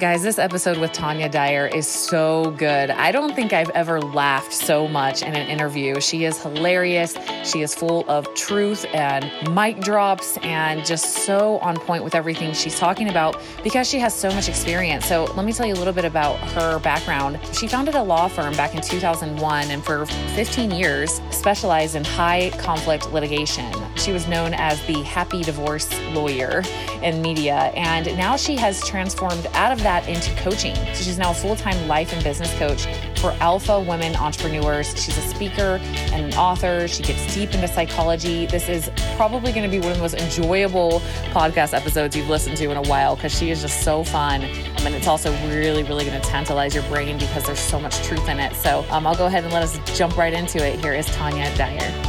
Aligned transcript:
Guys, 0.00 0.22
this 0.22 0.38
episode 0.38 0.78
with 0.78 0.92
Tanya 0.92 1.28
Dyer 1.28 1.66
is 1.66 1.86
so 1.86 2.52
good. 2.52 2.88
I 2.88 3.12
don't 3.12 3.36
think 3.36 3.52
I've 3.52 3.68
ever 3.70 4.00
laughed 4.00 4.50
so 4.50 4.88
much 4.88 5.20
in 5.20 5.36
an 5.36 5.46
interview. 5.46 6.00
She 6.00 6.24
is 6.24 6.40
hilarious. 6.40 7.18
She 7.44 7.60
is 7.60 7.74
full 7.74 8.08
of 8.08 8.32
truth 8.34 8.86
and 8.94 9.30
mic 9.54 9.78
drops 9.80 10.38
and 10.38 10.86
just 10.86 11.26
so 11.26 11.58
on 11.58 11.76
point 11.76 12.02
with 12.02 12.14
everything 12.14 12.54
she's 12.54 12.78
talking 12.78 13.10
about 13.10 13.38
because 13.62 13.86
she 13.86 13.98
has 13.98 14.14
so 14.14 14.30
much 14.30 14.48
experience. 14.48 15.04
So, 15.04 15.24
let 15.36 15.44
me 15.44 15.52
tell 15.52 15.66
you 15.66 15.74
a 15.74 15.76
little 15.76 15.92
bit 15.92 16.06
about 16.06 16.38
her 16.52 16.78
background. 16.78 17.38
She 17.52 17.68
founded 17.68 17.94
a 17.94 18.02
law 18.02 18.26
firm 18.26 18.56
back 18.56 18.74
in 18.74 18.80
2001 18.80 19.70
and 19.70 19.84
for 19.84 20.06
15 20.06 20.70
years 20.70 21.20
specialized 21.30 21.94
in 21.94 22.04
high 22.04 22.48
conflict 22.56 23.12
litigation. 23.12 23.70
She 24.00 24.12
was 24.12 24.26
known 24.26 24.54
as 24.54 24.80
the 24.86 25.02
happy 25.02 25.42
divorce 25.42 25.92
lawyer 26.12 26.62
in 27.02 27.20
media, 27.20 27.70
and 27.76 28.06
now 28.16 28.34
she 28.34 28.56
has 28.56 28.86
transformed 28.86 29.46
out 29.52 29.72
of 29.72 29.82
that 29.82 30.08
into 30.08 30.34
coaching. 30.36 30.74
So 30.74 31.04
she's 31.04 31.18
now 31.18 31.32
a 31.32 31.34
full 31.34 31.54
time 31.54 31.86
life 31.86 32.12
and 32.14 32.24
business 32.24 32.50
coach 32.58 32.86
for 33.18 33.32
alpha 33.40 33.78
women 33.78 34.16
entrepreneurs. 34.16 34.88
She's 35.02 35.18
a 35.18 35.20
speaker 35.20 35.78
and 36.12 36.24
an 36.24 36.34
author. 36.38 36.88
She 36.88 37.02
gets 37.02 37.34
deep 37.34 37.52
into 37.52 37.68
psychology. 37.68 38.46
This 38.46 38.70
is 38.70 38.90
probably 39.16 39.52
going 39.52 39.64
to 39.64 39.70
be 39.70 39.80
one 39.80 39.90
of 39.90 39.98
the 39.98 40.02
most 40.02 40.14
enjoyable 40.14 41.00
podcast 41.32 41.74
episodes 41.74 42.16
you've 42.16 42.30
listened 42.30 42.56
to 42.56 42.70
in 42.70 42.78
a 42.78 42.82
while 42.82 43.16
because 43.16 43.36
she 43.36 43.50
is 43.50 43.60
just 43.60 43.82
so 43.82 44.02
fun. 44.02 44.44
Um, 44.44 44.86
and 44.86 44.94
it's 44.94 45.06
also 45.06 45.30
really, 45.48 45.82
really 45.82 46.06
going 46.06 46.18
to 46.18 46.26
tantalize 46.26 46.74
your 46.74 46.84
brain 46.84 47.18
because 47.18 47.44
there's 47.44 47.60
so 47.60 47.78
much 47.78 47.98
truth 48.02 48.26
in 48.30 48.40
it. 48.40 48.54
So 48.54 48.86
um, 48.88 49.06
I'll 49.06 49.16
go 49.16 49.26
ahead 49.26 49.44
and 49.44 49.52
let 49.52 49.62
us 49.62 49.78
jump 49.96 50.16
right 50.16 50.32
into 50.32 50.66
it. 50.66 50.80
Here 50.80 50.94
is 50.94 51.04
Tanya 51.06 51.54
Dyer. 51.58 51.99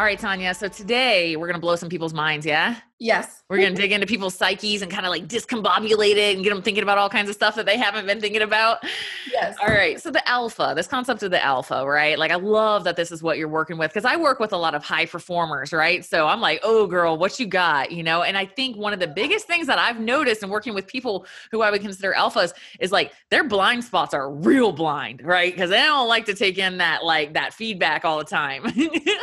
All 0.00 0.06
right, 0.06 0.18
Tanya. 0.18 0.54
So 0.54 0.66
today 0.66 1.36
we're 1.36 1.46
going 1.46 1.56
to 1.56 1.60
blow 1.60 1.76
some 1.76 1.90
people's 1.90 2.14
minds, 2.14 2.46
yeah? 2.46 2.76
Yes. 3.02 3.42
We're 3.48 3.56
going 3.56 3.74
to 3.74 3.80
dig 3.80 3.92
into 3.92 4.06
people's 4.06 4.34
psyches 4.34 4.82
and 4.82 4.92
kind 4.92 5.06
of 5.06 5.10
like 5.10 5.26
discombobulate 5.26 6.16
it 6.16 6.34
and 6.34 6.44
get 6.44 6.50
them 6.50 6.60
thinking 6.60 6.82
about 6.82 6.98
all 6.98 7.08
kinds 7.08 7.30
of 7.30 7.34
stuff 7.34 7.54
that 7.54 7.64
they 7.64 7.78
haven't 7.78 8.06
been 8.06 8.20
thinking 8.20 8.42
about. 8.42 8.84
Yes. 9.32 9.56
All 9.60 9.68
right. 9.68 9.98
So, 9.98 10.10
the 10.10 10.26
alpha, 10.28 10.74
this 10.76 10.86
concept 10.86 11.22
of 11.22 11.30
the 11.30 11.42
alpha, 11.42 11.86
right? 11.86 12.18
Like, 12.18 12.30
I 12.30 12.34
love 12.34 12.84
that 12.84 12.96
this 12.96 13.10
is 13.10 13.22
what 13.22 13.38
you're 13.38 13.48
working 13.48 13.78
with 13.78 13.90
because 13.90 14.04
I 14.04 14.16
work 14.16 14.38
with 14.38 14.52
a 14.52 14.56
lot 14.58 14.74
of 14.74 14.84
high 14.84 15.06
performers, 15.06 15.72
right? 15.72 16.04
So, 16.04 16.26
I'm 16.26 16.42
like, 16.42 16.60
oh, 16.62 16.86
girl, 16.86 17.16
what 17.16 17.40
you 17.40 17.46
got? 17.46 17.90
You 17.90 18.02
know, 18.02 18.22
and 18.22 18.36
I 18.36 18.44
think 18.44 18.76
one 18.76 18.92
of 18.92 19.00
the 19.00 19.08
biggest 19.08 19.46
things 19.46 19.66
that 19.66 19.78
I've 19.78 19.98
noticed 19.98 20.42
in 20.42 20.50
working 20.50 20.74
with 20.74 20.86
people 20.86 21.24
who 21.52 21.62
I 21.62 21.70
would 21.70 21.80
consider 21.80 22.12
alphas 22.12 22.52
is 22.80 22.92
like 22.92 23.12
their 23.30 23.44
blind 23.44 23.82
spots 23.82 24.12
are 24.12 24.30
real 24.30 24.72
blind, 24.72 25.22
right? 25.24 25.50
Because 25.50 25.70
they 25.70 25.78
don't 25.78 26.06
like 26.06 26.26
to 26.26 26.34
take 26.34 26.58
in 26.58 26.76
that, 26.76 27.02
like, 27.02 27.32
that 27.32 27.54
feedback 27.54 28.04
all 28.04 28.18
the 28.18 28.24
time. 28.24 28.66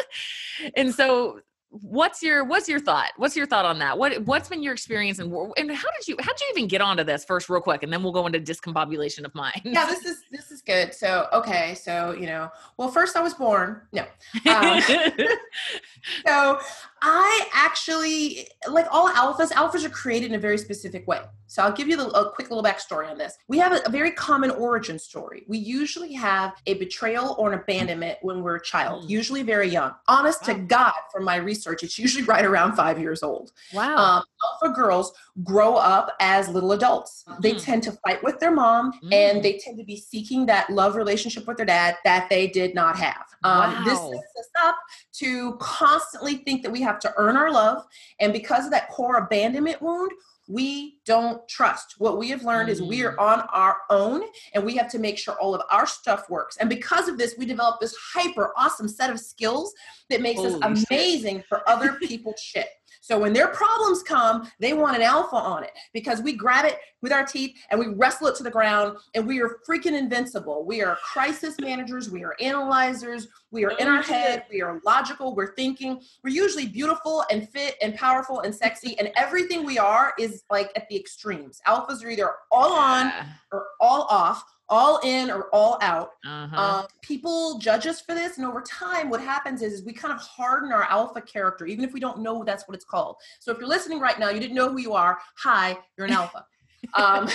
and 0.75 0.95
so, 0.95 1.41
what's 1.81 2.23
your 2.23 2.43
what's 2.43 2.67
your 2.67 2.79
thought? 2.79 3.11
What's 3.17 3.35
your 3.35 3.45
thought 3.45 3.65
on 3.65 3.79
that? 3.79 3.97
What 3.97 4.21
what's 4.23 4.49
been 4.49 4.63
your 4.63 4.73
experience 4.73 5.19
and 5.19 5.31
and 5.57 5.71
how 5.71 5.89
did 5.97 6.07
you 6.07 6.15
how 6.19 6.31
did 6.33 6.41
you 6.41 6.47
even 6.55 6.67
get 6.67 6.81
onto 6.81 7.03
this 7.03 7.25
first 7.25 7.49
real 7.49 7.61
quick? 7.61 7.83
And 7.83 7.91
then 7.91 8.03
we'll 8.03 8.13
go 8.13 8.25
into 8.25 8.39
discombobulation 8.39 9.23
of 9.23 9.33
mine 9.35 9.61
yeah 9.63 9.85
this 9.85 10.05
is 10.05 10.23
this 10.31 10.51
is 10.51 10.61
good. 10.61 10.93
So 10.93 11.27
okay 11.33 11.75
so 11.75 12.11
you 12.11 12.25
know 12.25 12.49
well 12.77 12.89
first 12.89 13.15
i 13.15 13.21
was 13.21 13.33
born 13.33 13.81
no 13.91 14.05
um, 14.45 14.81
so 16.25 16.59
I 17.01 17.47
actually 17.53 18.47
like 18.69 18.87
all 18.91 19.09
alphas. 19.09 19.51
Alphas 19.51 19.85
are 19.85 19.89
created 19.89 20.31
in 20.31 20.35
a 20.35 20.39
very 20.39 20.57
specific 20.57 21.07
way. 21.07 21.21
So 21.47 21.63
I'll 21.63 21.71
give 21.71 21.87
you 21.87 21.95
the, 21.95 22.07
a 22.09 22.29
quick 22.31 22.49
little 22.49 22.63
backstory 22.63 23.09
on 23.09 23.17
this. 23.17 23.37
We 23.47 23.57
have 23.59 23.71
a, 23.71 23.79
a, 23.85 23.89
very 23.89 24.11
common 24.11 24.51
origin 24.51 24.99
story. 24.99 25.45
We 25.47 25.57
usually 25.57 26.11
have 26.13 26.53
a 26.67 26.73
betrayal 26.73 27.35
or 27.39 27.53
an 27.53 27.59
abandonment 27.59 28.17
when 28.21 28.43
we're 28.43 28.57
a 28.57 28.61
child, 28.61 29.05
mm. 29.05 29.09
usually 29.09 29.43
very 29.43 29.69
young. 29.69 29.93
Honest 30.09 30.45
wow. 30.45 30.53
to 30.53 30.59
God, 30.59 30.93
from 31.11 31.23
my 31.23 31.37
research, 31.37 31.83
it's 31.83 31.97
usually 31.97 32.25
right 32.25 32.43
around 32.43 32.75
five 32.75 32.99
years 32.99 33.23
old. 33.23 33.53
Wow. 33.73 33.95
Um, 33.95 34.23
alpha 34.61 34.75
girls 34.75 35.13
grow 35.43 35.75
up 35.75 36.15
as 36.19 36.49
little 36.49 36.73
adults. 36.73 37.23
Mm. 37.27 37.41
They 37.41 37.53
tend 37.53 37.83
to 37.83 37.93
fight 37.93 38.21
with 38.23 38.39
their 38.39 38.51
mom, 38.51 38.91
mm. 39.01 39.13
and 39.13 39.41
they 39.41 39.57
tend 39.57 39.77
to 39.77 39.85
be 39.85 39.95
seeking 39.95 40.45
that 40.47 40.69
love 40.69 40.97
relationship 40.97 41.47
with 41.47 41.55
their 41.55 41.65
dad 41.65 41.95
that 42.03 42.29
they 42.29 42.47
did 42.47 42.75
not 42.75 42.97
have. 42.97 43.25
Um, 43.43 43.73
wow. 43.73 43.83
This 43.85 43.99
sets 43.99 44.35
us 44.39 44.49
up 44.63 44.77
to 45.13 45.55
constantly 45.61 46.37
think 46.37 46.61
that 46.63 46.71
we 46.71 46.81
have 46.81 46.96
to 47.01 47.13
earn 47.17 47.37
our 47.37 47.51
love. 47.51 47.85
And 48.19 48.33
because 48.33 48.65
of 48.65 48.71
that 48.71 48.89
core 48.89 49.17
abandonment 49.17 49.81
wound, 49.81 50.11
we 50.47 50.99
don't 51.05 51.45
trust. 51.47 51.95
What 51.97 52.17
we 52.17 52.29
have 52.29 52.43
learned 52.43 52.69
mm. 52.69 52.71
is 52.71 52.81
we 52.81 53.03
are 53.03 53.15
mm. 53.15 53.21
on 53.21 53.41
our 53.51 53.77
own 53.89 54.23
and 54.53 54.63
we 54.63 54.75
have 54.77 54.89
to 54.91 54.99
make 54.99 55.17
sure 55.17 55.35
all 55.35 55.53
of 55.53 55.61
our 55.69 55.85
stuff 55.85 56.29
works. 56.29 56.57
And 56.57 56.69
because 56.69 57.07
of 57.07 57.17
this, 57.17 57.35
we 57.37 57.45
develop 57.45 57.79
this 57.79 57.95
hyper 58.13 58.53
awesome 58.55 58.87
set 58.87 59.09
of 59.09 59.19
skills 59.19 59.73
that 60.09 60.21
makes 60.21 60.39
Holy 60.39 60.53
us 60.61 60.83
amazing 60.89 61.37
shit. 61.37 61.47
for 61.47 61.67
other 61.69 61.93
people's 62.01 62.39
shit. 62.39 62.67
So 63.07 63.17
when 63.17 63.31
their 63.31 63.47
problems 63.47 64.03
come, 64.03 64.51
they 64.59 64.73
want 64.73 64.97
an 64.97 65.01
alpha 65.01 65.37
on 65.37 65.63
it 65.63 65.71
because 65.93 66.21
we 66.21 66.33
grab 66.33 66.65
it 66.65 66.77
with 67.01 67.13
our 67.13 67.25
teeth 67.25 67.55
and 67.71 67.79
we 67.79 67.87
wrestle 67.87 68.27
it 68.27 68.35
to 68.35 68.43
the 68.43 68.51
ground 68.51 68.97
and 69.15 69.25
we 69.25 69.39
are 69.39 69.59
freaking 69.65 69.97
invincible. 69.97 70.65
We 70.65 70.83
are 70.83 70.97
crisis 70.97 71.55
managers, 71.57 72.09
we 72.11 72.25
are 72.25 72.35
analyzers, 72.41 73.29
we 73.49 73.63
are 73.63 73.71
in 73.77 73.87
our 73.87 74.01
head, 74.01 74.43
we 74.51 74.61
are 74.61 74.81
logical, 74.85 75.33
we're 75.33 75.55
thinking. 75.55 76.01
We're 76.21 76.35
usually 76.35 76.67
beautiful 76.67 77.23
and 77.31 77.47
fit 77.47 77.77
and 77.81 77.95
powerful 77.95 78.41
and 78.41 78.53
sexy 78.53 78.99
and 78.99 79.09
everything 79.15 79.63
we 79.63 79.79
are 79.79 80.11
is 80.19 80.43
like 80.49 80.73
at 80.75 80.89
the 80.89 80.97
extremes. 80.97 81.61
Alphas 81.65 82.03
are 82.03 82.09
either 82.09 82.31
all 82.51 82.73
on 82.73 83.09
or 83.53 83.67
all 83.79 84.01
off 84.09 84.43
all 84.69 84.99
in 85.03 85.29
or 85.29 85.49
all 85.53 85.77
out. 85.81 86.11
Uh-huh. 86.25 86.61
Um, 86.61 86.85
people 87.01 87.57
judge 87.59 87.87
us 87.87 88.01
for 88.01 88.13
this, 88.13 88.37
and 88.37 88.45
over 88.45 88.61
time, 88.61 89.09
what 89.09 89.21
happens 89.21 89.61
is, 89.61 89.73
is 89.73 89.85
we 89.85 89.93
kind 89.93 90.13
of 90.13 90.19
harden 90.19 90.71
our 90.71 90.83
alpha 90.83 91.21
character, 91.21 91.65
even 91.65 91.85
if 91.85 91.93
we 91.93 91.99
don't 91.99 92.19
know 92.19 92.43
that's 92.43 92.67
what 92.67 92.75
it's 92.75 92.85
called. 92.85 93.15
So 93.39 93.51
if 93.51 93.59
you're 93.59 93.67
listening 93.67 93.99
right 93.99 94.19
now, 94.19 94.29
you 94.29 94.39
didn't 94.39 94.55
know 94.55 94.69
who 94.69 94.79
you 94.79 94.93
are. 94.93 95.17
Hi, 95.37 95.77
you're 95.97 96.07
an 96.07 96.13
alpha. 96.13 96.45
um, 96.93 97.27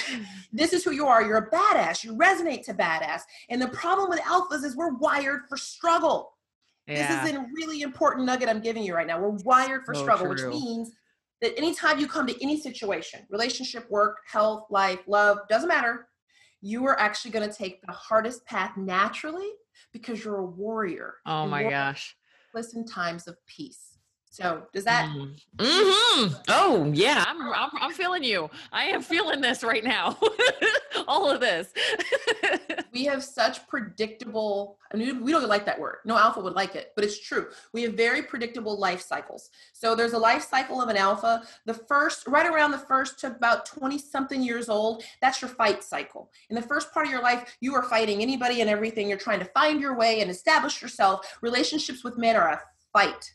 this 0.53 0.73
is 0.73 0.85
who 0.85 0.93
you 0.93 1.07
are. 1.07 1.23
You're 1.23 1.39
a 1.39 1.51
badass. 1.51 2.05
You 2.05 2.15
resonate 2.17 2.65
to 2.67 2.75
badass. 2.75 3.23
And 3.49 3.61
the 3.61 3.69
problem 3.69 4.09
with 4.09 4.21
alphas 4.21 4.65
is 4.65 4.77
we're 4.77 4.95
wired 4.95 5.43
for 5.49 5.57
struggle. 5.57 6.33
Yeah. 6.87 7.23
This 7.23 7.33
is 7.33 7.39
a 7.39 7.47
really 7.55 7.83
important 7.83 8.27
nugget 8.27 8.49
I'm 8.49 8.61
giving 8.61 8.83
you 8.83 8.95
right 8.95 9.07
now. 9.07 9.21
We're 9.21 9.31
wired 9.45 9.85
for 9.85 9.95
so 9.95 10.03
struggle, 10.03 10.35
true. 10.35 10.49
which 10.49 10.61
means 10.61 10.93
that 11.41 11.57
anytime 11.57 11.99
you 11.99 12.07
come 12.07 12.27
to 12.27 12.43
any 12.43 12.61
situation, 12.61 13.21
relationship, 13.31 13.91
work, 13.91 14.19
health, 14.27 14.67
life, 14.71 15.01
love, 15.07 15.39
doesn't 15.49 15.69
matter, 15.69 16.09
you 16.63 16.87
are 16.87 16.99
actually 16.99 17.33
going 17.33 17.49
to 17.49 17.55
take 17.55 17.83
the 17.83 17.93
hardest 17.93 18.47
path 18.47 18.77
naturally 18.77 19.51
because 19.93 20.25
you're 20.25 20.39
a 20.39 20.47
warrior. 20.47 21.15
Oh 21.27 21.47
my 21.47 21.69
gosh. 21.69 22.17
Listen 22.55 22.87
times 22.87 23.27
of 23.27 23.37
peace. 23.47 23.92
So 24.33 24.63
does 24.73 24.85
that? 24.85 25.15
Mm-hmm. 25.59 26.35
Oh 26.49 26.91
yeah, 26.95 27.23
I'm, 27.29 27.53
I'm, 27.53 27.71
I'm 27.79 27.93
feeling 27.93 28.25
you. 28.25 28.49
I 28.73 28.85
am 28.85 29.03
feeling 29.03 29.43
this 29.43 29.63
right 29.63 29.85
now. 29.85 30.17
All 31.07 31.31
of 31.31 31.39
this. 31.41 31.69
we 32.95 33.05
have 33.05 33.23
such 33.23 33.69
predictable. 33.69 34.79
I 34.91 34.97
mean, 34.97 35.23
we 35.23 35.33
don't 35.33 35.47
like 35.47 35.67
that 35.67 35.79
word. 35.79 35.97
No 36.07 36.17
alpha 36.17 36.41
would 36.41 36.55
like 36.55 36.77
it, 36.77 36.93
but 36.97 37.05
it's 37.05 37.21
true. 37.21 37.49
We 37.75 37.83
have 37.83 37.93
very 37.93 38.23
predictable 38.23 38.79
life 38.79 39.03
cycles. 39.03 39.51
So 39.75 39.95
there's 39.95 40.15
a 40.15 40.19
life 40.19 40.49
cycle 40.49 40.81
of 40.81 40.89
an 40.89 40.97
alpha. 40.97 41.43
The 41.67 41.75
first, 41.75 42.27
right 42.27 42.51
around 42.51 42.71
the 42.71 42.79
first 42.79 43.21
to 43.21 43.27
about 43.27 43.67
20 43.67 43.99
something 43.99 44.43
years 44.43 44.71
old, 44.71 45.05
that's 45.21 45.43
your 45.43 45.51
fight 45.51 45.85
cycle. 45.85 46.31
In 46.49 46.57
the 46.57 46.63
first 46.63 46.91
part 46.95 47.05
of 47.05 47.13
your 47.13 47.23
life, 47.23 47.55
you 47.61 47.75
are 47.75 47.83
fighting 47.83 48.23
anybody 48.23 48.63
and 48.63 48.71
everything. 48.71 49.11
You're 49.11 49.19
trying 49.19 49.41
to 49.41 49.51
find 49.53 49.79
your 49.79 49.95
way 49.95 50.23
and 50.23 50.31
establish 50.31 50.81
yourself. 50.81 51.37
Relationships 51.43 52.03
with 52.03 52.17
men 52.17 52.35
are 52.35 52.49
a 52.49 52.61
fight 52.95 53.31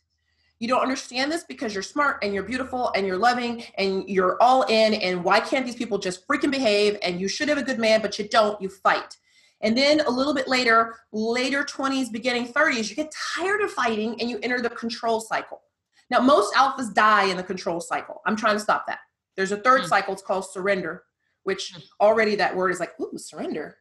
you 0.60 0.68
don't 0.68 0.82
understand 0.82 1.32
this 1.32 1.44
because 1.44 1.74
you're 1.74 1.84
smart 1.84 2.24
and 2.24 2.34
you're 2.34 2.44
beautiful 2.44 2.92
and 2.96 3.06
you're 3.06 3.18
loving 3.18 3.64
and 3.78 4.10
you're 4.10 4.42
all 4.42 4.64
in 4.64 4.96
and 4.96 5.24
why 5.24 5.40
can't 5.40 5.66
these 5.66 5.76
people 5.76 5.98
just 5.98 6.28
freaking 6.28 6.52
behave 6.52 6.98
and 7.04 7.20
you 7.20 7.28
should 7.28 7.48
have 7.48 7.58
a 7.58 7.64
good 7.64 7.80
man 7.80 8.02
but 8.02 8.18
you 8.18 8.28
don't 8.28 8.62
you 8.62 8.70
fight. 8.70 9.18
And 9.62 9.76
then 9.76 10.02
a 10.02 10.10
little 10.10 10.34
bit 10.34 10.48
later 10.48 10.96
later 11.12 11.64
20s 11.64 12.12
beginning 12.12 12.52
30s 12.54 12.90
you 12.90 12.96
get 12.96 13.14
tired 13.36 13.62
of 13.62 13.72
fighting 13.72 14.20
and 14.20 14.30
you 14.30 14.40
enter 14.44 14.62
the 14.62 14.70
control 14.70 15.20
cycle. 15.20 15.62
Now 16.10 16.20
most 16.20 16.54
alphas 16.56 16.94
die 16.94 17.26
in 17.26 17.38
the 17.38 17.44
control 17.44 17.82
cycle. 17.82 18.22
I'm 18.26 18.36
trying 18.36 18.56
to 18.56 18.62
stop 18.62 18.86
that. 18.88 19.00
There's 19.36 19.52
a 19.52 19.58
third 19.58 19.82
mm. 19.82 19.88
cycle 19.88 20.14
it's 20.14 20.24
called 20.24 20.50
surrender 20.50 21.04
which 21.48 21.72
hmm. 21.74 21.80
already 22.02 22.36
that 22.36 22.54
word 22.54 22.72
is 22.72 22.80
like 22.82 22.92
ooh 23.00 23.18
surrender 23.18 23.78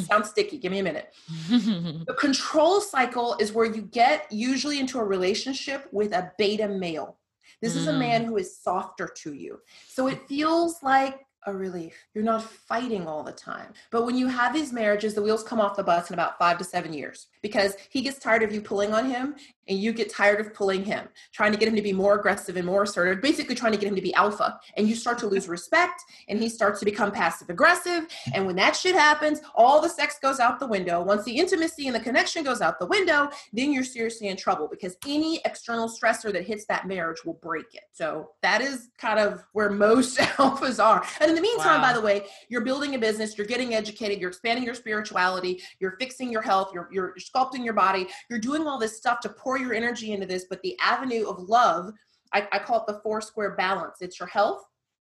Sounds 0.00 0.30
sticky. 0.30 0.58
Give 0.58 0.72
me 0.72 0.80
a 0.80 0.82
minute. 0.82 1.14
the 1.48 2.16
control 2.18 2.80
cycle 2.80 3.36
is 3.40 3.52
where 3.52 3.64
you 3.64 3.82
get 3.82 4.30
usually 4.30 4.78
into 4.78 4.98
a 4.98 5.04
relationship 5.04 5.88
with 5.92 6.12
a 6.12 6.32
beta 6.38 6.68
male. 6.68 7.18
This 7.60 7.74
mm. 7.74 7.78
is 7.78 7.86
a 7.86 7.92
man 7.92 8.24
mm. 8.24 8.26
who 8.26 8.36
is 8.36 8.58
softer 8.58 9.08
to 9.22 9.32
you. 9.34 9.60
So 9.88 10.08
it 10.08 10.28
feels 10.28 10.82
like 10.82 11.20
a 11.46 11.54
relief. 11.54 11.94
You're 12.14 12.24
not 12.24 12.42
fighting 12.42 13.06
all 13.06 13.22
the 13.22 13.32
time. 13.32 13.72
But 13.90 14.04
when 14.04 14.16
you 14.16 14.28
have 14.28 14.52
these 14.52 14.72
marriages, 14.72 15.14
the 15.14 15.22
wheels 15.22 15.42
come 15.42 15.60
off 15.60 15.76
the 15.76 15.82
bus 15.82 16.10
in 16.10 16.14
about 16.14 16.38
five 16.38 16.58
to 16.58 16.64
seven 16.64 16.92
years 16.92 17.28
because 17.42 17.76
he 17.90 18.02
gets 18.02 18.18
tired 18.18 18.42
of 18.42 18.52
you 18.52 18.60
pulling 18.60 18.94
on 18.94 19.10
him 19.10 19.34
and 19.68 19.78
you 19.78 19.92
get 19.92 20.10
tired 20.10 20.40
of 20.40 20.52
pulling 20.54 20.84
him, 20.84 21.08
trying 21.32 21.52
to 21.52 21.58
get 21.58 21.68
him 21.68 21.76
to 21.76 21.82
be 21.82 21.92
more 21.92 22.18
aggressive 22.18 22.56
and 22.56 22.66
more 22.66 22.82
assertive, 22.82 23.22
basically 23.22 23.54
trying 23.54 23.72
to 23.72 23.78
get 23.78 23.88
him 23.88 23.94
to 23.94 24.02
be 24.02 24.12
alpha. 24.14 24.58
And 24.76 24.88
you 24.88 24.94
start 24.94 25.18
to 25.18 25.26
lose 25.26 25.48
respect 25.48 26.02
and 26.28 26.38
he 26.38 26.48
starts 26.48 26.78
to 26.80 26.84
become 26.84 27.12
passive 27.12 27.48
aggressive. 27.48 28.06
And 28.34 28.46
when 28.46 28.56
that 28.56 28.74
shit 28.74 28.94
happens, 28.94 29.40
all 29.54 29.80
the 29.80 29.88
sex 29.88 30.18
goes 30.20 30.40
out 30.40 30.58
the 30.58 30.66
window. 30.66 31.02
Once 31.02 31.24
the 31.24 31.36
intimacy 31.36 31.86
and 31.86 31.94
the 31.94 32.00
connection 32.00 32.42
goes 32.42 32.60
out 32.60 32.78
the 32.78 32.86
window, 32.86 33.30
then 33.52 33.72
you're 33.72 33.84
seriously 33.84 34.28
in 34.28 34.36
trouble 34.36 34.68
because 34.68 34.96
any 35.06 35.40
external 35.44 35.88
stressor 35.88 36.32
that 36.32 36.44
hits 36.44 36.64
that 36.66 36.86
marriage 36.86 37.24
will 37.24 37.34
break 37.34 37.74
it. 37.74 37.84
So 37.92 38.30
that 38.42 38.60
is 38.60 38.90
kind 38.98 39.18
of 39.18 39.44
where 39.52 39.70
most 39.70 40.18
alphas 40.18 40.82
are. 40.82 41.04
And 41.20 41.31
in 41.32 41.36
the 41.36 41.42
meantime, 41.42 41.80
wow. 41.80 41.88
by 41.88 41.92
the 41.94 42.00
way, 42.00 42.26
you're 42.48 42.64
building 42.64 42.94
a 42.94 42.98
business, 42.98 43.38
you're 43.38 43.46
getting 43.46 43.74
educated, 43.74 44.20
you're 44.20 44.28
expanding 44.28 44.64
your 44.64 44.74
spirituality, 44.74 45.62
you're 45.80 45.96
fixing 45.98 46.30
your 46.30 46.42
health, 46.42 46.70
you're, 46.74 46.88
you're 46.92 47.14
sculpting 47.18 47.64
your 47.64 47.72
body, 47.72 48.06
you're 48.28 48.38
doing 48.38 48.66
all 48.66 48.78
this 48.78 48.96
stuff 48.96 49.20
to 49.20 49.30
pour 49.30 49.58
your 49.58 49.72
energy 49.72 50.12
into 50.12 50.26
this. 50.26 50.44
But 50.48 50.60
the 50.62 50.78
avenue 50.78 51.26
of 51.26 51.38
love, 51.38 51.92
I, 52.34 52.46
I 52.52 52.58
call 52.58 52.80
it 52.80 52.86
the 52.86 53.00
four 53.02 53.22
square 53.22 53.56
balance. 53.56 53.96
It's 54.02 54.20
your 54.20 54.28
health, 54.28 54.62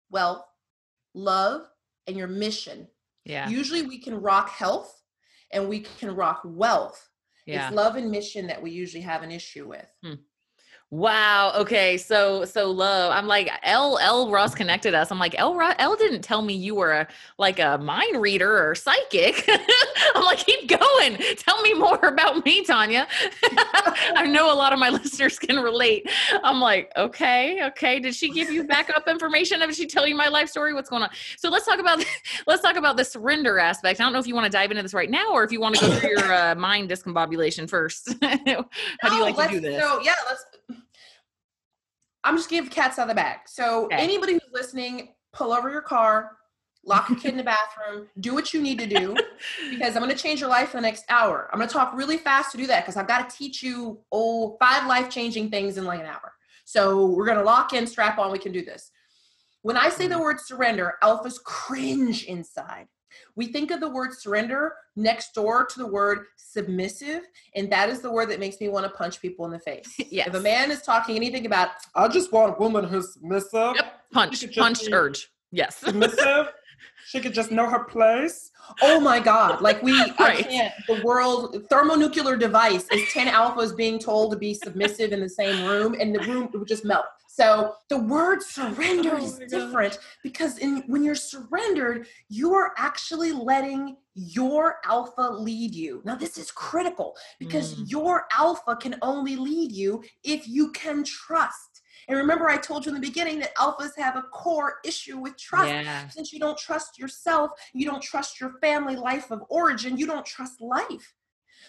wealth, 0.10 0.46
love, 1.14 1.64
and 2.08 2.16
your 2.16 2.28
mission. 2.28 2.88
Yeah. 3.26 3.50
Usually 3.50 3.82
we 3.82 4.00
can 4.00 4.22
rock 4.22 4.50
health 4.50 5.04
and 5.52 5.68
we 5.68 5.82
can 5.82 6.16
rock 6.16 6.42
wealth. 6.46 7.10
Yeah. 7.46 7.68
It's 7.68 7.76
love 7.76 7.96
and 7.96 8.10
mission 8.10 8.48
that 8.48 8.62
we 8.62 8.72
usually 8.72 9.02
have 9.02 9.22
an 9.22 9.32
issue 9.32 9.68
with. 9.68 9.88
Hmm. 10.04 10.14
Wow. 10.92 11.52
Okay. 11.58 11.98
So 11.98 12.46
so 12.46 12.70
love. 12.70 13.12
I'm 13.12 13.26
like 13.26 13.50
L 13.64 13.98
L 13.98 14.30
Ross 14.30 14.54
connected 14.54 14.94
us. 14.94 15.12
I'm 15.12 15.18
like 15.18 15.34
L 15.38 15.56
Ross, 15.56 15.74
L 15.80 15.96
didn't 15.96 16.22
tell 16.22 16.44
me 16.44 16.54
you 16.54 16.76
were 16.76 16.92
a 16.92 17.08
like 17.40 17.60
a 17.60 17.80
mind 17.80 18.22
reader 18.22 18.70
or 18.70 18.76
psychic. 18.76 19.50
I'm 20.16 20.24
like 20.24 20.46
keep 20.46 20.70
going. 20.70 21.18
Tell 21.38 21.60
me 21.64 21.74
more 21.74 22.00
about 22.06 22.46
me, 22.46 22.64
Tanya. 22.64 23.08
I 24.16 24.28
know 24.28 24.54
a 24.54 24.56
lot 24.56 24.74
of 24.74 24.80
my 24.80 24.90
listeners 24.92 25.40
can 25.40 25.60
relate. 25.60 26.08
I'm 26.44 26.62
like 26.62 26.92
okay, 26.96 27.66
okay. 27.66 28.00
Did 28.00 28.14
she 28.14 28.30
give 28.30 28.52
you 28.52 28.64
backup 28.64 29.08
information? 29.08 29.62
Did 29.62 29.76
she 29.76 29.88
tell 29.88 30.06
you 30.06 30.16
my 30.16 30.28
life 30.28 30.50
story? 30.50 30.76
What's 30.76 30.90
going 30.90 31.02
on? 31.02 31.10
So 31.38 31.50
let's 31.50 31.66
talk 31.66 31.80
about 31.80 32.06
let's 32.46 32.62
talk 32.62 32.76
about 32.76 32.96
the 32.96 33.06
surrender 33.06 33.58
aspect. 33.58 34.00
I 34.00 34.04
don't 34.04 34.14
know 34.14 34.20
if 34.20 34.28
you 34.28 34.36
want 34.36 34.46
to 34.46 34.56
dive 34.56 34.70
into 34.70 34.84
this 34.84 34.94
right 34.94 35.10
now 35.10 35.34
or 35.34 35.44
if 35.44 35.52
you 35.52 35.60
want 35.60 35.76
to 35.76 35.82
go 35.82 35.96
through 35.96 36.10
your 36.12 36.32
uh, 36.32 36.54
mind 36.54 36.92
discombobulation 36.92 37.68
first. 37.68 38.16
How 38.22 39.10
do 39.10 39.16
you 39.16 39.24
like 39.24 39.36
to 39.36 39.50
do 39.50 39.60
this? 39.60 39.82
So 39.82 40.00
yeah, 40.02 40.14
let's 40.30 40.46
I'm 42.26 42.36
just 42.36 42.50
giving 42.50 42.70
cats 42.70 43.00
out 43.00 43.04
of 43.04 43.10
the 43.10 43.16
bag. 43.16 43.40
So 43.46 43.86
okay. 43.86 43.96
anybody 43.98 44.34
who's 44.34 44.42
listening, 44.52 45.10
pull 45.32 45.54
over 45.54 45.70
your 45.70 45.82
car, 45.82 46.32
lock 46.84 47.10
your 47.10 47.20
kid 47.20 47.32
in 47.32 47.38
the 47.38 47.44
bathroom, 47.56 48.08
do 48.20 48.34
what 48.34 48.54
you 48.54 48.62
need 48.62 48.80
to 48.80 48.88
do 48.88 49.16
because 49.70 49.96
I'm 49.96 50.02
going 50.02 50.16
to 50.16 50.22
change 50.22 50.40
your 50.42 50.50
life 50.50 50.74
in 50.74 50.82
the 50.82 50.88
next 50.88 51.06
hour. 51.10 51.50
I'm 51.54 51.60
going 51.60 51.70
to 51.70 51.74
talk 51.74 51.94
really 51.94 52.18
fast 52.18 52.52
to 52.52 52.58
do 52.58 52.68
that 52.68 52.84
because 52.84 52.98
I've 52.98 53.08
got 53.08 53.30
to 53.30 53.38
teach 53.38 53.62
you 53.62 54.00
oh 54.12 54.58
five 54.60 54.88
life 54.88 55.10
changing 55.10 55.50
things 55.50 55.78
in 55.78 55.86
like 55.86 56.00
an 56.00 56.08
hour. 56.08 56.34
So 56.66 57.06
we're 57.06 57.26
going 57.26 57.38
to 57.38 57.44
lock 57.44 57.74
in, 57.74 57.86
strap 57.86 58.18
on. 58.18 58.32
We 58.32 58.40
can 58.40 58.52
do 58.52 58.66
this. 58.66 58.92
When 59.62 59.78
I 59.78 59.90
say 59.90 60.08
the 60.08 60.16
mm. 60.16 60.22
word 60.22 60.40
surrender, 60.40 60.94
alphas 61.04 61.42
cringe 61.42 62.26
inside. 62.26 62.88
We 63.36 63.48
think 63.48 63.72
of 63.72 63.80
the 63.80 63.90
word 63.90 64.14
surrender 64.14 64.74
next 64.96 65.34
door 65.34 65.66
to 65.66 65.80
the 65.80 65.88
word 65.88 66.26
submissive, 66.38 67.24
and 67.56 67.72
that 67.72 67.90
is 67.90 68.02
the 68.02 68.12
word 68.12 68.30
that 68.30 68.40
makes 68.40 68.60
me 68.60 68.70
want 68.70 68.86
to 68.86 68.98
punch 68.98 69.22
people 69.22 69.46
in 69.46 69.52
the 69.52 69.60
face. 69.60 69.94
yes. 70.10 70.28
If 70.28 70.34
a 70.36 70.40
man 70.40 70.72
is 70.72 70.82
talking 70.82 71.16
anything 71.16 71.46
about, 71.46 71.70
I 71.94 72.08
just 72.08 72.32
want 72.32 72.56
a 72.56 72.60
woman 72.60 72.86
who's 72.86 73.14
submissive. 73.14 73.76
Yep. 73.76 73.94
Punch, 74.12 74.56
punch, 74.56 74.80
urge. 74.92 75.30
Yes. 75.52 75.78
Submissive. 75.78 76.48
she 77.08 77.20
could 77.20 77.34
just 77.34 77.52
know 77.52 77.70
her 77.70 77.84
place. 77.84 78.52
Oh 78.82 79.00
my 79.00 79.20
God. 79.20 79.62
Like 79.62 79.82
we, 79.84 79.94
right. 80.00 80.16
I 80.20 80.42
can't, 80.42 80.74
the 80.88 81.02
world, 81.04 81.66
thermonuclear 81.70 82.36
device 82.36 82.88
is 82.92 83.12
10 83.14 83.28
alphas 83.28 83.76
being 83.76 84.00
told 84.00 84.32
to 84.32 84.38
be 84.38 84.54
submissive 84.54 85.12
in 85.12 85.20
the 85.20 85.30
same 85.30 85.68
room 85.68 85.96
and 86.00 86.14
the 86.14 86.20
room 86.20 86.50
would 86.54 86.68
just 86.68 86.84
melt. 86.84 87.06
So 87.36 87.74
the 87.90 87.98
word 87.98 88.42
surrender 88.42 89.16
oh 89.16 89.24
is 89.26 89.38
different 89.50 90.00
because 90.24 90.58
in, 90.58 90.84
when 90.88 91.04
you're 91.04 91.16
surrendered, 91.16 92.08
you 92.30 92.54
are 92.54 92.72
actually 92.78 93.34
letting 93.34 93.98
your 94.14 94.78
alpha 94.86 95.34
lead 95.34 95.76
you. 95.76 96.02
Now, 96.06 96.16
this 96.16 96.38
is 96.38 96.50
critical 96.50 97.18
because 97.38 97.76
mm. 97.76 97.92
your 97.92 98.24
alpha 98.32 98.78
can 98.78 98.96
only 99.02 99.36
lead 99.36 99.74
you 99.74 100.02
if 100.24 100.48
you 100.48 100.72
can 100.72 101.04
trust. 101.04 101.82
And 102.08 102.18
remember, 102.18 102.48
I 102.48 102.56
told 102.56 102.86
you 102.86 102.96
in 102.96 103.02
the 103.02 103.06
beginning 103.06 103.40
that 103.40 103.54
alphas 103.58 103.98
have 103.98 104.16
a 104.16 104.22
core 104.22 104.76
issue 104.86 105.18
with 105.18 105.36
trust. 105.38 105.68
Yeah. 105.68 106.08
Since 106.08 106.32
you 106.32 106.40
don't 106.40 106.58
trust 106.58 106.98
yourself, 106.98 107.52
you 107.74 107.86
don't 107.86 108.02
trust 108.02 108.40
your 108.40 108.54
family 108.62 108.96
life 108.96 109.30
of 109.30 109.44
origin, 109.50 109.98
you 109.98 110.08
don't 110.08 110.26
trust 110.26 110.62
life. 110.62 111.14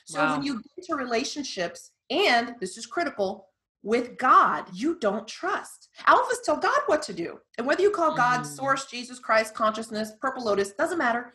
So 0.05 0.21
wow. 0.21 0.37
when 0.37 0.45
you 0.45 0.63
get 0.63 0.71
into 0.79 0.95
relationships, 0.95 1.91
and 2.09 2.55
this 2.61 2.79
is 2.79 2.87
critical, 2.87 3.49
with 3.87 4.19
God, 4.19 4.65
you 4.75 4.99
don't 4.99 5.29
trust. 5.29 5.91
Alphas 6.09 6.43
tell 6.45 6.57
God 6.57 6.79
what 6.87 7.03
to 7.03 7.13
do. 7.13 7.39
And 7.57 7.67
whether 7.67 7.83
you 7.83 7.93
call 7.93 8.17
God 8.17 8.41
mm. 8.41 8.47
source, 8.47 8.87
Jesus 8.87 9.21
Christ, 9.21 9.55
consciousness, 9.55 10.11
purple 10.21 10.45
lotus, 10.45 10.73
doesn't 10.73 10.99
matter. 10.99 11.33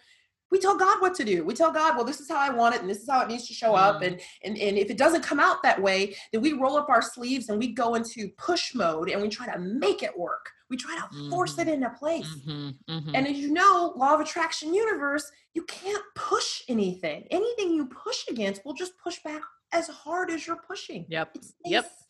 We 0.52 0.60
tell 0.60 0.78
God 0.78 1.02
what 1.02 1.16
to 1.16 1.24
do. 1.24 1.46
We 1.46 1.54
tell 1.54 1.72
God, 1.72 1.96
well, 1.96 2.04
this 2.04 2.20
is 2.20 2.28
how 2.28 2.36
I 2.36 2.50
want 2.50 2.76
it, 2.76 2.82
and 2.82 2.90
this 2.90 2.98
is 2.98 3.10
how 3.10 3.22
it 3.22 3.30
needs 3.30 3.48
to 3.48 3.54
show 3.54 3.72
mm. 3.72 3.78
up. 3.78 4.02
And, 4.02 4.20
and 4.44 4.58
and 4.58 4.78
if 4.78 4.90
it 4.90 4.98
doesn't 4.98 5.24
come 5.24 5.40
out 5.40 5.64
that 5.64 5.82
way, 5.82 6.14
then 6.34 6.42
we 6.42 6.52
roll 6.52 6.76
up 6.76 6.90
our 6.90 7.02
sleeves 7.02 7.48
and 7.48 7.58
we 7.58 7.72
go 7.72 7.96
into 7.96 8.28
push 8.38 8.76
mode 8.76 9.10
and 9.10 9.22
we 9.22 9.30
try 9.30 9.48
to 9.48 9.58
make 9.58 10.04
it 10.04 10.18
work. 10.20 10.50
We 10.70 10.76
try 10.76 10.98
to 10.98 11.04
mm-hmm. 11.04 11.30
force 11.30 11.58
it 11.58 11.68
mm-hmm. 11.68 11.84
into 11.84 11.90
place. 11.92 12.28
Mm-hmm. 12.28 12.94
Mm-hmm. 12.94 13.16
And 13.16 13.28
as 13.28 13.38
you 13.38 13.54
know, 13.54 13.94
law 13.96 14.14
of 14.14 14.20
attraction 14.20 14.74
universe, 14.74 15.32
you 15.54 15.64
can't 15.64 16.04
push 16.16 16.64
anything. 16.68 17.28
Anything 17.32 17.72
you 17.72 17.86
push 17.86 18.26
against 18.30 18.66
will 18.66 18.74
just 18.74 18.98
push 18.98 19.20
back 19.24 19.42
as 19.72 19.88
hard 19.88 20.30
as 20.32 20.46
you're 20.46 20.62
pushing. 20.68 21.06
Yep. 21.08 21.38
yep 21.64 21.86
stuck. 21.86 22.02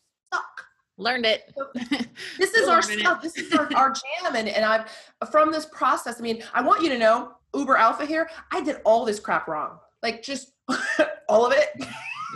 Learned 0.98 1.26
it. 1.26 1.52
this 2.38 2.54
is 2.54 2.68
our 2.68 2.82
stuff. 2.82 3.22
This 3.22 3.36
is 3.36 3.52
our, 3.52 3.68
our 3.74 3.90
jam. 4.22 4.36
And, 4.36 4.48
and 4.48 4.64
I've, 4.64 4.90
from 5.30 5.50
this 5.50 5.66
process, 5.66 6.18
I 6.18 6.22
mean, 6.22 6.42
I 6.52 6.62
want 6.62 6.82
you 6.82 6.88
to 6.90 6.98
know, 6.98 7.32
Uber 7.54 7.76
Alpha 7.76 8.06
here, 8.06 8.28
I 8.50 8.62
did 8.62 8.76
all 8.84 9.04
this 9.04 9.20
crap 9.20 9.48
wrong. 9.48 9.78
Like 10.02 10.22
just 10.22 10.52
all 11.28 11.46
of 11.46 11.52
it. 11.52 11.68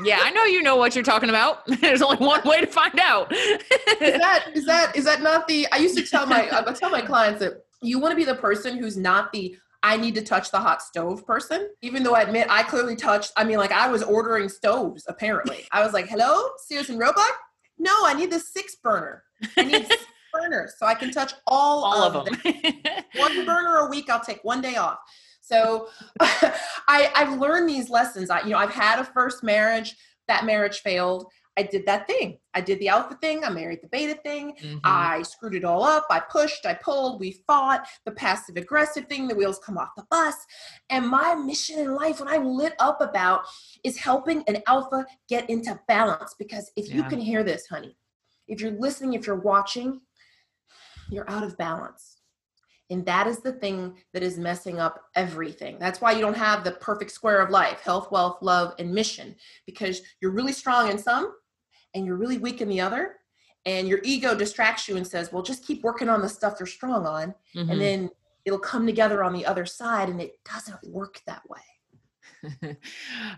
yeah, 0.04 0.20
I 0.22 0.30
know 0.30 0.44
you 0.44 0.62
know 0.62 0.76
what 0.76 0.94
you're 0.94 1.04
talking 1.04 1.28
about. 1.28 1.66
There's 1.80 2.02
only 2.02 2.24
one 2.24 2.42
way 2.44 2.60
to 2.60 2.66
find 2.66 2.98
out. 3.00 3.32
is 3.32 3.58
that 4.00 4.46
is 4.54 4.66
that 4.66 4.94
is 4.94 5.04
that 5.04 5.22
not 5.22 5.48
the 5.48 5.66
I 5.72 5.78
used 5.78 5.96
to 5.96 6.04
tell 6.04 6.26
my 6.26 6.48
I 6.52 6.72
tell 6.72 6.90
my 6.90 7.00
clients 7.00 7.40
that 7.40 7.64
you 7.82 7.98
want 7.98 8.12
to 8.12 8.16
be 8.16 8.24
the 8.24 8.34
person 8.34 8.78
who's 8.78 8.96
not 8.96 9.32
the 9.32 9.56
I 9.82 9.96
need 9.96 10.14
to 10.16 10.22
touch 10.22 10.50
the 10.50 10.58
hot 10.58 10.82
stove 10.82 11.24
person, 11.26 11.68
even 11.82 12.02
though 12.02 12.14
I 12.14 12.22
admit 12.22 12.46
I 12.50 12.62
clearly 12.64 12.96
touched. 12.96 13.32
I 13.36 13.44
mean, 13.44 13.58
like 13.58 13.72
I 13.72 13.88
was 13.88 14.02
ordering 14.02 14.48
stoves. 14.48 15.04
Apparently, 15.08 15.66
I 15.70 15.82
was 15.84 15.92
like, 15.92 16.08
"Hello, 16.08 16.48
Sears 16.58 16.88
and 16.88 16.98
Roebuck, 16.98 17.38
no, 17.78 17.92
I 18.04 18.14
need 18.14 18.30
the 18.30 18.40
six 18.40 18.76
burner. 18.76 19.22
I 19.56 19.64
need 19.64 19.86
six 19.88 20.04
burners 20.32 20.74
so 20.78 20.86
I 20.86 20.94
can 20.94 21.10
touch 21.10 21.34
all, 21.46 21.84
all 21.84 22.02
of, 22.02 22.24
them. 22.24 22.38
them. 22.42 22.74
one 23.16 23.44
burner 23.44 23.76
a 23.78 23.90
week, 23.90 24.10
I'll 24.10 24.20
take 24.20 24.42
one 24.42 24.60
day 24.60 24.76
off. 24.76 24.98
So 25.40 25.88
I, 26.20 27.10
I've 27.14 27.38
learned 27.38 27.68
these 27.68 27.88
lessons. 27.88 28.30
I, 28.30 28.42
you 28.42 28.50
know, 28.50 28.58
I've 28.58 28.72
had 28.72 28.98
a 28.98 29.04
first 29.04 29.42
marriage. 29.42 29.94
That 30.28 30.44
marriage 30.44 30.80
failed. 30.80 31.26
I 31.58 31.62
did 31.62 31.86
that 31.86 32.06
thing. 32.06 32.38
I 32.54 32.60
did 32.60 32.78
the 32.80 32.88
alpha 32.88 33.16
thing. 33.20 33.44
I 33.44 33.50
married 33.50 33.80
the 33.82 33.88
beta 33.88 34.14
thing. 34.22 34.54
Mm-hmm. 34.62 34.78
I 34.84 35.22
screwed 35.22 35.54
it 35.54 35.64
all 35.64 35.82
up. 35.82 36.06
I 36.10 36.20
pushed, 36.20 36.66
I 36.66 36.74
pulled, 36.74 37.18
we 37.18 37.42
fought, 37.46 37.86
the 38.04 38.12
passive 38.12 38.56
aggressive 38.56 39.06
thing, 39.06 39.26
the 39.26 39.34
wheels 39.34 39.58
come 39.58 39.78
off 39.78 39.88
the 39.96 40.04
bus. 40.10 40.34
And 40.90 41.08
my 41.08 41.34
mission 41.34 41.78
in 41.78 41.94
life, 41.94 42.20
what 42.20 42.28
I'm 42.28 42.46
lit 42.46 42.74
up 42.78 43.00
about, 43.00 43.42
is 43.84 43.96
helping 43.96 44.44
an 44.48 44.58
alpha 44.66 45.06
get 45.28 45.48
into 45.48 45.78
balance. 45.88 46.34
Because 46.38 46.70
if 46.76 46.88
yeah. 46.88 46.96
you 46.96 47.04
can 47.04 47.20
hear 47.20 47.42
this, 47.42 47.66
honey, 47.66 47.96
if 48.48 48.60
you're 48.60 48.78
listening, 48.78 49.14
if 49.14 49.26
you're 49.26 49.36
watching, 49.36 50.00
you're 51.10 51.28
out 51.30 51.42
of 51.42 51.56
balance. 51.56 52.16
And 52.90 53.04
that 53.06 53.26
is 53.26 53.38
the 53.38 53.52
thing 53.52 53.96
that 54.12 54.22
is 54.22 54.38
messing 54.38 54.78
up 54.78 55.02
everything. 55.16 55.78
That's 55.80 56.00
why 56.00 56.12
you 56.12 56.20
don't 56.20 56.36
have 56.36 56.62
the 56.62 56.72
perfect 56.72 57.10
square 57.10 57.40
of 57.40 57.50
life 57.50 57.80
health, 57.80 58.12
wealth, 58.12 58.38
love, 58.42 58.74
and 58.78 58.92
mission 58.92 59.34
because 59.66 60.02
you're 60.20 60.30
really 60.30 60.52
strong 60.52 60.90
in 60.90 60.98
some 60.98 61.32
and 61.96 62.06
you're 62.06 62.16
really 62.16 62.38
weak 62.38 62.60
in 62.60 62.68
the 62.68 62.80
other 62.80 63.16
and 63.64 63.88
your 63.88 63.98
ego 64.04 64.34
distracts 64.34 64.86
you 64.86 64.96
and 64.96 65.06
says 65.06 65.32
well 65.32 65.42
just 65.42 65.66
keep 65.66 65.82
working 65.82 66.08
on 66.08 66.22
the 66.22 66.28
stuff 66.28 66.54
you're 66.60 66.66
strong 66.66 67.06
on 67.06 67.34
mm-hmm. 67.54 67.70
and 67.70 67.80
then 67.80 68.10
it'll 68.44 68.58
come 68.58 68.86
together 68.86 69.24
on 69.24 69.32
the 69.32 69.44
other 69.44 69.66
side 69.66 70.08
and 70.08 70.20
it 70.20 70.38
doesn't 70.44 70.78
work 70.88 71.20
that 71.26 71.42
way. 71.48 71.58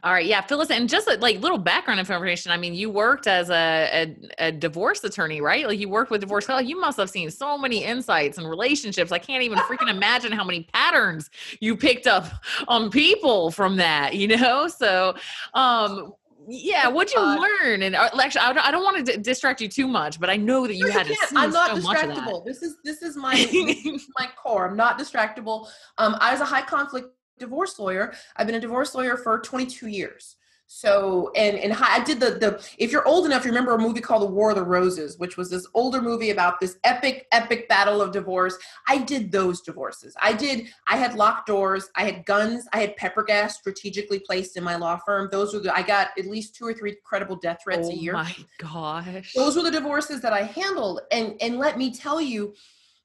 All 0.03 0.13
right 0.13 0.27
yeah 0.27 0.43
phyllis 0.43 0.71
and 0.71 0.89
just 0.89 1.09
like 1.21 1.41
little 1.41 1.57
background 1.57 1.99
information. 2.01 2.53
I 2.53 2.59
mean 2.59 2.75
you 2.75 2.91
worked 2.91 3.27
as 3.27 3.49
a, 3.49 4.17
a, 4.39 4.49
a 4.49 4.53
divorce 4.53 5.03
attorney 5.05 5.41
right? 5.41 5.67
Like 5.67 5.79
you 5.79 5.89
worked 5.89 6.11
with 6.11 6.21
divorce. 6.21 6.47
You 6.63 6.79
must 6.79 6.99
have 6.99 7.09
seen 7.09 7.31
so 7.31 7.57
many 7.57 7.85
insights 7.85 8.39
and 8.39 8.49
relationships. 8.49 9.13
I 9.13 9.19
can't 9.19 9.43
even 9.43 9.59
freaking 9.61 9.89
imagine 9.89 10.33
how 10.33 10.45
many 10.45 10.69
patterns 10.75 11.31
you 11.61 11.77
picked 11.77 12.07
up 12.07 12.27
on 12.67 12.91
people 12.91 13.51
from 13.51 13.77
that 13.77 14.15
you 14.15 14.37
know? 14.37 14.69
So 14.69 15.15
um 15.55 16.13
yeah 16.49 16.89
what'd 16.89 17.13
you 17.13 17.21
uh, 17.21 17.37
learn? 17.37 17.83
And 17.83 17.95
uh, 17.95 18.09
actually 18.21 18.41
i 18.41 18.53
don't, 18.53 18.67
I 18.67 18.71
don't 18.71 18.83
want 18.83 19.07
to 19.07 19.13
d- 19.17 19.23
distract 19.23 19.61
you 19.61 19.69
too 19.69 19.87
much 19.87 20.19
but 20.19 20.31
i 20.31 20.37
know 20.37 20.67
that 20.67 20.75
you 20.75 20.89
had 20.89 21.07
to 21.07 21.17
i'm 21.37 21.51
not 21.51 21.77
so 21.77 21.77
distractible. 21.77 22.45
This 22.45 22.63
is 22.63 22.77
this 22.85 23.03
is 23.03 23.17
my 23.17 23.35
this 23.35 23.87
is 23.87 24.07
my 24.19 24.29
core. 24.37 24.69
I'm 24.69 24.77
not 24.77 24.99
distractible. 24.99 25.69
Um 25.99 26.17
i 26.21 26.33
was 26.33 26.41
a 26.41 26.45
high 26.45 26.63
conflict 26.63 27.09
divorce 27.39 27.79
lawyer. 27.79 28.15
I've 28.37 28.47
been 28.47 28.57
a 28.57 28.61
divorce 28.61 28.95
lawyer 28.95 29.17
for 29.17 29.39
22 29.39 29.87
years 29.89 30.37
so 30.71 31.33
and 31.35 31.57
and 31.57 31.73
I 31.73 32.05
did 32.05 32.21
the 32.21 32.33
the 32.33 32.63
if 32.77 32.93
you're 32.93 33.07
old 33.09 33.25
enough, 33.25 33.45
you 33.47 33.51
remember 33.51 33.75
a 33.75 33.79
movie 33.79 34.03
called 34.03 34.21
The 34.21 34.27
War 34.27 34.51
of 34.51 34.57
the 34.57 34.63
Roses, 34.63 35.19
which 35.19 35.39
was 35.39 35.49
this 35.49 35.67
older 35.73 36.03
movie 36.03 36.29
about 36.29 36.61
this 36.61 36.77
epic 36.85 37.27
epic 37.33 37.71
battle 37.71 38.03
of 38.03 38.13
divorce. 38.13 38.59
I 38.87 38.99
did 38.99 39.33
those 39.33 39.63
divorces. 39.63 40.15
I 40.21 40.35
did. 40.35 40.67
I 40.87 40.99
had 40.99 41.15
locked 41.15 41.47
doors. 41.47 41.89
I 41.97 42.05
had 42.05 42.27
guns. 42.27 42.69
I 42.75 42.81
had 42.81 42.97
pepper 42.97 43.23
gas 43.23 43.57
strategically 43.57 44.21
placed 44.21 44.59
in 44.59 44.63
my 44.63 44.77
law 44.77 44.99
firm. 45.07 45.31
Those 45.33 45.55
were 45.55 45.61
the. 45.61 45.75
I 45.75 45.81
got 45.81 46.09
at 46.19 46.27
least 46.27 46.55
two 46.55 46.67
or 46.67 46.75
three 46.75 46.99
credible 47.03 47.37
death 47.37 47.61
threats 47.65 47.89
oh 47.89 47.93
a 47.93 47.95
year. 47.95 48.13
Oh 48.15 48.19
my 48.19 48.37
gosh! 48.59 49.33
Those 49.35 49.57
were 49.57 49.63
the 49.63 49.71
divorces 49.71 50.21
that 50.21 50.35
I 50.35 50.43
handled. 50.43 51.01
And 51.11 51.35
and 51.41 51.57
let 51.57 51.79
me 51.79 51.95
tell 51.95 52.21
you, 52.21 52.55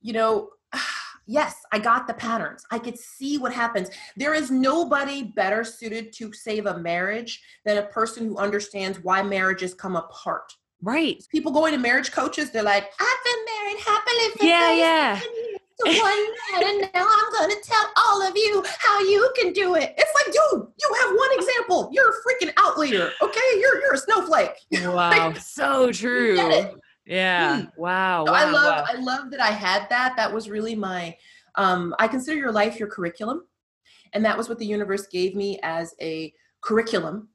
you 0.02 0.12
know. 0.12 0.50
yes, 1.26 1.56
I 1.72 1.80
got 1.80 2.08
the 2.08 2.14
patterns. 2.14 2.66
I 2.72 2.80
could 2.80 2.98
see 2.98 3.38
what 3.38 3.54
happens. 3.54 3.90
There 4.16 4.34
is 4.34 4.52
nobody 4.52 5.24
better 5.24 5.64
suited 5.64 6.14
to 6.14 6.34
save 6.34 6.66
a 6.66 6.78
marriage 6.78 7.42
than 7.66 7.78
a 7.78 7.84
person 7.84 8.28
who 8.28 8.38
understands 8.38 9.00
why 9.00 9.24
marriages 9.24 9.74
come 9.74 9.96
apart. 9.96 10.54
Right. 10.82 11.24
People 11.32 11.52
going 11.52 11.74
to 11.74 11.80
marriage 11.80 12.12
coaches, 12.12 12.52
they're 12.52 12.62
like, 12.62 12.92
I've 13.00 13.24
been 13.24 13.46
married 13.46 13.80
happily 13.80 14.30
for 14.38 14.46
yeah, 14.46 14.74
yeah. 14.74 15.20
to 15.20 16.00
one 16.00 16.28
man, 16.62 16.70
and 16.70 16.90
now 16.94 17.08
I'm 17.08 17.34
gonna 17.40 17.60
tell 17.64 17.86
all 17.98 18.22
of 18.22 18.36
you 18.36 18.64
how 18.80 19.00
you 19.00 19.32
can 19.36 19.54
do 19.54 19.76
it. 19.76 19.94
It's 19.98 20.12
like, 20.16 20.34
dude, 20.34 20.68
you 20.82 20.96
have 21.02 21.16
one 21.16 21.30
example. 21.34 21.90
You're 21.92 22.10
a 22.10 22.14
freaking 22.14 22.54
out 22.58 22.78
leader, 22.78 23.12
okay? 23.22 23.40
You're 23.60 23.82
you're 23.82 23.94
a 23.94 23.98
snowflake. 23.98 24.52
Wow, 24.94 25.34
so 25.34 25.92
true. 25.92 26.36
Yeah. 27.06 27.62
Mm. 27.62 27.72
Wow. 27.78 28.26
So 28.26 28.32
wow. 28.32 28.38
I 28.38 28.50
love 28.50 28.78
wow. 28.78 28.86
I 28.88 29.02
love 29.02 29.32
that 29.32 29.42
I 29.42 29.52
had 29.52 29.88
that. 29.90 30.16
That 30.16 30.34
was 30.34 30.50
really 30.50 30.76
my 30.76 31.16
um 31.56 31.94
I 32.00 32.08
consider 32.08 32.38
your 32.38 32.52
life 32.52 32.80
your 32.80 32.90
curriculum. 32.90 33.44
And 34.14 34.24
that 34.26 34.38
was 34.38 34.48
what 34.48 34.60
the 34.60 34.66
universe 34.66 35.08
gave 35.08 35.36
me 35.36 35.60
as 35.64 35.96
a 36.00 36.34
curriculum 36.62 37.30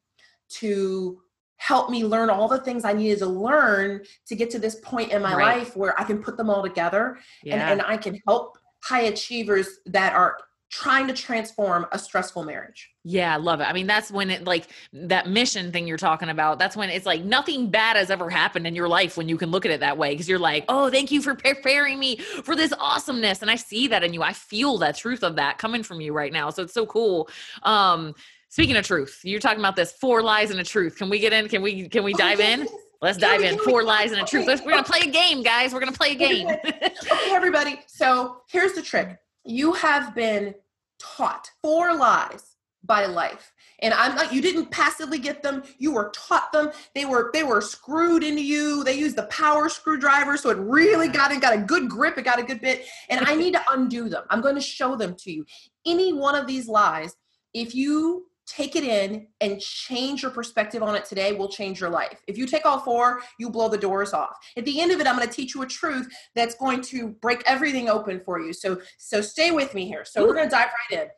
to 0.51 1.21
help 1.57 1.91
me 1.91 2.05
learn 2.05 2.31
all 2.31 2.47
the 2.47 2.61
things 2.61 2.85
I 2.85 2.93
needed 2.93 3.19
to 3.19 3.27
learn 3.27 4.01
to 4.27 4.37
get 4.37 4.49
to 4.51 4.59
this 4.61 4.77
point 4.77 5.11
in 5.11 5.21
my 5.23 5.35
right. 5.35 5.59
life 5.59 5.77
where 5.77 6.01
I 6.01 6.05
can 6.05 6.23
put 6.23 6.37
them 6.37 6.49
all 6.49 6.63
together 6.63 7.19
yeah. 7.43 7.55
and, 7.55 7.81
and 7.81 7.83
I 7.83 7.97
can 7.97 8.21
help 8.27 8.57
high 8.85 9.03
achievers 9.03 9.81
that 9.87 10.15
are 10.15 10.39
trying 10.71 11.07
to 11.07 11.15
transform 11.15 11.87
a 11.93 11.99
stressful 11.99 12.45
marriage. 12.45 12.91
Yeah, 13.05 13.33
I 13.33 13.37
love 13.39 13.61
it. 13.61 13.65
I 13.65 13.73
mean, 13.73 13.87
that's 13.87 14.11
when 14.11 14.31
it 14.31 14.45
like 14.45 14.67
that 14.93 15.29
mission 15.29 15.73
thing 15.73 15.87
you're 15.87 15.97
talking 15.97 16.29
about. 16.29 16.59
That's 16.59 16.77
when 16.77 16.91
it's 16.91 17.07
like 17.07 17.25
nothing 17.25 17.71
bad 17.71 17.97
has 17.97 18.11
ever 18.11 18.29
happened 18.29 18.67
in 18.67 18.75
your 18.75 18.89
life 18.89 19.17
when 19.17 19.29
you 19.29 19.39
can 19.39 19.51
look 19.51 19.65
at 19.65 19.73
it 19.73 19.81
that 19.81 19.97
way 19.97 20.11
because 20.11 20.29
you're 20.29 20.39
like, 20.39 20.65
"Oh, 20.69 20.91
thank 20.91 21.11
you 21.11 21.23
for 21.23 21.35
preparing 21.35 21.99
me 21.99 22.17
for 22.17 22.55
this 22.55 22.73
awesomeness." 22.79 23.41
And 23.41 23.51
I 23.51 23.57
see 23.57 23.89
that 23.89 24.05
in 24.05 24.13
you. 24.13 24.23
I 24.23 24.35
feel 24.35 24.77
that 24.79 24.97
truth 24.97 25.23
of 25.23 25.37
that 25.37 25.59
coming 25.59 25.83
from 25.83 26.01
you 26.01 26.13
right 26.13 26.33
now. 26.33 26.51
So 26.51 26.63
it's 26.63 26.75
so 26.75 26.87
cool. 26.87 27.29
Um 27.63 28.15
Speaking 28.51 28.77
of 28.77 28.87
truth, 28.87 29.21
you're 29.25 29.41
talking 29.41 29.59
about 29.59 29.77
this 29.77 29.93
four 29.93 30.23
lies 30.23 30.51
and 30.51 30.59
a 30.59 30.65
truth. 30.65 30.97
Can 30.97 31.11
we 31.11 31.19
get 31.19 31.35
in? 31.35 31.49
Can 31.49 31.61
we 31.61 31.87
can 31.89 32.03
we 32.03 32.15
oh, 32.15 32.17
dive 32.17 32.41
in? 32.41 32.67
Let's 33.01 33.19
dive 33.19 33.43
in. 33.43 33.59
Four 33.59 33.85
lies 33.85 34.11
and 34.11 34.21
a 34.21 34.25
truth. 34.25 34.47
Let's, 34.47 34.63
we're 34.63 34.73
gonna 34.73 34.83
play 34.83 35.01
a 35.01 35.11
game, 35.11 35.43
guys. 35.43 35.73
We're 35.73 35.81
gonna 35.81 35.93
play 35.93 36.13
a 36.13 36.15
game. 36.15 36.49
okay, 36.49 37.31
everybody. 37.31 37.81
So 37.87 38.43
here's 38.49 38.73
the 38.73 38.83
trick. 38.83 39.19
You 39.49 39.73
have 39.73 40.15
been 40.15 40.55
taught 40.99 41.51
four 41.63 41.97
lies 41.97 42.57
by 42.85 43.07
life. 43.07 43.53
And 43.81 43.95
I'm 43.95 44.15
not 44.15 44.33
you 44.33 44.43
didn't 44.43 44.71
passively 44.71 45.19
get 45.19 45.43
them, 45.43 45.63
you 45.79 45.93
were 45.93 46.11
taught 46.15 46.53
them. 46.53 46.71
They 46.95 47.07
were 47.07 47.31
they 47.33 47.45
were 47.45 47.63
screwed 47.63 48.23
into 48.23 48.43
you. 48.43 48.85
They 48.85 48.99
used 48.99 49.17
the 49.17 49.25
power 49.25 49.71
screwdriver 49.71 50.37
so 50.37 50.51
it 50.51 50.59
really 50.59 51.09
got 51.09 51.33
it 51.33 51.41
got 51.41 51.55
a 51.55 51.63
good 51.63 51.89
grip, 51.89 52.19
it 52.19 52.25
got 52.25 52.39
a 52.39 52.43
good 52.43 52.61
bit. 52.61 52.85
And 53.09 53.25
I 53.27 53.35
need 53.35 53.55
to 53.55 53.63
undo 53.71 54.11
them. 54.11 54.25
I'm 54.29 54.43
going 54.43 54.55
to 54.55 54.61
show 54.61 54.97
them 54.97 55.17
to 55.21 55.33
you. 55.33 55.47
Any 55.87 56.13
one 56.13 56.35
of 56.35 56.47
these 56.47 56.69
lies, 56.69 57.17
if 57.55 57.75
you 57.75 58.27
take 58.49 58.77
it 58.77 58.85
in 58.85 59.27
and 59.41 59.61
change 59.61 60.23
your 60.23 60.31
perspective 60.31 60.83
on 60.83 60.95
it 60.95 61.05
today 61.05 61.33
will 61.33 61.49
change 61.49 61.81
your 61.81 61.91
life. 61.91 62.23
If 62.27 62.39
you 62.39 62.47
take 62.47 62.65
all 62.65 62.81
four, 62.81 63.21
you 63.39 63.51
blow 63.51 63.69
the 63.69 63.77
doors 63.77 64.15
off. 64.15 64.39
At 64.57 64.65
the 64.65 64.81
end 64.81 64.91
of 64.91 65.01
it, 65.01 65.07
I'm 65.07 65.17
going 65.17 65.29
to 65.29 65.35
teach 65.35 65.55
you 65.55 65.63
a 65.63 65.67
truth 65.67 66.09
that's 66.35 66.55
going 66.55 66.81
to 66.83 67.09
break 67.09 67.43
everything 67.47 67.89
open 67.89 68.21
for 68.25 68.41
you. 68.41 68.53
So 68.53 68.81
so 68.97 69.21
stay 69.21 69.51
with 69.51 69.75
me 69.75 69.87
here. 69.87 70.05
So 70.05 70.27
we're 70.27 70.35
going 70.35 70.49
to 70.49 70.55
dive 70.55 70.71
right 70.91 71.03
in. 71.03 71.09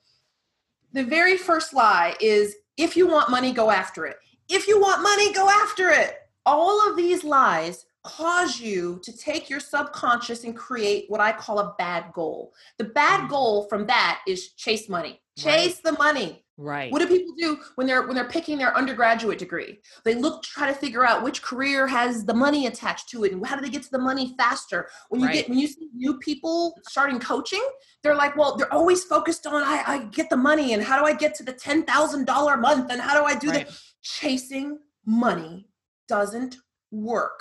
The 0.92 1.08
very 1.08 1.36
first 1.36 1.72
lie 1.72 2.16
is 2.20 2.56
if 2.76 2.96
you 2.96 3.06
want 3.06 3.30
money, 3.30 3.52
go 3.52 3.70
after 3.70 4.06
it. 4.06 4.16
If 4.48 4.66
you 4.66 4.80
want 4.80 5.02
money, 5.02 5.32
go 5.32 5.48
after 5.48 5.90
it. 5.90 6.16
All 6.44 6.88
of 6.88 6.96
these 6.96 7.22
lies 7.22 7.86
cause 8.02 8.58
you 8.58 8.98
to 9.04 9.16
take 9.16 9.50
your 9.50 9.60
subconscious 9.60 10.44
and 10.44 10.56
create 10.56 11.04
what 11.08 11.20
I 11.20 11.32
call 11.32 11.58
a 11.58 11.74
bad 11.78 12.06
goal. 12.14 12.52
The 12.78 12.84
bad 12.84 13.28
goal 13.28 13.68
from 13.68 13.86
that 13.86 14.20
is 14.26 14.52
chase 14.54 14.88
money. 14.88 15.20
Chase 15.36 15.80
right. 15.84 15.84
the 15.84 15.92
money. 15.92 16.44
Right. 16.62 16.92
What 16.92 16.98
do 16.98 17.08
people 17.08 17.32
do 17.38 17.58
when 17.76 17.86
they're 17.86 18.02
when 18.02 18.14
they're 18.14 18.28
picking 18.28 18.58
their 18.58 18.76
undergraduate 18.76 19.38
degree? 19.38 19.80
They 20.04 20.14
look 20.14 20.42
try 20.42 20.66
to 20.66 20.74
figure 20.74 21.06
out 21.06 21.22
which 21.22 21.40
career 21.40 21.86
has 21.86 22.26
the 22.26 22.34
money 22.34 22.66
attached 22.66 23.08
to 23.10 23.24
it 23.24 23.32
and 23.32 23.44
how 23.46 23.56
do 23.56 23.62
they 23.62 23.70
get 23.70 23.82
to 23.84 23.90
the 23.90 23.98
money 23.98 24.34
faster. 24.36 24.90
When 25.08 25.22
you 25.22 25.28
right. 25.28 25.34
get 25.36 25.48
when 25.48 25.58
you 25.58 25.66
see 25.66 25.88
new 25.94 26.18
people 26.18 26.74
starting 26.86 27.18
coaching, 27.18 27.66
they're 28.02 28.14
like, 28.14 28.36
well, 28.36 28.56
they're 28.56 28.72
always 28.74 29.04
focused 29.04 29.46
on 29.46 29.62
I, 29.62 29.82
I 29.86 29.98
get 30.04 30.28
the 30.28 30.36
money 30.36 30.74
and 30.74 30.82
how 30.82 31.00
do 31.00 31.06
I 31.06 31.14
get 31.14 31.34
to 31.36 31.42
the 31.42 31.54
ten 31.54 31.82
thousand 31.84 32.26
dollar 32.26 32.58
month 32.58 32.92
and 32.92 33.00
how 33.00 33.18
do 33.18 33.24
I 33.24 33.34
do 33.38 33.48
right. 33.48 33.66
that? 33.66 33.80
Chasing 34.02 34.80
money 35.06 35.66
doesn't 36.08 36.56
work. 36.90 37.40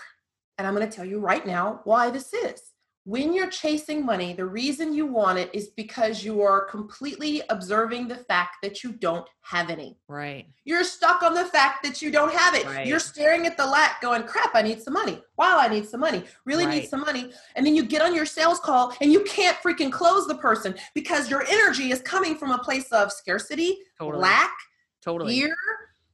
And 0.58 0.66
I'm 0.66 0.74
going 0.74 0.90
to 0.90 0.96
tell 0.96 1.06
you 1.06 1.20
right 1.20 1.46
now 1.46 1.82
why 1.84 2.10
this 2.10 2.34
is 2.34 2.69
when 3.10 3.34
you're 3.34 3.50
chasing 3.50 4.06
money, 4.06 4.34
the 4.34 4.46
reason 4.46 4.94
you 4.94 5.08
want 5.08 5.40
it 5.40 5.50
is 5.52 5.70
because 5.70 6.24
you 6.24 6.44
are 6.44 6.66
completely 6.66 7.42
observing 7.50 8.08
the 8.08 8.16
fact 8.16 8.58
that 8.62 8.84
you 8.84 8.92
don't 8.92 9.28
have 9.42 9.72
any. 9.72 9.98
Right. 10.08 10.46
You're 10.64 10.84
stuck 10.84 11.24
on 11.24 11.34
the 11.34 11.46
fact 11.46 11.82
that 11.86 12.04
you 12.04 12.12
don't 12.12 12.32
have 12.32 12.54
it. 12.54 12.68
Right. 12.68 12.86
You're 12.86 13.00
staring 13.00 13.48
at 13.48 13.58
the 13.58 13.66
lack 13.66 14.00
going, 14.00 14.26
crap, 14.28 14.52
I 14.54 14.62
need 14.62 14.80
some 14.80 14.94
money. 14.94 15.24
Wow, 15.40 15.58
I 15.60 15.68
need 15.70 15.90
some 15.90 16.02
money. 16.02 16.24
Really 16.46 16.68
right. 16.68 16.82
need 16.82 16.88
some 16.88 17.00
money. 17.00 17.32
And 17.56 17.66
then 17.66 17.76
you 17.76 17.84
get 17.84 18.04
on 18.04 18.14
your 18.14 18.28
sales 18.28 18.60
call 18.60 18.96
and 19.02 19.12
you 19.12 19.24
can't 19.24 19.58
freaking 19.58 19.92
close 19.92 20.28
the 20.28 20.36
person 20.36 20.76
because 20.94 21.32
your 21.32 21.44
energy 21.50 21.90
is 21.90 22.02
coming 22.04 22.36
from 22.36 22.52
a 22.52 22.60
place 22.60 22.92
of 22.92 23.12
scarcity, 23.12 23.80
totally. 23.98 24.22
lack, 24.22 24.56
totally. 25.02 25.34
fear, 25.34 25.56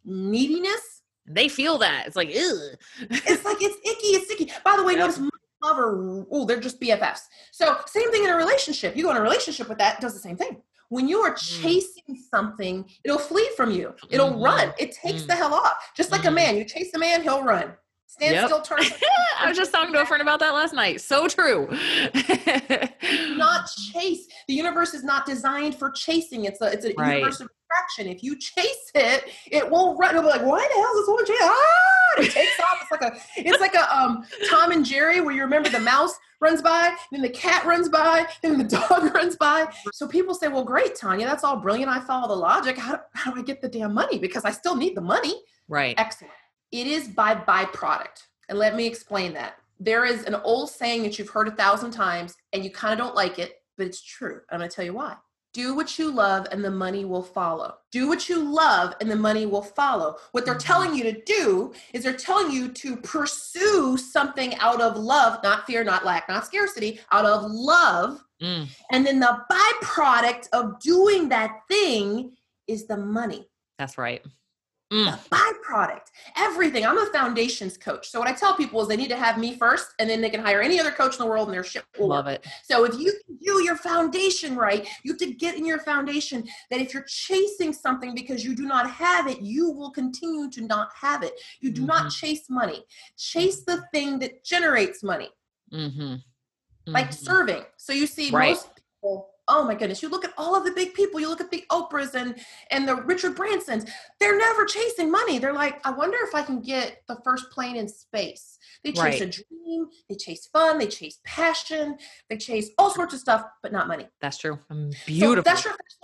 neediness. 0.05 1.01
They 1.27 1.49
feel 1.49 1.77
that. 1.79 2.07
It's 2.07 2.15
like, 2.15 2.29
ugh. 2.29 2.77
it's 3.01 3.43
like 3.43 3.57
it's 3.59 3.77
icky, 3.79 4.15
it's 4.15 4.27
sticky. 4.27 4.53
By 4.63 4.77
the 4.77 4.83
way, 4.85 4.93
yep. 4.93 5.01
notice 5.01 5.19
lover, 5.65 6.25
oh, 6.31 6.45
they're 6.45 6.59
just 6.59 6.79
BFFs. 6.79 7.21
So 7.51 7.77
same 7.87 8.11
thing 8.11 8.23
in 8.23 8.29
a 8.29 8.35
relationship. 8.35 8.95
You 8.95 9.03
go 9.03 9.11
in 9.11 9.17
a 9.17 9.21
relationship 9.21 9.67
with 9.69 9.77
that, 9.79 9.99
does 10.01 10.13
the 10.13 10.19
same 10.19 10.37
thing. 10.37 10.61
When 10.89 11.07
you 11.07 11.19
are 11.19 11.33
mm. 11.33 11.61
chasing 11.61 12.15
something, 12.29 12.85
it'll 13.03 13.17
flee 13.17 13.49
from 13.57 13.71
you. 13.71 13.93
It'll 14.09 14.29
mm-hmm. 14.29 14.43
run. 14.43 14.73
It 14.77 14.91
takes 14.91 15.23
mm. 15.23 15.27
the 15.27 15.35
hell 15.35 15.53
off. 15.53 15.91
Just 15.95 16.11
like 16.11 16.21
mm. 16.21 16.25
a 16.25 16.27
mm-hmm. 16.27 16.35
man. 16.35 16.57
You 16.57 16.65
chase 16.65 16.93
a 16.93 16.99
man, 16.99 17.23
he'll 17.23 17.43
run. 17.43 17.73
Stand 18.07 18.35
yep. 18.35 18.45
still, 18.45 18.61
turn. 18.61 18.79
I 19.39 19.49
was 19.49 19.57
just 19.57 19.73
talking 19.73 19.93
to 19.93 20.01
a 20.01 20.05
friend 20.05 20.21
about 20.21 20.39
that 20.39 20.53
last 20.53 20.73
night. 20.73 21.01
So 21.01 21.27
true. 21.27 21.67
not 23.35 23.69
chase. 23.91 24.27
The 24.47 24.53
universe 24.53 24.93
is 24.93 25.03
not 25.03 25.25
designed 25.25 25.75
for 25.75 25.91
chasing. 25.91 26.45
It's 26.45 26.61
a 26.61 26.71
it's 26.71 26.85
a 26.85 26.93
right. 26.97 27.15
universe 27.15 27.41
of 27.41 27.49
attraction. 27.65 28.07
If 28.07 28.23
you 28.23 28.37
chase 28.37 28.91
it, 28.95 29.25
it 29.51 29.69
won't 29.69 29.99
run. 29.99 30.11
It'll 30.11 30.23
be 30.23 30.29
like, 30.29 30.45
why 30.45 30.67
the 30.67 30.81
hell 30.81 30.91
is 30.91 30.99
this 31.01 31.07
woman 31.07 31.25
chasing? 31.25 31.37
Ah! 31.41 31.95
It 32.17 32.31
takes 32.31 32.59
off. 32.59 32.81
It's 32.81 32.91
like 32.91 33.01
a 33.01 33.17
it's 33.37 33.59
like 33.59 33.75
a 33.75 33.95
um 33.95 34.25
Tom 34.49 34.71
and 34.71 34.85
Jerry 34.85 35.21
where 35.21 35.35
you 35.35 35.41
remember 35.41 35.69
the 35.69 35.79
mouse 35.79 36.17
runs 36.41 36.61
by, 36.61 36.95
then 37.11 37.21
the 37.21 37.29
cat 37.29 37.65
runs 37.65 37.89
by, 37.89 38.27
then 38.41 38.57
the 38.57 38.63
dog 38.89 39.13
runs 39.13 39.35
by. 39.35 39.67
So 39.93 40.07
people 40.07 40.33
say, 40.33 40.47
well, 40.47 40.63
great, 40.63 40.95
Tanya, 40.95 41.25
that's 41.25 41.43
all 41.43 41.57
brilliant. 41.57 41.89
I 41.89 41.99
follow 41.99 42.27
the 42.27 42.35
logic. 42.35 42.77
How, 42.77 43.01
how 43.13 43.31
do 43.31 43.39
I 43.39 43.43
get 43.43 43.61
the 43.61 43.67
damn 43.67 43.93
money? 43.93 44.19
Because 44.19 44.45
I 44.45 44.51
still 44.51 44.75
need 44.75 44.95
the 44.95 45.01
money. 45.01 45.33
Right. 45.67 45.95
Excellent. 45.97 46.33
It 46.71 46.87
is 46.87 47.07
by 47.07 47.35
byproduct. 47.35 48.23
And 48.49 48.59
let 48.59 48.75
me 48.75 48.85
explain 48.85 49.33
that. 49.33 49.55
There 49.79 50.05
is 50.05 50.23
an 50.23 50.35
old 50.35 50.69
saying 50.69 51.03
that 51.03 51.17
you've 51.19 51.29
heard 51.29 51.47
a 51.47 51.55
thousand 51.55 51.91
times 51.91 52.35
and 52.53 52.63
you 52.63 52.71
kind 52.71 52.93
of 52.93 53.05
don't 53.05 53.15
like 53.15 53.39
it, 53.39 53.55
but 53.77 53.87
it's 53.87 54.01
true. 54.01 54.41
I'm 54.49 54.59
going 54.59 54.69
to 54.69 54.75
tell 54.75 54.85
you 54.85 54.93
why. 54.93 55.15
Do 55.55 55.73
what 55.73 55.97
you 55.97 56.11
love 56.11 56.47
and 56.51 56.61
the 56.61 56.69
money 56.69 57.05
will 57.05 57.23
follow. 57.23 57.75
Do 57.89 58.09
what 58.09 58.27
you 58.27 58.43
love 58.43 58.93
and 58.99 59.09
the 59.09 59.15
money 59.15 59.45
will 59.45 59.61
follow. 59.61 60.17
What 60.33 60.43
they're 60.43 60.55
mm-hmm. 60.55 60.67
telling 60.67 60.95
you 60.95 61.03
to 61.05 61.21
do 61.21 61.71
is 61.93 62.03
they're 62.03 62.11
telling 62.11 62.51
you 62.51 62.67
to 62.73 62.97
pursue 62.97 63.95
something 63.95 64.55
out 64.55 64.81
of 64.81 64.97
love, 64.97 65.41
not 65.43 65.65
fear, 65.65 65.85
not 65.85 66.03
lack, 66.03 66.27
not 66.27 66.45
scarcity, 66.45 66.99
out 67.13 67.23
of 67.23 67.49
love. 67.49 68.21
Mm. 68.43 68.67
And 68.91 69.05
then 69.05 69.21
the 69.21 69.39
byproduct 69.49 70.49
of 70.51 70.77
doing 70.81 71.29
that 71.29 71.61
thing 71.69 72.33
is 72.67 72.85
the 72.85 72.97
money. 72.97 73.47
That's 73.79 73.97
right. 73.97 74.25
Mm. 74.93 75.05
The 75.29 75.35
byproduct, 75.35 76.11
everything. 76.37 76.85
I'm 76.85 76.97
a 76.97 77.07
foundations 77.07 77.75
coach. 77.75 78.07
So 78.09 78.19
what 78.19 78.27
I 78.27 78.33
tell 78.33 78.55
people 78.55 78.79
is 78.81 78.87
they 78.87 78.95
need 78.95 79.09
to 79.09 79.15
have 79.15 79.39
me 79.39 79.57
first 79.57 79.87
and 79.97 80.07
then 80.07 80.21
they 80.21 80.29
can 80.29 80.41
hire 80.41 80.61
any 80.61 80.79
other 80.79 80.91
coach 80.91 81.13
in 81.13 81.19
the 81.19 81.25
world 81.25 81.47
and 81.47 81.55
their 81.55 81.63
shit 81.63 81.83
will 81.97 82.09
Love 82.09 82.27
it. 82.27 82.45
So 82.63 82.85
if 82.85 82.99
you 82.99 83.11
do 83.43 83.63
your 83.63 83.77
foundation 83.77 84.55
right, 84.55 84.87
you 85.03 85.13
have 85.13 85.19
to 85.19 85.33
get 85.33 85.55
in 85.55 85.65
your 85.65 85.79
foundation 85.79 86.47
that 86.69 86.81
if 86.81 86.93
you're 86.93 87.05
chasing 87.07 87.73
something 87.73 88.13
because 88.13 88.45
you 88.45 88.55
do 88.55 88.67
not 88.67 88.89
have 88.89 89.27
it, 89.27 89.41
you 89.41 89.71
will 89.71 89.89
continue 89.89 90.51
to 90.51 90.61
not 90.61 90.89
have 90.99 91.23
it. 91.23 91.33
You 91.61 91.71
do 91.71 91.81
mm-hmm. 91.81 91.87
not 91.87 92.11
chase 92.11 92.43
money. 92.47 92.83
Chase 93.17 93.63
the 93.63 93.83
thing 93.91 94.19
that 94.19 94.43
generates 94.45 95.01
money. 95.01 95.29
Mm-hmm. 95.73 96.01
Mm-hmm. 96.01 96.91
Like 96.91 97.11
serving. 97.11 97.63
So 97.77 97.91
you 97.91 98.05
see 98.05 98.29
right. 98.29 98.49
most 98.49 98.69
people 98.75 99.29
oh 99.47 99.63
my 99.63 99.75
goodness 99.75 100.01
you 100.01 100.09
look 100.09 100.25
at 100.25 100.33
all 100.37 100.55
of 100.55 100.63
the 100.63 100.71
big 100.71 100.93
people 100.93 101.19
you 101.19 101.29
look 101.29 101.41
at 101.41 101.51
the 101.51 101.63
oprahs 101.71 102.15
and 102.15 102.35
and 102.71 102.87
the 102.87 102.95
richard 102.95 103.35
bransons 103.35 103.89
they're 104.19 104.37
never 104.37 104.65
chasing 104.65 105.11
money 105.11 105.39
they're 105.39 105.53
like 105.53 105.85
i 105.85 105.91
wonder 105.91 106.17
if 106.23 106.33
i 106.33 106.41
can 106.41 106.61
get 106.61 107.01
the 107.07 107.17
first 107.23 107.49
plane 107.51 107.75
in 107.75 107.87
space. 107.87 108.57
They 108.83 108.91
chase 108.91 108.99
right. 108.99 109.21
a 109.21 109.25
dream 109.25 109.87
they 110.09 110.15
chase 110.15 110.47
fun 110.47 110.77
they 110.77 110.87
chase 110.87 111.19
passion 111.23 111.97
they 112.29 112.37
chase 112.37 112.69
all 112.77 112.91
sorts 112.91 113.13
of 113.13 113.19
stuff 113.19 113.45
but 113.61 113.71
not 113.71 113.87
money. 113.87 114.07
That's 114.21 114.37
true 114.37 114.59
beautiful 115.05 115.35
so 115.37 115.41
that's 115.41 115.63
your 115.63 115.73
first 115.73 115.97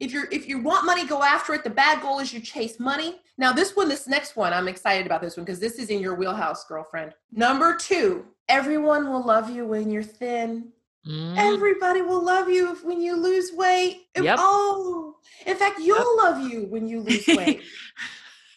if 0.00 0.12
you're 0.12 0.28
if 0.32 0.48
you 0.48 0.58
want 0.60 0.84
money 0.84 1.06
go 1.06 1.22
after 1.22 1.54
it 1.54 1.62
the 1.62 1.70
bad 1.70 2.02
goal 2.02 2.18
is 2.18 2.32
you 2.32 2.40
chase 2.40 2.80
money. 2.80 3.20
Now 3.38 3.52
this 3.52 3.76
one 3.76 3.88
this 3.88 4.08
next 4.08 4.36
one 4.36 4.52
i'm 4.52 4.68
excited 4.68 5.06
about 5.06 5.20
this 5.20 5.36
one 5.36 5.44
because 5.44 5.60
this 5.60 5.78
is 5.78 5.90
in 5.90 6.00
your 6.00 6.14
wheelhouse 6.14 6.64
girlfriend. 6.64 7.14
Number 7.30 7.76
two 7.76 8.26
everyone 8.48 9.08
will 9.08 9.24
love 9.24 9.50
you 9.50 9.66
when 9.66 9.90
you're 9.90 10.02
thin 10.02 10.72
Mm. 11.06 11.36
Everybody 11.36 12.02
will 12.02 12.24
love 12.24 12.48
you 12.48 12.72
if, 12.72 12.84
when 12.84 13.00
you 13.00 13.16
lose 13.16 13.50
weight. 13.52 14.06
Yep. 14.20 14.36
Oh, 14.38 15.16
in 15.46 15.56
fact, 15.56 15.80
you'll 15.80 15.98
yep. 15.98 16.06
love 16.16 16.50
you 16.50 16.66
when 16.66 16.86
you 16.88 17.00
lose 17.00 17.26
weight. 17.26 17.62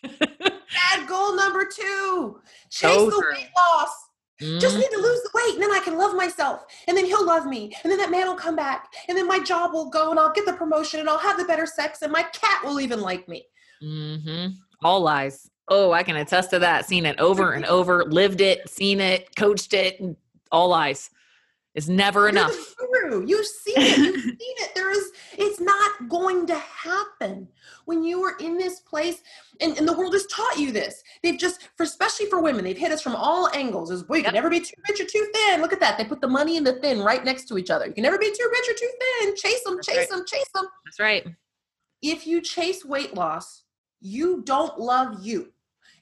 Bad 0.04 1.08
goal 1.08 1.36
number 1.36 1.66
two 1.66 2.40
chase 2.70 2.94
so 2.94 3.10
the 3.10 3.34
weight 3.34 3.50
loss. 3.58 3.90
Mm-hmm. 4.42 4.60
Just 4.60 4.78
need 4.78 4.90
to 4.92 4.98
lose 4.98 5.22
the 5.24 5.30
weight 5.34 5.54
and 5.54 5.64
then 5.64 5.72
I 5.72 5.80
can 5.80 5.98
love 5.98 6.16
myself. 6.16 6.66
And 6.88 6.98
then 6.98 7.06
he'll 7.06 7.26
love 7.26 7.46
me. 7.46 7.74
And 7.84 7.92
then 7.92 7.98
that 8.00 8.12
man 8.12 8.28
will 8.28 8.36
come 8.36 8.56
back. 8.56 8.94
And 9.08 9.18
then 9.18 9.28
my 9.28 9.40
job 9.40 9.74
will 9.74 9.90
go 9.90 10.12
and 10.12 10.20
I'll 10.20 10.34
get 10.34 10.46
the 10.46 10.54
promotion 10.54 11.00
and 11.00 11.10
I'll 11.10 11.18
have 11.18 11.38
the 11.38 11.46
better 11.46 11.66
sex 11.66 12.02
and 12.02 12.12
my 12.12 12.24
cat 12.24 12.62
will 12.64 12.82
even 12.82 13.02
like 13.02 13.28
me. 13.30 13.46
Mm-hmm. 13.82 14.54
All 14.84 15.00
lies. 15.00 15.50
Oh, 15.70 15.94
I 15.94 16.04
can 16.04 16.18
attest 16.18 16.50
to 16.52 16.60
that. 16.60 16.86
Seen 16.86 17.06
it 17.06 17.20
over 17.20 17.54
and 17.54 17.66
over, 17.66 18.04
lived 18.06 18.42
it, 18.42 18.70
seen 18.70 19.00
it, 19.00 19.36
coached 19.36 19.74
it, 19.74 20.00
all 20.52 20.70
lies. 20.70 21.10
It's 21.76 21.90
never 21.90 22.22
You're 22.22 22.30
enough. 22.30 22.76
You've 23.26 23.46
seen 23.46 23.76
it. 23.78 23.98
You've 23.98 24.22
seen 24.24 24.36
it. 24.40 24.72
There 24.76 24.90
is, 24.92 25.12
it's 25.38 25.60
not 25.60 26.08
going 26.08 26.48
to 26.48 26.56
happen 26.56 27.48
when 27.84 28.02
you 28.02 28.24
are 28.24 28.38
in 28.40 28.58
this 28.58 28.80
place. 28.80 29.22
And, 29.60 29.78
and 29.78 29.86
the 29.86 29.96
world 29.96 30.14
has 30.14 30.26
taught 30.28 30.58
you 30.58 30.72
this. 30.72 31.04
They've 31.22 31.38
just, 31.38 31.68
for 31.76 31.84
especially 31.84 32.28
for 32.28 32.42
women, 32.42 32.64
they've 32.64 32.78
hit 32.78 32.94
us 32.94 33.02
from 33.02 33.16
all 33.16 33.50
angles. 33.54 33.92
Is 33.92 34.08
well, 34.08 34.18
you 34.18 34.24
yep. 34.24 34.32
can 34.32 34.36
never 34.36 34.50
be 34.50 34.62
too 34.62 34.76
rich 34.88 35.02
or 35.02 35.06
too 35.06 35.28
thin. 35.34 35.62
Look 35.62 35.74
at 35.74 35.82
that. 35.82 35.98
They 35.98 36.06
put 36.06 36.22
the 36.22 36.30
money 36.30 36.56
and 36.56 36.66
the 36.66 36.80
thin 36.80 37.02
right 37.02 37.24
next 37.24 37.46
to 37.50 37.58
each 37.58 37.70
other. 37.70 37.88
You 37.88 37.94
can 37.94 38.04
never 38.04 38.18
be 38.18 38.32
too 38.32 38.50
rich 38.52 38.70
or 38.70 38.74
too 38.74 38.92
thin. 39.22 39.36
Chase 39.36 39.64
them, 39.64 39.76
That's 39.76 39.88
chase 39.88 39.98
right. 39.98 40.10
them, 40.10 40.26
chase 40.26 40.50
them. 40.56 40.66
That's 40.86 41.00
right. 41.00 41.28
If 42.02 42.26
you 42.26 42.42
chase 42.42 42.86
weight 42.86 43.16
loss, 43.16 43.64
you 44.00 44.44
don't 44.46 44.80
love 44.80 45.26
you. 45.26 45.52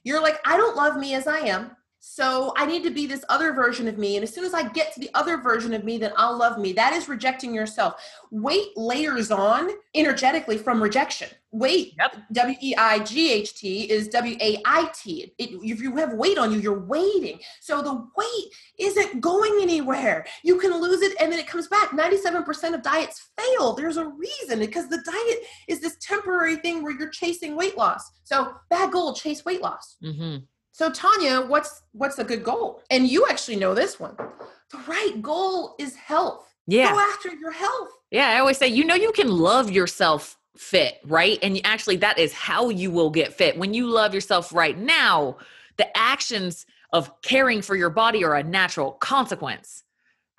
You're 0.04 0.22
like, 0.22 0.38
I 0.44 0.56
don't 0.56 0.76
love 0.76 0.96
me 0.96 1.14
as 1.14 1.26
I 1.26 1.38
am. 1.38 1.72
So 2.06 2.52
I 2.54 2.66
need 2.66 2.84
to 2.84 2.90
be 2.90 3.06
this 3.06 3.24
other 3.30 3.54
version 3.54 3.88
of 3.88 3.96
me. 3.96 4.16
And 4.16 4.22
as 4.22 4.32
soon 4.32 4.44
as 4.44 4.52
I 4.52 4.68
get 4.68 4.92
to 4.92 5.00
the 5.00 5.10
other 5.14 5.38
version 5.38 5.72
of 5.72 5.84
me, 5.84 5.96
then 5.96 6.12
I'll 6.16 6.36
love 6.36 6.58
me. 6.58 6.74
That 6.74 6.92
is 6.92 7.08
rejecting 7.08 7.54
yourself. 7.54 7.94
Weight 8.30 8.68
layers 8.76 9.30
on 9.30 9.70
energetically 9.94 10.58
from 10.58 10.82
rejection. 10.82 11.30
Weight, 11.50 11.94
yep. 11.98 12.14
W 12.30 12.56
E 12.60 12.74
I 12.76 12.98
G 12.98 13.32
H 13.32 13.54
T, 13.54 13.90
is 13.90 14.08
W 14.08 14.36
A 14.40 14.58
I 14.66 14.90
T. 14.94 15.32
If 15.38 15.80
you 15.80 15.96
have 15.96 16.12
weight 16.12 16.36
on 16.36 16.52
you, 16.52 16.60
you're 16.60 16.84
waiting. 16.84 17.40
So 17.60 17.80
the 17.80 18.06
weight 18.16 18.52
isn't 18.78 19.22
going 19.22 19.62
anywhere. 19.62 20.26
You 20.44 20.58
can 20.58 20.78
lose 20.78 21.00
it 21.00 21.16
and 21.20 21.32
then 21.32 21.38
it 21.38 21.46
comes 21.46 21.68
back. 21.68 21.92
97% 21.92 22.74
of 22.74 22.82
diets 22.82 23.30
fail. 23.38 23.72
There's 23.72 23.96
a 23.96 24.06
reason 24.06 24.58
because 24.58 24.88
the 24.88 25.02
diet 25.04 25.38
is 25.68 25.80
this 25.80 25.96
temporary 26.00 26.56
thing 26.56 26.82
where 26.82 26.92
you're 26.92 27.08
chasing 27.08 27.56
weight 27.56 27.78
loss. 27.78 28.08
So 28.24 28.52
bad 28.68 28.92
goal, 28.92 29.14
chase 29.14 29.44
weight 29.44 29.62
loss. 29.62 29.96
Mm-hmm. 30.04 30.44
So 30.74 30.90
Tanya, 30.90 31.40
what's 31.40 31.82
what's 31.92 32.18
a 32.18 32.24
good 32.24 32.42
goal? 32.42 32.82
And 32.90 33.06
you 33.06 33.26
actually 33.30 33.54
know 33.54 33.76
this 33.76 34.00
one. 34.00 34.16
The 34.16 34.78
right 34.88 35.22
goal 35.22 35.76
is 35.78 35.94
health. 35.94 36.52
Yeah. 36.66 36.90
Go 36.90 36.98
after 36.98 37.32
your 37.32 37.52
health. 37.52 37.90
Yeah, 38.10 38.30
I 38.30 38.40
always 38.40 38.58
say, 38.58 38.66
you 38.66 38.84
know, 38.84 38.96
you 38.96 39.12
can 39.12 39.28
love 39.28 39.70
yourself 39.70 40.36
fit, 40.56 40.98
right? 41.04 41.38
And 41.44 41.60
actually, 41.62 41.98
that 41.98 42.18
is 42.18 42.32
how 42.32 42.70
you 42.70 42.90
will 42.90 43.10
get 43.10 43.32
fit. 43.32 43.56
When 43.56 43.72
you 43.72 43.86
love 43.86 44.14
yourself 44.14 44.52
right 44.52 44.76
now, 44.76 45.36
the 45.76 45.96
actions 45.96 46.66
of 46.90 47.22
caring 47.22 47.62
for 47.62 47.76
your 47.76 47.90
body 47.90 48.24
are 48.24 48.34
a 48.34 48.42
natural 48.42 48.92
consequence. 48.94 49.84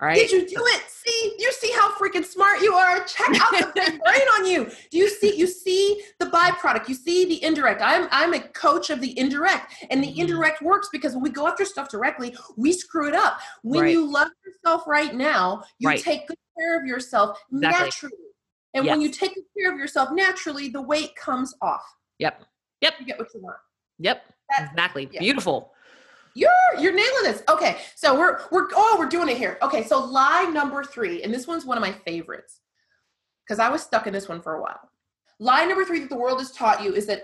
Right? 0.00 0.16
Did 0.16 0.30
you 0.30 0.46
do 0.46 0.62
it? 0.62 0.82
See, 0.90 1.36
you 1.38 1.50
see 1.52 1.72
how 1.72 1.90
freaking 1.92 2.24
smart 2.24 2.60
you 2.60 2.74
are. 2.74 3.02
Check 3.04 3.40
out 3.40 3.50
the 3.52 3.72
big 3.74 3.98
brain 4.04 4.28
on 4.36 4.44
you. 4.44 4.70
Do 4.90 4.98
you 4.98 5.08
see? 5.08 5.34
You 5.34 5.46
see 5.46 6.02
the 6.18 6.26
byproduct. 6.26 6.86
You 6.86 6.94
see 6.94 7.24
the 7.24 7.42
indirect. 7.42 7.80
I'm 7.82 8.06
I'm 8.10 8.34
a 8.34 8.40
coach 8.40 8.90
of 8.90 9.00
the 9.00 9.18
indirect, 9.18 9.72
and 9.90 10.02
the 10.02 10.08
mm-hmm. 10.08 10.20
indirect 10.20 10.60
works 10.60 10.90
because 10.92 11.14
when 11.14 11.22
we 11.22 11.30
go 11.30 11.46
after 11.46 11.64
stuff 11.64 11.88
directly, 11.88 12.36
we 12.56 12.72
screw 12.72 13.08
it 13.08 13.14
up. 13.14 13.38
When 13.62 13.84
right. 13.84 13.92
you 13.92 14.10
love 14.10 14.28
yourself 14.44 14.86
right 14.86 15.14
now, 15.14 15.62
you 15.78 15.88
right. 15.88 16.00
take 16.00 16.28
good 16.28 16.36
care 16.58 16.78
of 16.78 16.84
yourself 16.84 17.38
exactly. 17.50 17.84
naturally, 17.84 18.16
and 18.74 18.84
yes. 18.84 18.92
when 18.92 19.00
you 19.00 19.10
take 19.10 19.34
good 19.34 19.44
care 19.58 19.72
of 19.72 19.78
yourself 19.78 20.10
naturally, 20.12 20.68
the 20.68 20.82
weight 20.82 21.16
comes 21.16 21.54
off. 21.62 21.82
Yep. 22.18 22.42
Yep. 22.82 22.94
You 23.00 23.06
get 23.06 23.18
what 23.18 23.28
you 23.32 23.40
want. 23.40 23.56
Yep. 23.98 24.22
That's, 24.50 24.70
exactly. 24.72 25.08
Yeah. 25.10 25.20
Beautiful. 25.20 25.72
You're 26.36 26.50
you're 26.78 26.92
nailing 26.92 27.22
this. 27.22 27.42
Okay, 27.48 27.78
so 27.94 28.18
we're 28.18 28.40
we're 28.52 28.68
oh 28.76 28.96
we're 28.98 29.08
doing 29.08 29.30
it 29.30 29.38
here. 29.38 29.56
Okay, 29.62 29.82
so 29.82 30.04
lie 30.04 30.44
number 30.52 30.84
three, 30.84 31.22
and 31.22 31.32
this 31.32 31.46
one's 31.46 31.64
one 31.64 31.78
of 31.78 31.80
my 31.80 31.92
favorites 31.92 32.60
because 33.42 33.58
I 33.58 33.70
was 33.70 33.82
stuck 33.82 34.06
in 34.06 34.12
this 34.12 34.28
one 34.28 34.42
for 34.42 34.56
a 34.56 34.60
while. 34.60 34.90
Lie 35.38 35.64
number 35.64 35.86
three 35.86 36.00
that 36.00 36.10
the 36.10 36.16
world 36.16 36.38
has 36.40 36.52
taught 36.52 36.82
you 36.84 36.94
is 36.94 37.06
that 37.06 37.22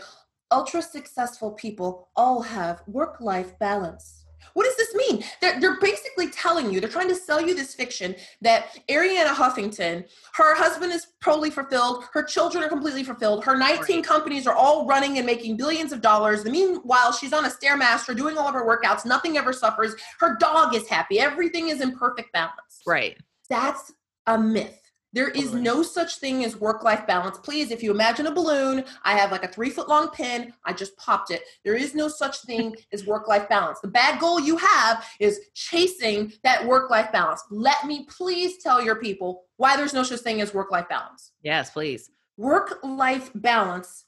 ultra 0.51 0.81
successful 0.81 1.51
people 1.51 2.09
all 2.17 2.41
have 2.41 2.83
work 2.87 3.21
life 3.21 3.59
balance. 3.59 4.22
What 4.55 4.65
does 4.65 4.77
this 4.77 4.95
mean? 4.95 5.25
They're, 5.41 5.61
they're 5.61 5.81
basically 5.81 6.31
telling 6.31 6.73
you, 6.73 6.81
they're 6.81 6.89
trying 6.89 7.09
to 7.09 7.15
sell 7.15 7.41
you 7.41 7.55
this 7.55 7.75
fiction 7.75 8.15
that 8.41 8.79
Arianna 8.89 9.29
Huffington, 9.29 10.05
her 10.35 10.55
husband 10.55 10.93
is 10.93 11.07
totally 11.23 11.51
fulfilled, 11.51 12.05
her 12.13 12.23
children 12.23 12.63
are 12.65 12.69
completely 12.69 13.05
fulfilled, 13.05 13.45
her 13.45 13.57
19 13.57 13.97
right. 13.97 14.05
companies 14.05 14.47
are 14.47 14.55
all 14.55 14.87
running 14.87 15.19
and 15.19 15.27
making 15.27 15.57
billions 15.57 15.93
of 15.93 16.01
dollars. 16.01 16.45
Meanwhile, 16.45 17.13
she's 17.13 17.33
on 17.33 17.45
a 17.45 17.49
Stairmaster 17.49 18.17
doing 18.17 18.37
all 18.37 18.49
of 18.49 18.55
her 18.55 18.67
workouts, 18.67 19.05
nothing 19.07 19.37
ever 19.37 19.53
suffers, 19.53 19.95
her 20.21 20.37
dog 20.39 20.75
is 20.75 20.87
happy, 20.89 21.19
everything 21.19 21.69
is 21.69 21.81
in 21.81 21.97
perfect 21.97 22.33
balance. 22.33 22.83
Right. 22.87 23.17
That's 23.49 23.93
a 24.27 24.39
myth. 24.39 24.82
There 25.13 25.29
is 25.29 25.53
no 25.53 25.83
such 25.83 26.17
thing 26.17 26.45
as 26.45 26.57
work 26.57 26.83
life 26.83 27.07
balance. 27.07 27.37
Please, 27.39 27.71
if 27.71 27.83
you 27.83 27.91
imagine 27.91 28.27
a 28.27 28.33
balloon, 28.33 28.85
I 29.05 29.17
have 29.17 29.31
like 29.31 29.45
a 29.45 29.49
three 29.49 29.69
foot 29.69 29.89
long 29.89 30.09
pin, 30.09 30.53
I 30.65 30.73
just 30.73 30.97
popped 30.97 31.31
it. 31.31 31.43
There 31.65 31.75
is 31.75 31.95
no 31.95 32.09
such 32.09 32.41
thing 32.43 32.75
as 32.93 33.07
work 33.07 33.29
life 33.29 33.49
balance. 33.49 33.81
The 33.81 33.89
bad 33.89 34.21
goal 34.21 34.41
you 34.41 34.57
have 34.57 35.07
is 35.21 35.41
chasing 35.55 36.33
that 36.45 36.67
work 36.67 36.91
life 36.91 37.13
balance. 37.13 37.43
Let 37.51 37.87
me 37.87 38.07
please 38.09 38.63
tell 38.63 38.83
your 38.83 38.97
people 38.97 39.45
why 39.57 39.77
there's 39.77 39.95
no 39.95 40.03
such 40.03 40.21
thing 40.21 40.41
as 40.41 40.55
work 40.55 40.71
life 40.71 40.89
balance. 40.89 41.33
Yes, 41.43 41.71
please. 41.71 42.11
Work 42.39 42.79
life 42.83 43.31
balance 43.35 44.07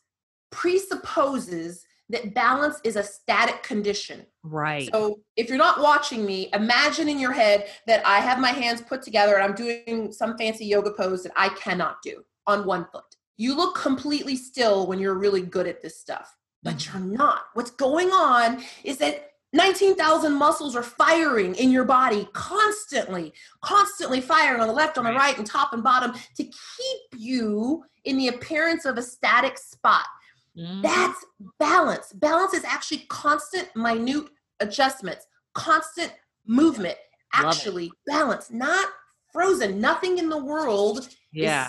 presupposes 0.51 1.85
that 2.11 2.35
balance 2.35 2.81
is 2.85 2.97
a 2.97 3.03
static 3.03 3.63
condition. 3.63 4.27
Right. 4.43 4.91
So 4.93 5.21
if 5.37 5.49
you're 5.49 5.59
not 5.59 5.81
watching 5.81 6.27
me, 6.27 6.51
imagine 6.53 7.09
in 7.09 7.19
your 7.19 7.33
head 7.33 7.69
that 7.87 8.07
I 8.07 8.21
have 8.21 8.39
my 8.39 8.51
hands 8.51 8.83
put 8.83 9.03
together 9.03 9.35
and 9.35 9.43
I'm 9.43 9.55
doing 9.55 10.13
some 10.13 10.37
fancy 10.37 10.67
yoga 10.67 10.91
pose 10.91 11.23
that 11.23 11.33
I 11.37 11.49
cannot 11.51 12.03
do 12.03 12.23
on 12.47 12.67
one 12.67 12.87
foot. 12.93 13.05
You 13.37 13.57
look 13.57 13.75
completely 13.75 14.37
still 14.37 14.87
when 14.87 14.99
you're 14.99 15.19
really 15.19 15.43
good 15.43 15.67
at 15.67 15.83
this 15.83 15.99
stuff, 15.99 16.37
but 16.63 16.77
mm-hmm. 16.77 17.09
you're 17.09 17.19
not. 17.19 17.47
What's 17.55 17.71
going 17.71 18.11
on 18.11 18.63
is 18.85 18.99
that 18.99 19.31
19,000 19.55 20.33
muscles 20.33 20.75
are 20.75 20.83
firing 20.83 21.55
in 21.55 21.71
your 21.71 21.85
body 21.85 22.29
constantly, 22.33 23.33
constantly 23.61 24.21
firing 24.21 24.61
on 24.61 24.67
the 24.67 24.75
left, 24.75 24.99
on 24.99 25.05
the 25.05 25.13
right, 25.13 25.39
and 25.39 25.47
top 25.47 25.73
and 25.73 25.83
bottom 25.83 26.13
to 26.37 26.43
keep 26.43 27.01
you 27.17 27.85
in 28.05 28.19
the 28.19 28.29
appearance 28.29 28.85
of 28.85 28.99
a 28.99 29.03
static 29.03 29.57
spot. 29.57 30.05
Mm. 30.57 30.83
That's 30.83 31.25
balance. 31.59 32.13
Balance 32.13 32.55
is 32.55 32.65
actually 32.65 33.07
constant, 33.09 33.69
minute 33.75 34.27
adjustments, 34.61 35.27
constant 35.55 36.13
movement. 36.47 36.97
Actually, 37.33 37.91
balance, 38.07 38.51
not 38.51 38.87
frozen. 39.33 39.81
Nothing 39.81 40.19
in 40.19 40.29
the 40.29 40.39
world 40.39 41.09
yeah. 41.33 41.69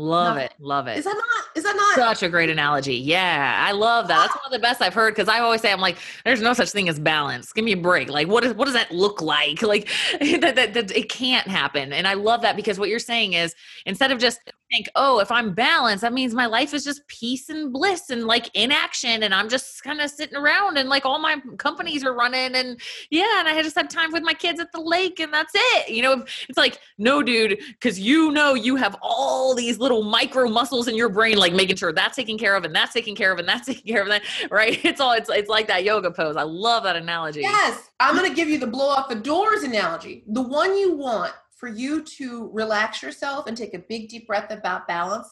Love 0.00 0.36
it. 0.36 0.54
Love 0.60 0.86
it. 0.86 0.96
Is 0.96 1.04
that 1.04 1.14
not? 1.14 1.44
Is 1.56 1.64
that 1.64 1.74
not? 1.74 1.94
Such 1.96 2.22
a 2.22 2.28
great 2.28 2.48
analogy. 2.48 2.94
Yeah. 2.94 3.56
I 3.66 3.72
love 3.72 4.06
that. 4.06 4.28
That's 4.28 4.36
one 4.36 4.44
of 4.46 4.52
the 4.52 4.60
best 4.60 4.80
I've 4.80 4.94
heard 4.94 5.12
because 5.12 5.28
I 5.28 5.40
always 5.40 5.60
say, 5.60 5.72
I'm 5.72 5.80
like, 5.80 5.98
there's 6.24 6.40
no 6.40 6.52
such 6.52 6.70
thing 6.70 6.88
as 6.88 7.00
balance. 7.00 7.52
Give 7.52 7.64
me 7.64 7.72
a 7.72 7.76
break. 7.76 8.08
Like, 8.08 8.28
what, 8.28 8.44
is, 8.44 8.54
what 8.54 8.66
does 8.66 8.74
that 8.74 8.92
look 8.92 9.20
like? 9.20 9.60
Like, 9.68 9.88
that, 10.20 10.54
that, 10.56 10.72
that 10.72 10.96
it 10.96 11.10
can't 11.10 11.46
happen. 11.46 11.92
And 11.92 12.08
I 12.08 12.14
love 12.14 12.40
that 12.40 12.56
because 12.56 12.78
what 12.78 12.88
you're 12.88 12.98
saying 12.98 13.34
is 13.34 13.54
instead 13.84 14.10
of 14.10 14.18
just 14.18 14.40
think, 14.70 14.88
oh, 14.94 15.18
if 15.18 15.30
I'm 15.30 15.52
balanced, 15.52 16.02
that 16.02 16.12
means 16.12 16.34
my 16.34 16.46
life 16.46 16.72
is 16.72 16.84
just 16.84 17.06
peace 17.08 17.48
and 17.48 17.72
bliss 17.72 18.08
and 18.08 18.24
like 18.24 18.50
inaction. 18.54 19.22
And 19.22 19.34
I'm 19.34 19.48
just 19.48 19.82
kind 19.82 20.00
of 20.00 20.10
sitting 20.10 20.36
around 20.36 20.78
and 20.78 20.88
like 20.88 21.04
all 21.04 21.18
my 21.18 21.36
companies 21.58 22.04
are 22.04 22.14
running. 22.14 22.54
And 22.54 22.80
yeah, 23.10 23.40
and 23.40 23.48
I 23.48 23.62
just 23.62 23.76
have 23.76 23.88
time 23.88 24.12
with 24.12 24.22
my 24.22 24.32
kids 24.32 24.58
at 24.60 24.72
the 24.72 24.80
lake 24.80 25.20
and 25.20 25.32
that's 25.32 25.52
it. 25.54 25.90
You 25.90 26.02
know, 26.02 26.24
it's 26.48 26.58
like, 26.58 26.78
no, 26.96 27.22
dude, 27.22 27.58
because 27.68 27.98
you 27.98 28.30
know 28.30 28.54
you 28.54 28.76
have 28.76 28.96
all 29.02 29.54
these 29.54 29.78
little 29.78 29.87
micro 30.02 30.48
muscles 30.48 30.88
in 30.88 30.96
your 30.96 31.08
brain, 31.08 31.36
like 31.36 31.52
making 31.52 31.76
sure 31.76 31.92
that's 31.92 32.16
taken 32.16 32.38
care 32.38 32.54
of 32.54 32.64
and 32.64 32.74
that's 32.74 32.92
taken 32.92 33.14
care 33.14 33.32
of 33.32 33.38
and 33.38 33.48
that's 33.48 33.66
taken 33.68 33.82
care 33.82 34.02
of 34.02 34.08
that, 34.08 34.22
right? 34.50 34.84
It's 34.84 35.00
all, 35.00 35.12
it's, 35.12 35.28
it's 35.30 35.48
like 35.48 35.66
that 35.68 35.84
yoga 35.84 36.10
pose. 36.10 36.36
I 36.36 36.42
love 36.42 36.84
that 36.84 36.96
analogy. 36.96 37.40
Yes. 37.40 37.90
I'm 38.00 38.16
going 38.16 38.28
to 38.28 38.34
give 38.34 38.48
you 38.48 38.58
the 38.58 38.66
blow 38.66 38.88
off 38.88 39.08
the 39.08 39.14
doors 39.14 39.62
analogy. 39.62 40.24
The 40.28 40.42
one 40.42 40.76
you 40.76 40.94
want 40.94 41.32
for 41.56 41.68
you 41.68 42.02
to 42.02 42.50
relax 42.52 43.02
yourself 43.02 43.46
and 43.46 43.56
take 43.56 43.74
a 43.74 43.80
big 43.80 44.08
deep 44.08 44.26
breath 44.26 44.50
about 44.50 44.86
balance 44.86 45.28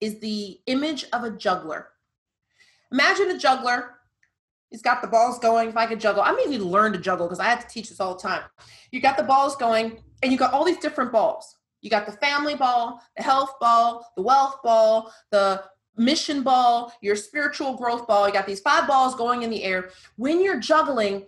is 0.00 0.18
the 0.20 0.58
image 0.66 1.06
of 1.12 1.24
a 1.24 1.30
juggler. 1.30 1.88
Imagine 2.92 3.30
a 3.30 3.38
juggler. 3.38 3.94
He's 4.70 4.82
got 4.82 5.00
the 5.00 5.08
balls 5.08 5.38
going. 5.38 5.68
If 5.68 5.76
I 5.76 5.86
could 5.86 6.00
juggle, 6.00 6.22
I 6.22 6.32
may 6.32 6.44
need 6.44 6.58
to 6.58 6.64
learn 6.64 6.92
to 6.92 6.98
juggle 6.98 7.26
because 7.26 7.40
I 7.40 7.44
have 7.44 7.66
to 7.66 7.72
teach 7.72 7.88
this 7.88 8.00
all 8.00 8.14
the 8.14 8.22
time. 8.22 8.42
You 8.90 9.00
got 9.00 9.16
the 9.16 9.22
balls 9.22 9.56
going, 9.56 10.02
and 10.22 10.32
you 10.32 10.38
got 10.38 10.52
all 10.52 10.64
these 10.64 10.78
different 10.78 11.12
balls. 11.12 11.56
You 11.86 11.90
got 11.90 12.04
the 12.04 12.12
family 12.12 12.56
ball, 12.56 13.00
the 13.16 13.22
health 13.22 13.60
ball, 13.60 14.12
the 14.16 14.22
wealth 14.22 14.60
ball, 14.64 15.12
the 15.30 15.62
mission 15.96 16.42
ball, 16.42 16.92
your 17.00 17.14
spiritual 17.14 17.76
growth 17.76 18.08
ball. 18.08 18.26
You 18.26 18.34
got 18.34 18.44
these 18.44 18.58
five 18.58 18.88
balls 18.88 19.14
going 19.14 19.44
in 19.44 19.50
the 19.50 19.62
air. 19.62 19.90
When 20.16 20.42
you're 20.42 20.58
juggling, 20.58 21.26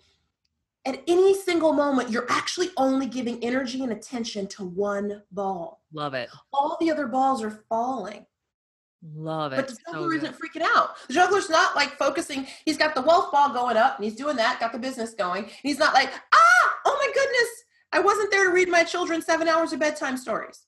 at 0.85 1.01
any 1.07 1.33
single 1.33 1.73
moment, 1.73 2.11
you're 2.11 2.27
actually 2.29 2.71
only 2.77 3.07
giving 3.07 3.42
energy 3.44 3.85
and 3.85 3.92
attention 3.92 4.49
to 4.49 4.64
one 4.64 5.23
ball. 5.31 5.81
Love 5.92 6.14
it. 6.14 6.29
All 6.53 6.77
the 6.81 6.90
other 6.90 7.07
balls 7.07 7.40
are 7.44 7.62
falling. 7.68 8.27
Love 9.14 9.53
it. 9.53 9.57
But 9.57 9.68
the 9.68 9.77
juggler 9.87 10.11
so 10.11 10.16
isn't 10.16 10.37
freaking 10.40 10.66
out. 10.75 10.97
The 11.07 11.14
juggler's 11.14 11.49
not 11.49 11.77
like 11.77 11.90
focusing. 11.90 12.49
He's 12.64 12.77
got 12.77 12.97
the 12.97 13.03
wealth 13.03 13.31
ball 13.31 13.53
going 13.53 13.77
up 13.77 13.94
and 13.94 14.05
he's 14.05 14.16
doing 14.16 14.35
that, 14.38 14.59
got 14.59 14.73
the 14.73 14.79
business 14.81 15.14
going. 15.14 15.44
And 15.44 15.53
he's 15.62 15.79
not 15.79 15.94
like, 15.94 16.11
ah, 16.11 16.75
oh 16.85 16.99
my 17.01 17.12
goodness, 17.14 17.64
I 17.92 18.01
wasn't 18.01 18.31
there 18.31 18.46
to 18.46 18.53
read 18.53 18.68
my 18.68 18.85
children 18.85 19.22
seven 19.22 19.48
hours 19.48 19.72
of 19.72 19.81
bedtime 19.81 20.16
stories. 20.16 20.62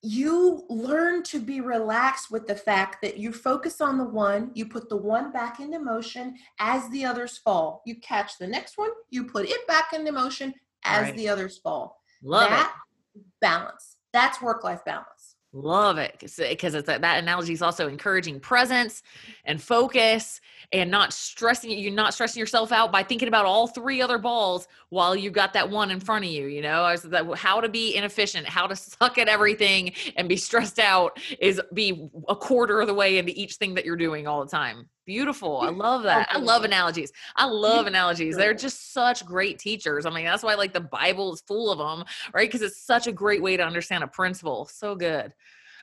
You 0.00 0.64
learn 0.68 1.22
to 1.24 1.40
be 1.40 1.60
relaxed 1.60 2.30
with 2.30 2.46
the 2.46 2.54
fact 2.54 3.02
that 3.02 3.18
you 3.18 3.32
focus 3.32 3.80
on 3.80 3.98
the 3.98 4.04
one, 4.04 4.52
you 4.54 4.66
put 4.66 4.88
the 4.88 4.96
one 4.96 5.32
back 5.32 5.58
into 5.58 5.80
motion 5.80 6.36
as 6.60 6.88
the 6.90 7.04
others 7.04 7.38
fall. 7.38 7.82
You 7.84 7.96
catch 7.96 8.38
the 8.38 8.46
next 8.46 8.78
one, 8.78 8.90
you 9.10 9.24
put 9.24 9.48
it 9.48 9.66
back 9.66 9.92
into 9.92 10.12
motion 10.12 10.54
as 10.84 11.04
right. 11.04 11.16
the 11.16 11.28
others 11.28 11.58
fall. 11.58 12.00
Love 12.22 12.48
that 12.48 12.72
it. 13.16 13.22
balance. 13.40 13.96
That's 14.12 14.40
work 14.40 14.62
life 14.62 14.84
balance. 14.84 15.17
Love 15.54 15.96
it 15.96 16.12
because 16.20 16.38
uh, 16.74 16.78
it's 16.78 16.88
uh, 16.90 16.98
that 16.98 17.22
analogy 17.22 17.54
is 17.54 17.62
also 17.62 17.88
encouraging 17.88 18.38
presence 18.38 19.02
and 19.46 19.62
focus 19.62 20.42
and 20.74 20.90
not 20.90 21.10
stressing 21.10 21.70
you're 21.70 21.90
not 21.90 22.12
stressing 22.12 22.38
yourself 22.38 22.70
out 22.70 22.92
by 22.92 23.02
thinking 23.02 23.28
about 23.28 23.46
all 23.46 23.66
three 23.66 24.02
other 24.02 24.18
balls 24.18 24.68
while 24.90 25.16
you've 25.16 25.32
got 25.32 25.54
that 25.54 25.70
one 25.70 25.90
in 25.90 26.00
front 26.00 26.22
of 26.22 26.30
you 26.30 26.48
you 26.48 26.60
know? 26.60 26.94
That 27.04 27.34
how 27.38 27.62
to 27.62 27.68
be 27.70 27.96
inefficient 27.96 28.46
how 28.46 28.66
to 28.66 28.76
suck 28.76 29.16
at 29.16 29.26
everything 29.26 29.92
and 30.16 30.28
be 30.28 30.36
stressed 30.36 30.78
out 30.78 31.18
is 31.40 31.62
be 31.72 32.10
a 32.28 32.36
quarter 32.36 32.82
of 32.82 32.86
the 32.86 32.94
way 32.94 33.16
into 33.16 33.32
each 33.34 33.54
thing 33.54 33.74
that 33.76 33.86
you're 33.86 33.96
doing 33.96 34.26
all 34.26 34.44
the 34.44 34.50
time 34.50 34.90
beautiful 35.08 35.62
i 35.62 35.70
love 35.70 36.02
that. 36.02 36.28
I 36.30 36.36
love 36.36 36.64
analogies. 36.64 37.10
I 37.34 37.46
love 37.46 37.86
analogies. 37.86 38.36
They're 38.36 38.52
just 38.52 38.92
such 38.92 39.24
great 39.24 39.58
teachers. 39.58 40.04
I 40.04 40.10
mean 40.10 40.26
that's 40.26 40.42
why 40.42 40.54
like 40.54 40.74
the 40.74 40.82
bible 40.82 41.32
is 41.32 41.40
full 41.40 41.72
of 41.72 41.78
them 41.78 42.06
right? 42.34 42.46
Because 42.46 42.60
it's 42.60 42.76
such 42.76 43.06
a 43.06 43.12
great 43.12 43.42
way 43.42 43.56
to 43.56 43.62
understand 43.64 44.04
a 44.04 44.06
principle. 44.06 44.66
So 44.66 44.94
good. 44.94 45.32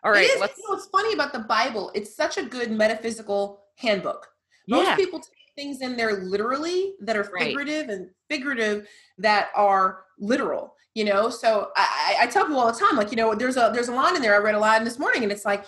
All 0.04 0.12
right 0.12 0.26
it 0.26 0.34
is, 0.34 0.40
what's, 0.40 0.60
you 0.60 0.72
know, 0.72 0.80
funny 0.92 1.16
about 1.16 1.34
the 1.34 1.40
bible 1.40 1.92
it's 1.96 2.16
such 2.16 2.38
a 2.38 2.44
good 2.44 2.70
metaphysical 2.70 3.64
handbook. 3.78 4.28
Most 4.68 4.86
yeah. 4.86 4.96
people 4.96 5.20
take 5.20 5.56
things 5.56 5.82
in 5.82 5.98
there 5.98 6.24
literally 6.24 6.94
that 7.00 7.18
are 7.18 7.24
figurative 7.24 7.88
right. 7.88 7.98
and 7.98 8.10
figurative 8.30 8.88
that 9.18 9.50
are 9.56 10.04
literal 10.20 10.76
you 10.94 11.04
know? 11.04 11.30
So 11.30 11.72
I, 11.76 12.20
I 12.22 12.28
tell 12.28 12.46
people 12.46 12.60
all 12.60 12.72
the 12.72 12.80
time 12.80 12.96
like 12.96 13.10
you 13.10 13.18
know 13.18 13.34
there's 13.34 13.58
a 13.58 13.72
there's 13.74 13.90
a 13.90 13.96
line 13.96 14.16
in 14.16 14.22
there 14.22 14.36
i 14.36 14.38
read 14.38 14.56
a 14.56 14.60
line 14.60 14.84
this 14.84 15.00
morning 15.00 15.24
and 15.24 15.32
it's 15.32 15.46
like 15.46 15.66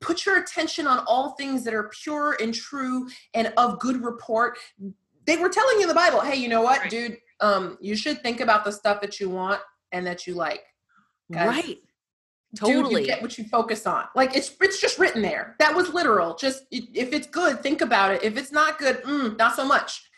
put 0.00 0.26
your 0.26 0.38
attention 0.38 0.86
on 0.86 1.04
all 1.06 1.30
things 1.30 1.64
that 1.64 1.74
are 1.74 1.90
pure 2.02 2.36
and 2.40 2.54
true 2.54 3.08
and 3.34 3.52
of 3.56 3.78
good 3.78 4.02
report. 4.02 4.58
They 5.26 5.36
were 5.36 5.48
telling 5.48 5.76
you 5.76 5.82
in 5.82 5.88
the 5.88 5.94
bible 5.94 6.20
hey 6.20 6.36
you 6.36 6.48
know 6.48 6.62
what 6.62 6.80
right. 6.80 6.90
dude? 6.90 7.18
Um 7.40 7.78
you 7.80 7.96
should 7.96 8.22
think 8.22 8.40
about 8.40 8.64
the 8.64 8.72
stuff 8.72 9.00
that 9.00 9.20
you 9.20 9.28
want 9.28 9.60
and 9.92 10.06
that 10.06 10.26
you 10.26 10.34
like. 10.34 10.62
Right. 11.28 11.78
totally 12.56 12.94
Dude, 12.94 13.00
you 13.02 13.06
get 13.06 13.22
what 13.22 13.38
you 13.38 13.44
focus 13.44 13.86
on. 13.86 14.04
Like 14.16 14.36
it's 14.36 14.54
it's 14.60 14.80
just 14.80 14.98
written 14.98 15.22
there. 15.22 15.56
That 15.58 15.74
was 15.74 15.92
literal. 15.92 16.34
Just 16.34 16.64
if 16.70 17.12
it's 17.12 17.26
good 17.26 17.62
think 17.62 17.80
about 17.80 18.12
it. 18.12 18.22
If 18.22 18.36
it's 18.36 18.52
not 18.52 18.78
good 18.78 19.02
mm, 19.02 19.36
not 19.38 19.54
so 19.54 19.64
much 19.64 20.09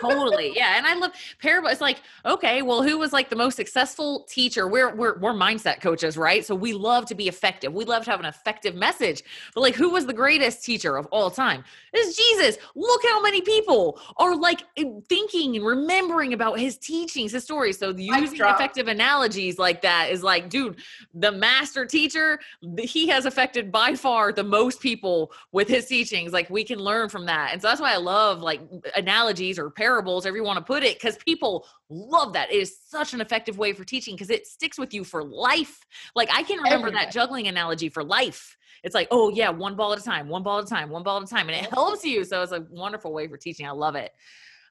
totally. 0.00 0.52
Yeah. 0.54 0.76
And 0.76 0.86
I 0.86 0.94
love 0.94 1.12
parable. 1.40 1.68
It's 1.68 1.80
like, 1.80 2.00
okay, 2.24 2.62
well, 2.62 2.82
who 2.82 2.98
was 2.98 3.12
like 3.12 3.28
the 3.28 3.36
most 3.36 3.56
successful 3.56 4.24
teacher? 4.28 4.68
We're, 4.68 4.94
we're, 4.94 5.18
we're 5.18 5.32
mindset 5.32 5.80
coaches, 5.80 6.16
right? 6.16 6.44
So 6.44 6.54
we 6.54 6.72
love 6.72 7.06
to 7.06 7.14
be 7.14 7.28
effective. 7.28 7.72
We 7.72 7.84
love 7.84 8.04
to 8.04 8.10
have 8.10 8.20
an 8.20 8.26
effective 8.26 8.74
message. 8.74 9.22
But 9.54 9.60
like, 9.60 9.74
who 9.74 9.90
was 9.90 10.06
the 10.06 10.12
greatest 10.12 10.64
teacher 10.64 10.96
of 10.96 11.06
all 11.06 11.30
time? 11.30 11.64
It's 11.92 12.16
Jesus. 12.16 12.58
Look 12.74 13.02
how 13.04 13.20
many 13.20 13.40
people 13.40 14.00
are 14.16 14.36
like 14.36 14.62
thinking 15.08 15.56
and 15.56 15.66
remembering 15.66 16.32
about 16.32 16.58
his 16.58 16.78
teachings, 16.78 17.32
his 17.32 17.44
stories. 17.44 17.78
So 17.78 17.90
using 17.96 18.40
effective 18.40 18.88
analogies 18.88 19.58
like 19.58 19.82
that 19.82 20.10
is 20.10 20.22
like, 20.22 20.48
dude, 20.48 20.78
the 21.14 21.32
master 21.32 21.84
teacher, 21.86 22.38
he 22.78 23.08
has 23.08 23.26
affected 23.26 23.72
by 23.72 23.94
far 23.94 24.32
the 24.32 24.44
most 24.44 24.80
people 24.80 25.32
with 25.52 25.68
his 25.68 25.86
teachings. 25.86 26.32
Like 26.32 26.48
we 26.50 26.64
can 26.64 26.78
learn 26.78 27.08
from 27.08 27.26
that. 27.26 27.52
And 27.52 27.60
so 27.60 27.68
that's 27.68 27.80
why 27.80 27.92
I 27.92 27.98
love 27.98 28.40
like 28.40 28.60
analogies 28.94 29.25
or 29.58 29.70
parables, 29.70 30.24
however 30.24 30.36
you 30.38 30.44
want 30.44 30.58
to 30.58 30.64
put 30.64 30.82
it, 30.82 30.96
because 30.96 31.16
people 31.18 31.66
love 31.88 32.32
that. 32.34 32.50
It 32.50 32.56
is 32.56 32.76
such 32.86 33.14
an 33.14 33.20
effective 33.20 33.58
way 33.58 33.72
for 33.72 33.84
teaching 33.84 34.14
because 34.14 34.30
it 34.30 34.46
sticks 34.46 34.78
with 34.78 34.92
you 34.94 35.04
for 35.04 35.24
life. 35.24 35.84
Like 36.14 36.28
I 36.32 36.42
can 36.42 36.58
remember 36.58 36.90
that 36.90 37.12
juggling 37.12 37.48
analogy 37.48 37.88
for 37.88 38.04
life. 38.04 38.56
It's 38.82 38.94
like, 38.94 39.08
oh 39.10 39.30
yeah, 39.30 39.48
one 39.48 39.76
ball 39.76 39.92
at 39.92 39.98
a 39.98 40.02
time, 40.02 40.28
one 40.28 40.42
ball 40.42 40.58
at 40.58 40.64
a 40.64 40.68
time, 40.68 40.90
one 40.90 41.02
ball 41.02 41.18
at 41.18 41.24
a 41.24 41.26
time, 41.26 41.48
and 41.48 41.56
it 41.56 41.70
helps 41.72 42.04
you. 42.04 42.24
So 42.24 42.42
it's 42.42 42.52
a 42.52 42.66
wonderful 42.70 43.12
way 43.12 43.26
for 43.28 43.36
teaching. 43.36 43.66
I 43.66 43.70
love 43.70 43.96
it. 43.96 44.12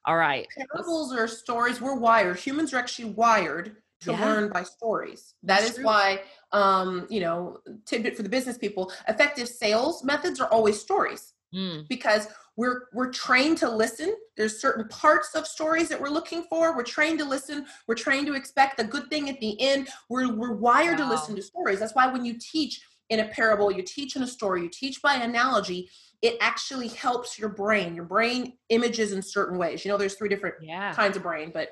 All 0.06 0.16
right. 0.16 0.46
Parables 0.56 1.12
are 1.12 1.26
stories. 1.26 1.80
We're 1.80 1.96
wired. 1.96 2.38
Humans 2.38 2.72
are 2.72 2.78
actually 2.78 3.10
wired 3.10 3.76
to 4.00 4.12
yeah. 4.12 4.24
learn 4.24 4.50
by 4.50 4.62
stories. 4.62 5.34
That 5.42 5.60
That's 5.60 5.70
is 5.70 5.76
true. 5.76 5.84
why, 5.84 6.20
um, 6.52 7.06
you 7.10 7.20
know, 7.20 7.58
tidbit 7.86 8.16
for 8.16 8.22
the 8.22 8.28
business 8.28 8.56
people, 8.56 8.92
effective 9.08 9.48
sales 9.48 10.04
methods 10.04 10.40
are 10.40 10.48
always 10.48 10.80
stories. 10.80 11.34
Mm. 11.54 11.88
Because 11.88 12.28
we're 12.56 12.86
we're 12.92 13.10
trained 13.10 13.58
to 13.58 13.68
listen 13.68 14.14
there's 14.36 14.60
certain 14.60 14.86
parts 14.88 15.34
of 15.34 15.46
stories 15.46 15.88
that 15.88 16.00
we're 16.00 16.08
looking 16.08 16.44
for 16.44 16.74
we're 16.74 16.82
trained 16.82 17.18
to 17.18 17.24
listen 17.24 17.66
we're 17.86 17.94
trained 17.94 18.26
to 18.26 18.34
expect 18.34 18.76
the 18.76 18.84
good 18.84 19.08
thing 19.08 19.28
at 19.28 19.38
the 19.40 19.60
end 19.60 19.88
we're, 20.08 20.32
we're 20.34 20.52
wired 20.52 20.98
wow. 20.98 21.04
to 21.04 21.10
listen 21.10 21.36
to 21.36 21.42
stories 21.42 21.78
that's 21.78 21.94
why 21.94 22.06
when 22.06 22.24
you 22.24 22.34
teach 22.38 22.80
in 23.10 23.20
a 23.20 23.28
parable 23.28 23.70
you 23.70 23.82
teach 23.82 24.16
in 24.16 24.22
a 24.22 24.26
story 24.26 24.62
you 24.62 24.68
teach 24.68 25.00
by 25.02 25.14
analogy 25.14 25.88
it 26.22 26.36
actually 26.40 26.88
helps 26.88 27.38
your 27.38 27.50
brain 27.50 27.94
your 27.94 28.04
brain 28.04 28.54
images 28.70 29.12
in 29.12 29.22
certain 29.22 29.58
ways 29.58 29.84
you 29.84 29.90
know 29.90 29.96
there's 29.96 30.14
three 30.14 30.28
different 30.28 30.54
yeah. 30.60 30.92
kinds 30.92 31.16
of 31.16 31.22
brain 31.22 31.50
but 31.52 31.70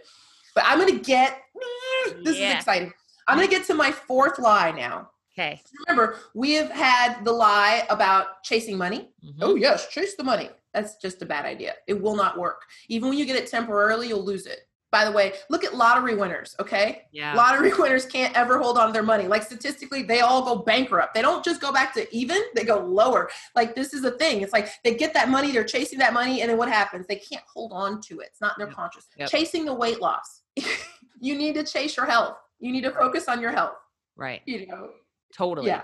but 0.55 0.64
i'm 0.66 0.79
gonna 0.79 0.99
get 0.99 1.40
this 2.23 2.38
yeah. 2.38 2.51
is 2.51 2.55
exciting 2.57 2.92
i'm 3.27 3.37
gonna 3.37 3.49
get 3.49 3.66
to 3.66 3.75
my 3.75 3.90
fourth 3.90 4.38
lie 4.38 4.70
now 4.70 5.09
Okay. 5.37 5.61
Remember, 5.88 6.18
we 6.33 6.53
have 6.53 6.70
had 6.70 7.25
the 7.25 7.33
lie 7.33 7.85
about 7.90 8.44
chasing 8.44 8.79
money. 8.79 9.11
Mm-hmm. 9.25 9.42
Oh, 9.42 9.57
yes, 9.57 9.88
chase 9.88 10.14
the 10.14 10.23
money. 10.23 10.49
That's 10.75 10.97
just 10.97 11.23
a 11.23 11.27
bad 11.27 11.47
idea. 11.47 11.75
It 11.87 12.01
will 12.01 12.17
not 12.17 12.39
work. 12.39 12.63
Even 12.89 13.09
when 13.09 13.19
you 13.19 13.25
get 13.25 13.37
it 13.37 13.47
temporarily, 13.47 14.09
you'll 14.09 14.25
lose 14.25 14.47
it. 14.47 14.61
By 14.91 15.05
the 15.05 15.11
way, 15.11 15.33
look 15.51 15.65
at 15.65 15.75
lottery 15.75 16.15
winners, 16.15 16.55
okay? 16.61 17.07
Yeah. 17.11 17.35
Lottery 17.35 17.73
winners 17.79 18.07
can't 18.07 18.37
ever 18.37 18.59
hold 18.59 18.79
on 18.79 18.89
to 18.89 18.93
their 18.93 19.03
money. 19.03 19.27
Like 19.27 19.43
statistically, 19.43 20.05
they 20.05 20.21
all 20.21 20.45
go 20.45 20.63
bankrupt. 20.63 21.15
They 21.15 21.23
don't 21.23 21.45
just 21.45 21.61
go 21.61 21.73
back 21.73 21.93
to 21.95 22.17
even, 22.17 22.41
they 22.55 22.63
go 22.63 22.79
lower. 22.79 23.29
Like 23.57 23.75
this 23.75 23.93
is 23.93 24.05
a 24.05 24.13
thing. 24.13 24.43
It's 24.43 24.53
like 24.53 24.69
they 24.85 24.95
get 24.95 25.13
that 25.15 25.31
money, 25.31 25.51
they're 25.51 25.65
chasing 25.65 25.99
that 25.99 26.13
money, 26.13 26.43
and 26.43 26.51
then 26.51 26.59
what 26.59 26.69
happens? 26.69 27.07
They 27.09 27.17
can't 27.17 27.43
hold 27.53 27.73
on 27.73 28.01
to 28.03 28.21
it. 28.21 28.29
It's 28.31 28.41
not 28.41 28.57
in 28.57 28.61
their 28.61 28.69
yep. 28.69 28.77
conscious. 28.77 29.09
Yep. 29.19 29.31
Chasing 29.31 29.65
the 29.65 29.75
weight 29.75 30.01
loss. 30.01 30.43
you 31.21 31.37
need 31.37 31.55
to 31.55 31.65
chase 31.65 31.97
your 31.97 32.07
health. 32.07 32.37
You 32.61 32.71
need 32.71 32.83
to 32.83 32.91
right. 32.91 32.99
focus 32.99 33.29
on 33.29 33.41
your 33.41 33.51
health. 33.51 33.75
Right. 34.17 34.43
You 34.47 34.67
know, 34.69 34.91
Totally. 35.35 35.67
Yeah. 35.67 35.83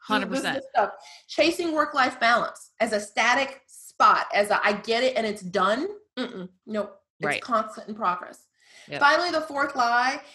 Hundred 0.00 0.30
percent. 0.30 0.64
Chasing 1.28 1.72
work-life 1.72 2.18
balance 2.18 2.72
as 2.80 2.92
a 2.92 3.00
static 3.00 3.62
spot, 4.00 4.26
as 4.34 4.50
a 4.50 4.64
I 4.64 4.72
get 4.72 5.02
it 5.02 5.16
and 5.16 5.26
it's 5.26 5.42
done. 5.42 5.88
Mm-mm, 6.18 6.48
nope. 6.66 6.96
It's 7.20 7.26
right. 7.26 7.42
constant 7.42 7.88
in 7.88 7.94
progress. 7.94 8.46
Yep. 8.88 9.00
Finally, 9.00 9.30
the 9.30 9.42
fourth 9.42 9.76
lie. 9.76 10.20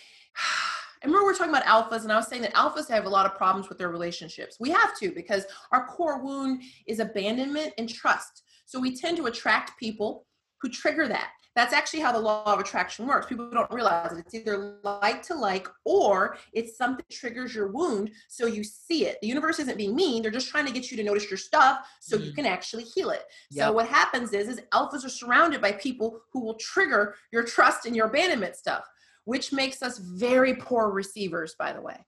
I 1.03 1.07
remember 1.07 1.27
we 1.27 1.33
are 1.33 1.35
talking 1.35 1.53
about 1.53 1.65
alphas, 1.65 2.01
and 2.03 2.11
I 2.11 2.15
was 2.15 2.27
saying 2.27 2.41
that 2.43 2.53
alphas 2.55 2.89
have 2.89 3.05
a 3.05 3.09
lot 3.09 3.27
of 3.27 3.35
problems 3.35 3.69
with 3.69 3.77
their 3.77 3.89
relationships. 3.89 4.57
We 4.59 4.71
have 4.71 4.97
to 4.99 5.11
because 5.11 5.45
our 5.71 5.85
core 5.87 6.23
wound 6.23 6.63
is 6.87 6.99
abandonment 6.99 7.73
and 7.77 7.87
trust. 7.87 8.43
So 8.65 8.79
we 8.79 8.95
tend 8.95 9.17
to 9.17 9.27
attract 9.27 9.79
people 9.79 10.25
who 10.61 10.69
trigger 10.69 11.07
that. 11.07 11.29
That's 11.55 11.73
actually 11.73 12.01
how 12.01 12.11
the 12.11 12.19
law 12.19 12.43
of 12.45 12.59
attraction 12.59 13.07
works. 13.07 13.27
People 13.27 13.49
don't 13.49 13.71
realize 13.71 14.11
it. 14.11 14.19
It's 14.19 14.33
either 14.33 14.77
like 14.83 15.23
to 15.23 15.35
like 15.35 15.67
or 15.85 16.37
it's 16.51 16.77
something 16.77 17.05
that 17.07 17.15
triggers 17.15 17.55
your 17.55 17.71
wound 17.71 18.11
so 18.27 18.45
you 18.45 18.63
see 18.63 19.05
it. 19.05 19.17
The 19.21 19.27
universe 19.27 19.59
isn't 19.59 19.77
being 19.77 19.95
mean. 19.95 20.21
They're 20.21 20.31
just 20.31 20.49
trying 20.49 20.65
to 20.65 20.73
get 20.73 20.91
you 20.91 20.97
to 20.97 21.03
notice 21.03 21.29
your 21.29 21.37
stuff 21.37 21.87
so 22.01 22.17
mm-hmm. 22.17 22.25
you 22.25 22.33
can 22.33 22.45
actually 22.45 22.83
heal 22.83 23.09
it. 23.09 23.23
Yep. 23.51 23.65
So 23.65 23.71
what 23.71 23.87
happens 23.87 24.33
is 24.33 24.49
is 24.49 24.61
alphas 24.73 25.05
are 25.05 25.09
surrounded 25.09 25.61
by 25.61 25.71
people 25.71 26.19
who 26.33 26.41
will 26.41 26.55
trigger 26.55 27.15
your 27.31 27.43
trust 27.43 27.85
and 27.85 27.95
your 27.95 28.07
abandonment 28.07 28.57
stuff, 28.57 28.83
which 29.23 29.53
makes 29.53 29.81
us 29.81 29.97
very 29.97 30.55
poor 30.55 30.89
receivers, 30.89 31.55
by 31.57 31.71
the 31.71 31.81
way. 31.81 32.05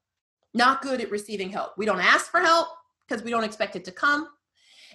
Not 0.54 0.82
good 0.82 1.00
at 1.00 1.10
receiving 1.10 1.50
help. 1.50 1.72
We 1.78 1.86
don't 1.86 2.02
ask 2.02 2.30
for 2.32 2.42
help 2.42 2.68
because 3.08 3.24
we 3.24 3.32
don't 3.32 3.46
expect 3.46 3.78
it 3.78 3.86
to 3.86 3.92
come. 3.92 4.28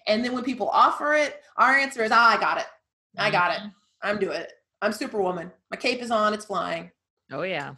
And 0.06 0.22
then 0.22 0.34
when 0.34 0.44
people 0.44 0.68
offer 0.68 1.14
it, 1.14 1.40
our 1.56 1.76
answer 1.76 2.02
is, 2.02 2.10
ah, 2.12 2.36
I 2.36 2.40
got 2.40 2.58
it. 2.58 2.66
I 3.16 3.30
got 3.30 3.54
it. 3.54 3.62
I'm 4.02 4.18
doing 4.18 4.40
it. 4.40 4.52
I'm 4.80 4.92
Superwoman. 4.92 5.52
My 5.70 5.76
cape 5.76 6.02
is 6.02 6.10
on. 6.10 6.34
It's 6.34 6.46
flying. 6.46 6.90
Oh 7.30 7.42
yeah. 7.42 7.74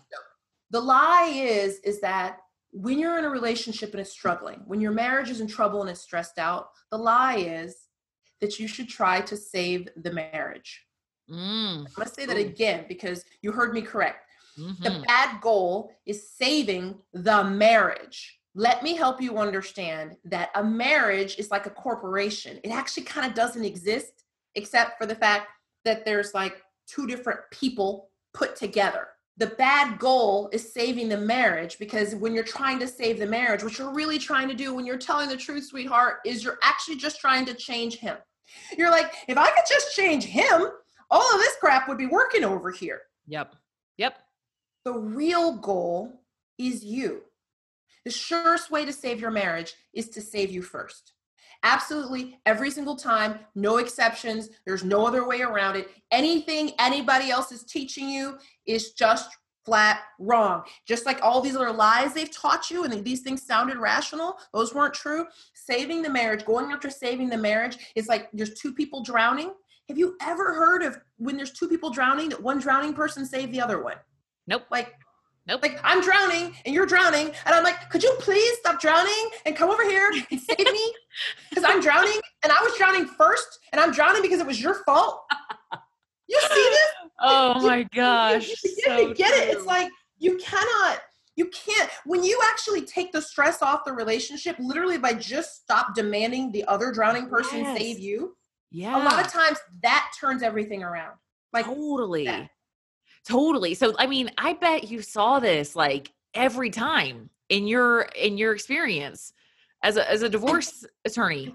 The 0.71 0.81
lie 0.81 1.31
is 1.35 1.79
is 1.81 2.01
that 2.01 2.39
when 2.73 2.99
you're 2.99 3.19
in 3.19 3.25
a 3.25 3.31
relationship 3.31 3.93
and 3.93 4.01
it's 4.01 4.11
struggling, 4.11 4.63
when 4.67 4.81
your 4.81 4.91
marriage 4.91 5.31
is 5.31 5.41
in 5.41 5.47
trouble 5.47 5.81
and 5.83 5.91
it's 5.91 6.01
stressed 6.01 6.39
out, 6.39 6.71
the 6.91 6.99
lie 6.99 7.37
is 7.37 7.89
that 8.41 8.59
you 8.59 8.67
should 8.67 8.89
try 8.89 9.21
to 9.21 9.37
save 9.37 9.89
the 10.03 10.13
marriage. 10.13 10.85
Mm. 11.31 11.87
I'm 11.87 11.93
going 11.95 12.09
to 12.09 12.15
say 12.15 12.27
that 12.27 12.37
again 12.37 12.87
because 12.89 13.25
you 13.43 13.53
heard 13.53 13.73
me 13.73 13.81
correct. 13.81 14.29
Mm-hmm. 14.59 14.83
The 14.83 15.05
bad 15.07 15.41
goal 15.41 15.93
is 16.05 16.31
saving 16.31 16.99
the 17.13 17.45
marriage. 17.45 18.41
Let 18.57 18.83
me 18.83 18.95
help 18.95 19.21
you 19.21 19.39
understand 19.39 20.17
that 20.25 20.51
a 20.55 20.63
marriage 20.63 21.37
is 21.39 21.51
like 21.51 21.67
a 21.67 21.71
corporation. 21.71 22.59
It 22.63 22.71
actually 22.71 23.05
kind 23.05 23.27
of 23.27 23.35
doesn't 23.35 23.65
exist 23.65 24.25
except 24.55 24.99
for 24.99 25.07
the 25.07 25.15
fact 25.17 25.49
that 25.85 26.05
there's 26.05 26.35
like 26.35 26.63
two 26.87 27.07
different 27.07 27.41
people 27.51 28.11
put 28.33 28.57
together 28.57 29.09
the 29.37 29.47
bad 29.47 29.99
goal 29.99 30.49
is 30.53 30.73
saving 30.73 31.09
the 31.09 31.17
marriage 31.17 31.79
because 31.79 32.15
when 32.15 32.35
you're 32.35 32.45
trying 32.45 32.79
to 32.79 32.87
save 32.87 33.19
the 33.19 33.27
marriage, 33.27 33.65
what 33.65 33.79
you're 33.79 33.93
really 33.93 34.19
trying 34.19 34.49
to 34.49 34.55
do 34.55 34.73
when 34.73 34.87
you're 34.87 34.97
telling 34.97 35.29
the 35.29 35.37
truth, 35.37 35.65
sweetheart, 35.65 36.19
is 36.25 36.45
you're 36.45 36.59
actually 36.63 36.97
just 36.97 37.21
trying 37.21 37.45
to 37.47 37.55
change 37.55 37.97
him. 37.97 38.17
You're 38.79 38.91
like, 38.91 39.13
if 39.27 39.37
I 39.37 39.51
could 39.51 39.65
just 39.69 39.95
change 39.97 40.25
him, 40.25 40.69
all 41.11 41.35
of 41.35 41.41
this 41.41 41.57
crap 41.59 41.89
would 41.89 41.99
be 41.99 42.07
working 42.07 42.45
over 42.45 42.71
here. 42.71 43.03
Yep. 43.27 43.57
Yep. 43.97 44.19
The 44.85 44.93
real 44.93 45.57
goal 45.57 46.21
is 46.57 46.85
you. 46.85 47.23
The 48.05 48.13
surest 48.13 48.71
way 48.71 48.85
to 48.85 48.93
save 48.93 49.21
your 49.21 49.31
marriage 49.33 49.75
is 49.93 50.11
to 50.11 50.21
save 50.21 50.53
you 50.53 50.63
first. 50.63 51.13
Absolutely, 51.65 52.39
every 52.45 52.71
single 52.71 52.95
time, 52.95 53.39
no 53.55 53.79
exceptions. 53.79 54.51
There's 54.67 54.85
no 54.85 55.07
other 55.07 55.27
way 55.27 55.41
around 55.41 55.77
it. 55.77 55.89
Anything 56.11 56.73
anybody 56.79 57.31
else 57.31 57.51
is 57.53 57.65
teaching 57.65 58.09
you 58.09 58.37
is 58.67 58.93
just 58.93 59.31
flat 59.65 60.03
wrong. 60.19 60.63
Just 60.87 61.07
like 61.07 61.21
all 61.23 61.41
these 61.41 61.57
other 61.57 61.73
lies 61.73 62.13
they've 62.13 62.31
taught 62.31 62.71
you, 62.71 62.85
and 62.85 63.03
these 63.03 63.23
things 63.23 63.47
sounded 63.47 63.79
rational, 63.79 64.37
those 64.53 64.75
weren't 64.75 64.93
true. 64.93 65.25
Saving 65.55 66.03
the 66.03 66.11
marriage, 66.11 66.45
going 66.45 66.71
after 66.71 66.91
saving 66.91 67.31
the 67.31 67.39
marriage, 67.39 67.79
is 67.97 68.09
like 68.09 68.29
there's 68.35 68.53
two 68.55 68.75
people 68.75 69.03
drowning. 69.03 69.55
Have 69.89 69.97
you 69.97 70.17
ever 70.21 70.55
heard 70.55 70.83
of 70.83 70.99
when 71.17 71.37
there's 71.37 71.53
two 71.53 71.69
people 71.69 71.89
drowning 71.89 72.29
that 72.29 72.43
one 72.43 72.59
drowning 72.59 72.93
person 72.93 73.25
saved 73.25 73.53
the 73.53 73.61
other 73.61 73.83
one? 73.83 73.97
Nope. 74.47 74.65
Like 74.71 74.95
Nope. 75.47 75.61
Like 75.63 75.79
I'm 75.85 76.01
drowning 76.01 76.55
and 76.65 76.75
you're 76.75 76.87
drowning, 76.87 77.27
and 77.27 77.55
I'm 77.55 77.65
like, 77.65 77.91
could 77.91 78.03
you 78.03 78.15
please 78.19 78.59
stop 78.59 78.81
drowning 78.81 79.31
and 79.45 79.55
come 79.55 79.71
over 79.71 79.85
here 79.85 80.11
and 80.31 80.41
save 80.41 80.59
me? 80.59 80.95
Because 81.55 81.71
I'm 81.71 81.81
drowning 81.81 82.21
and 82.43 82.53
I 82.53 82.61
was 82.63 82.77
drowning 82.77 83.07
first, 83.07 83.61
and 83.73 83.81
I'm 83.81 83.93
drowning 83.93 84.23
because 84.23 84.41
it 84.41 84.47
was 84.47 84.61
your 84.61 84.83
fault. 84.85 85.23
You 86.29 86.41
see 86.41 86.55
this? 86.55 86.81
Oh 87.27 87.63
my 87.63 87.87
gosh. 87.95 88.49
You, 88.49 88.55
you, 88.65 88.71
you, 88.71 88.83
so 88.85 89.15
get 89.15 89.33
true. 89.33 89.43
it. 89.43 89.57
It's 89.57 89.65
like 89.65 89.89
you 90.19 90.37
cannot, 90.37 90.99
you 91.37 91.49
can't. 91.51 91.89
When 92.05 92.25
you 92.25 92.39
actually 92.45 92.83
take 92.83 93.13
the 93.13 93.23
stress 93.23 93.63
off 93.63 93.85
the 93.87 93.93
relationship, 93.93 94.57
literally 94.59 94.99
by 94.99 95.15
just 95.15 95.63
stop 95.63 95.95
demanding 95.95 96.51
the 96.53 96.65
other 96.65 96.93
drowning 96.93 97.29
person 97.29 97.61
yes. 97.61 97.79
save 97.79 97.99
you. 98.01 98.37
Yeah. 98.73 98.97
A 98.97 99.03
lot 99.05 99.25
of 99.25 99.33
times 99.33 99.59
that 99.83 100.13
turns 100.21 100.43
everything 100.43 100.83
around. 100.83 101.15
Like 101.53 101.67
totally. 101.67 102.27
That. 102.27 102.51
Totally. 103.27 103.75
So 103.75 103.95
I 103.99 104.07
mean, 104.07 104.31
I 104.37 104.55
bet 104.55 104.91
you 104.91 105.01
saw 105.01 105.39
this 105.39 105.77
like 105.77 106.13
every 106.35 106.71
time 106.71 107.31
in 107.49 107.67
your 107.67 108.03
in 108.17 108.37
your 108.37 108.53
experience 108.53 109.33
as 109.85 109.97
a 109.97 110.11
as 110.11 110.23
a 110.23 110.29
divorce 110.29 110.85
attorney. 111.05 111.55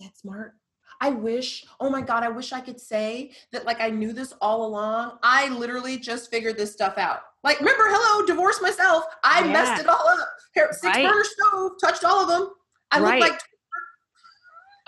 That's 0.00 0.20
smart. 0.20 0.54
I 1.00 1.10
wish, 1.10 1.66
oh 1.78 1.90
my 1.90 2.00
God, 2.00 2.22
I 2.22 2.28
wish 2.28 2.52
I 2.52 2.60
could 2.60 2.80
say 2.80 3.32
that 3.52 3.66
like 3.66 3.80
I 3.80 3.90
knew 3.90 4.14
this 4.14 4.32
all 4.40 4.66
along. 4.66 5.18
I 5.22 5.48
literally 5.50 5.98
just 5.98 6.30
figured 6.30 6.56
this 6.56 6.72
stuff 6.72 6.96
out. 6.96 7.20
Like, 7.44 7.60
remember, 7.60 7.84
hello, 7.86 8.26
divorce 8.26 8.60
myself. 8.62 9.04
I 9.22 9.44
yeah. 9.44 9.52
messed 9.52 9.82
it 9.82 9.88
all 9.88 10.08
up. 10.08 10.28
Six 10.54 10.82
right. 10.82 11.04
burner 11.04 11.22
stove, 11.22 11.72
touched 11.80 12.04
all 12.04 12.22
of 12.22 12.28
them. 12.28 12.50
I 12.90 13.00
right. 13.00 13.20
look 13.20 13.30
like 13.30 13.40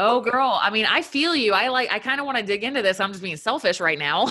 Oh, 0.01 0.21
girl. 0.21 0.61
I 0.63 0.71
mean, 0.71 0.87
I 0.87 1.03
feel 1.03 1.35
you. 1.35 1.53
I 1.53 1.67
like, 1.69 1.91
I 1.91 1.99
kind 1.99 2.21
of 2.21 2.27
want 2.27 2.39
to 2.39 2.45
dig 2.45 2.63
into 2.63 2.83
this. 2.83 3.01
I'm 3.01 3.11
just 3.11 3.23
being 3.23 3.37
selfish 3.37 3.81
right 3.81 3.99
now 3.99 4.29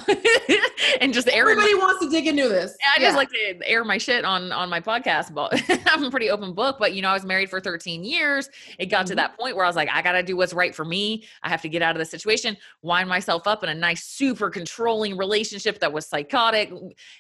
and 1.01 1.13
just 1.13 1.27
air. 1.27 1.41
Everybody 1.41 1.73
my, 1.73 1.80
wants 1.80 2.06
to 2.06 2.10
dig 2.10 2.25
into 2.25 2.47
this. 2.47 2.77
I 2.95 3.01
yeah. 3.01 3.08
just 3.08 3.17
like 3.17 3.30
to 3.32 3.69
air 3.69 3.84
my 3.84 3.97
shit 3.97 4.23
on, 4.23 4.53
on 4.53 4.69
my 4.69 4.80
podcast, 4.80 5.34
but 5.34 5.62
I'm 5.88 6.06
a 6.06 6.10
pretty 6.10 6.30
open 6.30 6.53
book, 6.53 6.77
but 6.80 6.93
you 6.93 7.01
know, 7.01 7.10
I 7.10 7.13
was 7.13 7.25
married 7.25 7.49
for 7.49 7.60
13 7.60 8.06
years. 8.06 8.49
It 8.80 8.86
got 8.86 8.99
mm-hmm. 8.99 9.10
to 9.10 9.15
that 9.15 9.38
point 9.38 9.58
where 9.58 9.65
I 9.65 9.67
was 9.67 9.75
like, 9.75 9.89
I 9.91 10.01
got 10.01 10.13
to 10.13 10.23
do 10.23 10.38
what's 10.38 10.53
right 10.53 10.73
for 10.73 10.86
me. 10.86 11.25
I 11.43 11.49
have 11.49 11.62
to 11.63 11.69
get 11.69 11.82
out 11.82 11.97
of 11.97 11.99
the 11.99 12.06
situation, 12.06 12.56
wind 12.82 13.10
myself 13.10 13.45
up 13.45 13.62
in 13.62 13.69
a 13.69 13.75
nice, 13.75 14.06
super 14.06 14.49
controlling 14.49 15.17
relationship 15.17 15.80
that 15.80 15.91
was 15.91 16.06
psychotic. 16.06 16.71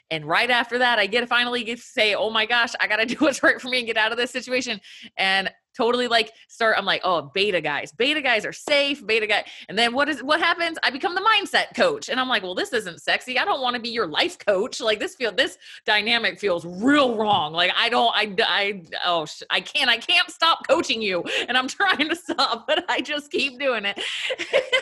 And 0.09 0.25
right 0.25 0.49
after 0.49 0.77
that, 0.77 0.99
I 0.99 1.05
get 1.05 1.27
finally 1.27 1.65
get 1.65 1.79
to 1.79 1.83
say, 1.83 2.15
oh 2.15 2.29
my 2.29 2.45
gosh, 2.45 2.71
I 2.79 2.87
got 2.87 2.97
to 2.97 3.05
do 3.13 3.17
what's 3.19 3.43
right 3.43 3.59
for 3.59 3.67
me 3.67 3.79
and 3.79 3.87
get 3.87 3.97
out 3.97 4.13
of 4.13 4.17
this 4.17 4.31
situation. 4.31 4.79
And 5.17 5.49
totally 5.77 6.07
like 6.07 6.33
start 6.47 6.75
i'm 6.77 6.85
like 6.85 7.01
oh 7.03 7.31
beta 7.33 7.61
guys 7.61 7.91
beta 7.91 8.21
guys 8.21 8.45
are 8.45 8.53
safe 8.53 9.05
beta 9.05 9.27
guy 9.27 9.43
and 9.69 9.77
then 9.77 9.93
what 9.93 10.09
is 10.09 10.23
what 10.23 10.39
happens? 10.39 10.77
I 10.83 10.89
become 10.89 11.15
the 11.15 11.21
mindset 11.21 11.75
coach 11.75 12.09
and 12.09 12.19
i'm 12.19 12.27
like 12.27 12.43
well 12.43 12.55
this 12.55 12.73
isn't 12.73 13.01
sexy. 13.01 13.37
I 13.37 13.45
don't 13.45 13.61
want 13.61 13.75
to 13.75 13.81
be 13.81 13.89
your 13.89 14.07
life 14.07 14.37
coach. 14.39 14.79
Like 14.79 14.99
this 14.99 15.15
feel 15.15 15.31
this 15.31 15.57
dynamic 15.85 16.39
feels 16.39 16.65
real 16.65 17.15
wrong. 17.15 17.53
Like 17.53 17.71
i 17.77 17.89
don't 17.89 18.13
i 18.15 18.33
i 18.47 18.81
oh 19.05 19.25
i 19.49 19.61
can't 19.61 19.89
i 19.89 19.97
can't 19.97 20.29
stop 20.29 20.67
coaching 20.67 21.01
you 21.01 21.23
and 21.47 21.57
i'm 21.57 21.67
trying 21.77 22.09
to 22.09 22.15
stop 22.15 22.67
but 22.67 22.85
i 22.89 23.01
just 23.01 23.31
keep 23.31 23.59
doing 23.59 23.85
it. 23.85 23.99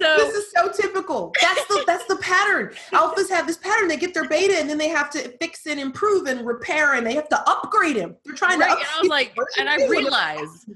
So 0.00 0.16
this 0.16 0.34
is 0.34 0.52
so 0.52 0.70
typical. 0.70 1.32
That's 1.40 1.64
the 1.66 1.84
that's 1.86 2.04
the 2.06 2.16
pattern. 2.16 2.74
Alphas 2.92 3.30
have 3.30 3.46
this 3.46 3.56
pattern. 3.56 3.88
They 3.88 3.96
get 3.96 4.12
their 4.12 4.28
beta 4.28 4.58
and 4.58 4.68
then 4.68 4.76
they 4.76 4.88
have 4.88 5.08
to 5.10 5.28
fix 5.40 5.66
and 5.66 5.78
improve 5.78 6.26
and 6.26 6.44
repair 6.46 6.94
and 6.94 7.06
they 7.06 7.14
have 7.14 7.28
to 7.28 7.48
upgrade 7.48 7.96
him. 7.96 8.16
They're 8.24 8.34
trying 8.34 8.58
right, 8.58 8.70
to 8.70 8.76
and 8.76 8.86
i 8.96 9.00
was 9.00 9.08
like 9.08 9.36
and 9.58 9.68
i 9.68 9.76
realized 9.86 10.23
realize 10.32 10.66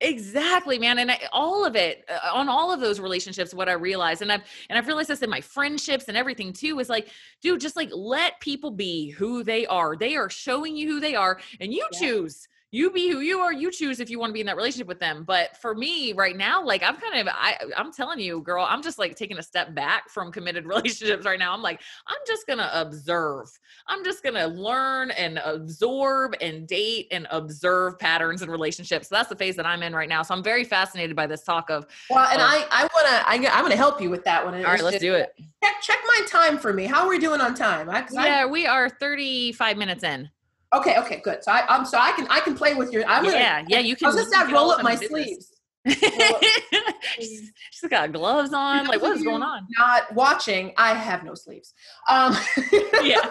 exactly 0.00 0.78
man 0.78 0.98
and 0.98 1.10
I, 1.10 1.18
all 1.32 1.64
of 1.64 1.74
it 1.74 2.04
uh, 2.08 2.34
on 2.34 2.50
all 2.50 2.70
of 2.70 2.80
those 2.80 3.00
relationships 3.00 3.54
what 3.54 3.66
i 3.66 3.72
realized 3.72 4.20
and 4.20 4.30
i've 4.30 4.42
and 4.68 4.78
i've 4.78 4.86
realized 4.86 5.08
this 5.08 5.22
in 5.22 5.30
my 5.30 5.40
friendships 5.40 6.08
and 6.08 6.18
everything 6.18 6.52
too 6.52 6.78
is 6.80 6.90
like 6.90 7.08
dude 7.40 7.62
just 7.62 7.76
like 7.76 7.88
let 7.94 8.38
people 8.40 8.70
be 8.70 9.08
who 9.08 9.42
they 9.42 9.66
are 9.66 9.96
they 9.96 10.14
are 10.14 10.28
showing 10.28 10.76
you 10.76 10.86
who 10.86 11.00
they 11.00 11.14
are 11.14 11.40
and 11.60 11.72
you 11.72 11.86
yeah. 11.92 11.98
choose 11.98 12.46
you 12.72 12.90
be 12.90 13.10
who 13.10 13.20
you 13.20 13.38
are 13.38 13.52
you 13.52 13.70
choose 13.70 14.00
if 14.00 14.10
you 14.10 14.18
want 14.18 14.30
to 14.30 14.34
be 14.34 14.40
in 14.40 14.46
that 14.46 14.56
relationship 14.56 14.88
with 14.88 14.98
them 14.98 15.24
but 15.24 15.56
for 15.56 15.74
me 15.74 16.12
right 16.12 16.36
now 16.36 16.64
like 16.64 16.82
i'm 16.82 16.96
kind 16.96 17.20
of 17.20 17.32
i 17.34 17.56
i'm 17.76 17.92
telling 17.92 18.18
you 18.18 18.40
girl 18.40 18.66
i'm 18.68 18.82
just 18.82 18.98
like 18.98 19.14
taking 19.14 19.38
a 19.38 19.42
step 19.42 19.74
back 19.74 20.08
from 20.10 20.32
committed 20.32 20.66
relationships 20.66 21.24
right 21.24 21.38
now. 21.38 21.52
I'm 21.52 21.62
like 21.62 21.80
i'm 22.08 22.16
just 22.26 22.46
gonna 22.46 22.70
observe. 22.72 23.48
I'm 23.86 24.04
just 24.04 24.22
gonna 24.22 24.46
learn 24.46 25.10
and 25.12 25.38
absorb 25.44 26.34
and 26.40 26.66
date 26.66 27.06
and 27.10 27.26
observe 27.30 27.98
patterns 27.98 28.42
in 28.42 28.50
relationships. 28.50 29.08
So 29.08 29.14
that's 29.14 29.28
the 29.28 29.36
phase 29.36 29.56
that 29.56 29.66
i'm 29.66 29.82
in 29.82 29.94
right 29.94 30.08
now 30.08 30.22
so 30.22 30.34
i'm 30.34 30.42
very 30.42 30.64
fascinated 30.64 31.14
by 31.14 31.26
this 31.26 31.42
talk 31.42 31.70
of 31.70 31.86
well 32.10 32.28
and 32.30 32.42
i 32.42 32.66
i 32.70 32.82
want 32.82 33.06
to 33.06 33.28
I, 33.28 33.56
i'm 33.56 33.62
gonna 33.62 33.76
help 33.76 34.00
you 34.00 34.10
with 34.10 34.24
that 34.24 34.44
one 34.44 34.54
all 34.54 34.62
right 34.62 34.82
let's 34.82 34.94
just, 34.94 35.02
do 35.02 35.14
it. 35.14 35.32
check, 35.62 35.80
check 35.82 35.98
my 36.06 36.26
time 36.26 36.58
for 36.58 36.72
me. 36.72 36.86
How 36.86 37.02
are 37.02 37.08
we 37.08 37.18
doing 37.18 37.40
on 37.40 37.54
time? 37.54 37.88
I, 37.88 38.06
yeah 38.12 38.42
I, 38.42 38.46
we 38.46 38.66
are 38.66 38.88
35 38.88 39.76
minutes 39.76 40.04
in 40.04 40.28
Okay, 40.74 40.98
okay, 40.98 41.20
good. 41.22 41.44
So 41.44 41.52
I, 41.52 41.76
am 41.76 41.86
so 41.86 41.98
I 41.98 42.12
can 42.12 42.26
I 42.28 42.40
can 42.40 42.54
play 42.54 42.74
with 42.74 42.92
your. 42.92 43.04
I'm 43.06 43.24
gonna, 43.24 43.36
yeah, 43.36 43.64
yeah. 43.68 43.78
You 43.78 43.96
can. 43.96 44.06
I 44.06 44.08
was 44.10 44.16
just 44.16 44.32
gonna 44.32 44.52
roll 44.52 44.70
up 44.70 44.82
my 44.82 44.96
sleeves. 44.96 45.52
she's, 45.86 47.52
she's 47.70 47.90
got 47.90 48.12
gloves 48.12 48.52
on. 48.52 48.86
Like, 48.86 49.00
what 49.00 49.16
is 49.16 49.22
going 49.22 49.42
on? 49.42 49.66
Not 49.78 50.12
watching. 50.14 50.72
I 50.76 50.94
have 50.94 51.22
no 51.22 51.34
sleeves. 51.34 51.72
Um, 52.08 52.36
yeah. 53.02 53.30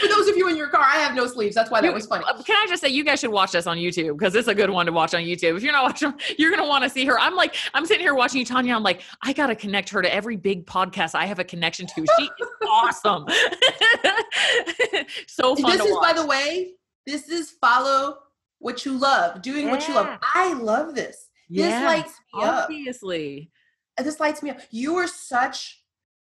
For 0.00 0.08
those 0.08 0.28
of 0.28 0.36
you 0.36 0.48
in 0.48 0.56
your 0.56 0.68
car, 0.68 0.80
I 0.82 0.96
have 0.96 1.14
no 1.14 1.26
sleeves. 1.26 1.54
That's 1.54 1.70
why 1.70 1.82
that 1.82 1.92
was 1.92 2.06
funny. 2.06 2.24
Uh, 2.26 2.42
can 2.42 2.56
I 2.56 2.66
just 2.66 2.82
say, 2.82 2.88
you 2.88 3.04
guys 3.04 3.20
should 3.20 3.30
watch 3.30 3.52
this 3.52 3.66
on 3.66 3.76
YouTube 3.76 4.18
because 4.18 4.34
it's 4.34 4.48
a 4.48 4.54
good 4.54 4.70
one 4.70 4.86
to 4.86 4.92
watch 4.92 5.12
on 5.12 5.20
YouTube. 5.20 5.56
If 5.56 5.62
you're 5.62 5.72
not 5.72 5.84
watching, 5.84 6.14
you're 6.38 6.50
gonna 6.50 6.66
want 6.66 6.82
to 6.84 6.90
see 6.90 7.04
her. 7.04 7.20
I'm 7.20 7.34
like, 7.34 7.54
I'm 7.74 7.84
sitting 7.84 8.00
here 8.02 8.14
watching 8.14 8.38
you, 8.38 8.46
Tanya. 8.46 8.74
I'm 8.74 8.82
like, 8.82 9.02
I 9.22 9.34
gotta 9.34 9.54
connect 9.54 9.90
her 9.90 10.00
to 10.00 10.12
every 10.12 10.36
big 10.36 10.66
podcast 10.66 11.14
I 11.14 11.26
have 11.26 11.38
a 11.38 11.44
connection 11.44 11.86
to. 11.88 12.06
She 12.18 12.24
is 12.24 12.30
awesome. 12.68 13.26
so 15.26 15.56
fun. 15.56 15.72
This 15.72 15.86
is, 15.86 15.92
watch. 15.92 16.02
by 16.02 16.12
the 16.18 16.26
way, 16.26 16.72
this 17.06 17.28
is 17.28 17.50
follow 17.50 18.16
what 18.60 18.86
you 18.86 18.92
love, 18.98 19.42
doing 19.42 19.66
yeah. 19.66 19.72
what 19.72 19.86
you 19.88 19.94
love. 19.94 20.18
I 20.34 20.54
love 20.54 20.94
this. 20.94 21.28
Yeah, 21.50 21.68
this 21.68 21.86
lights 21.86 22.12
me 22.34 22.42
obviously. 22.44 22.48
up. 22.48 22.64
Obviously, 22.64 23.50
this 23.98 24.20
lights 24.20 24.42
me 24.42 24.50
up. 24.50 24.60
You 24.70 24.96
are 24.96 25.06
such 25.06 25.82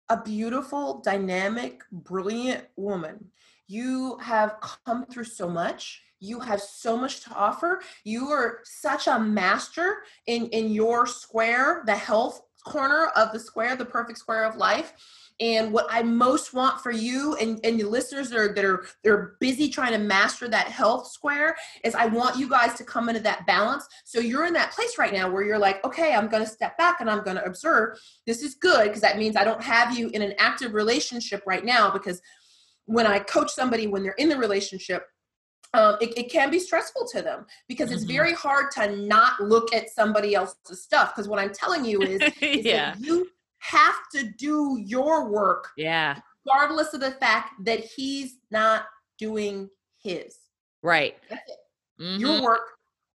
a 0.09 0.21
beautiful, 0.21 1.01
dynamic, 1.01 1.81
brilliant 1.91 2.65
woman. 2.75 3.31
You 3.67 4.17
have 4.19 4.57
come 4.85 5.05
through 5.05 5.25
so 5.25 5.49
much. 5.49 6.01
You 6.19 6.39
have 6.39 6.61
so 6.61 6.97
much 6.97 7.21
to 7.21 7.33
offer. 7.33 7.81
You 8.03 8.27
are 8.29 8.59
such 8.63 9.07
a 9.07 9.19
master 9.19 10.03
in, 10.27 10.47
in 10.47 10.71
your 10.71 11.05
square, 11.05 11.83
the 11.85 11.95
health 11.95 12.41
corner 12.65 13.07
of 13.15 13.31
the 13.31 13.39
square, 13.39 13.75
the 13.75 13.85
perfect 13.85 14.17
square 14.17 14.43
of 14.43 14.55
life. 14.55 14.93
And 15.41 15.73
what 15.73 15.87
I 15.89 16.01
most 16.01 16.53
want 16.53 16.79
for 16.79 16.91
you 16.91 17.35
and, 17.35 17.59
and 17.65 17.77
your 17.77 17.89
listeners 17.89 18.29
that 18.29 18.39
are 18.39 18.53
that 18.53 18.63
are 18.63 18.85
they're 19.03 19.35
busy 19.41 19.69
trying 19.69 19.91
to 19.91 19.97
master 19.97 20.47
that 20.47 20.67
health 20.67 21.07
square 21.07 21.57
is 21.83 21.93
I 21.93 22.05
want 22.05 22.37
you 22.37 22.49
guys 22.49 22.75
to 22.75 22.85
come 22.85 23.09
into 23.09 23.21
that 23.23 23.45
balance. 23.45 23.85
So 24.05 24.21
you're 24.21 24.45
in 24.45 24.53
that 24.53 24.71
place 24.71 24.97
right 24.97 25.11
now 25.11 25.29
where 25.29 25.43
you're 25.43 25.59
like, 25.59 25.83
okay, 25.83 26.15
I'm 26.15 26.29
gonna 26.29 26.45
step 26.45 26.77
back 26.77 27.01
and 27.01 27.09
I'm 27.09 27.21
gonna 27.23 27.43
observe. 27.45 27.99
This 28.25 28.43
is 28.43 28.55
good 28.55 28.85
because 28.85 29.01
that 29.01 29.17
means 29.17 29.35
I 29.35 29.43
don't 29.43 29.61
have 29.61 29.97
you 29.97 30.07
in 30.09 30.21
an 30.21 30.35
active 30.39 30.73
relationship 30.73 31.43
right 31.45 31.65
now 31.65 31.91
because 31.91 32.21
when 32.85 33.05
I 33.05 33.19
coach 33.19 33.51
somebody 33.51 33.87
when 33.87 34.03
they're 34.03 34.13
in 34.13 34.29
the 34.29 34.37
relationship, 34.37 35.07
um, 35.73 35.97
it, 35.99 36.17
it, 36.17 36.31
can 36.31 36.49
be 36.49 36.59
stressful 36.59 37.07
to 37.11 37.21
them 37.21 37.45
because 37.67 37.91
it's 37.91 38.03
mm-hmm. 38.03 38.13
very 38.13 38.33
hard 38.33 38.71
to 38.71 38.95
not 38.95 39.41
look 39.41 39.73
at 39.73 39.89
somebody 39.89 40.33
else's 40.33 40.81
stuff. 40.81 41.13
Because 41.13 41.27
what 41.27 41.39
I'm 41.39 41.51
telling 41.51 41.83
you 41.83 42.01
is, 42.01 42.21
is 42.41 42.65
yeah. 42.65 42.93
that 42.93 42.99
you 42.99 43.27
have 43.59 43.95
to 44.13 44.29
do 44.37 44.81
your 44.85 45.29
work, 45.29 45.69
yeah, 45.75 46.19
regardless 46.45 46.93
of 46.93 47.01
the 47.01 47.11
fact 47.11 47.65
that 47.65 47.79
he's 47.81 48.37
not 48.51 48.85
doing 49.17 49.69
his. 50.01 50.37
Right. 50.81 51.17
Mm-hmm. 51.99 52.19
Your 52.19 52.41
work. 52.41 52.61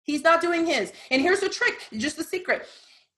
He's 0.04 0.22
not 0.22 0.40
doing 0.40 0.66
his. 0.66 0.94
And 1.10 1.22
here's 1.22 1.40
the 1.40 1.50
trick, 1.50 1.88
just 1.98 2.16
the 2.16 2.24
secret. 2.24 2.68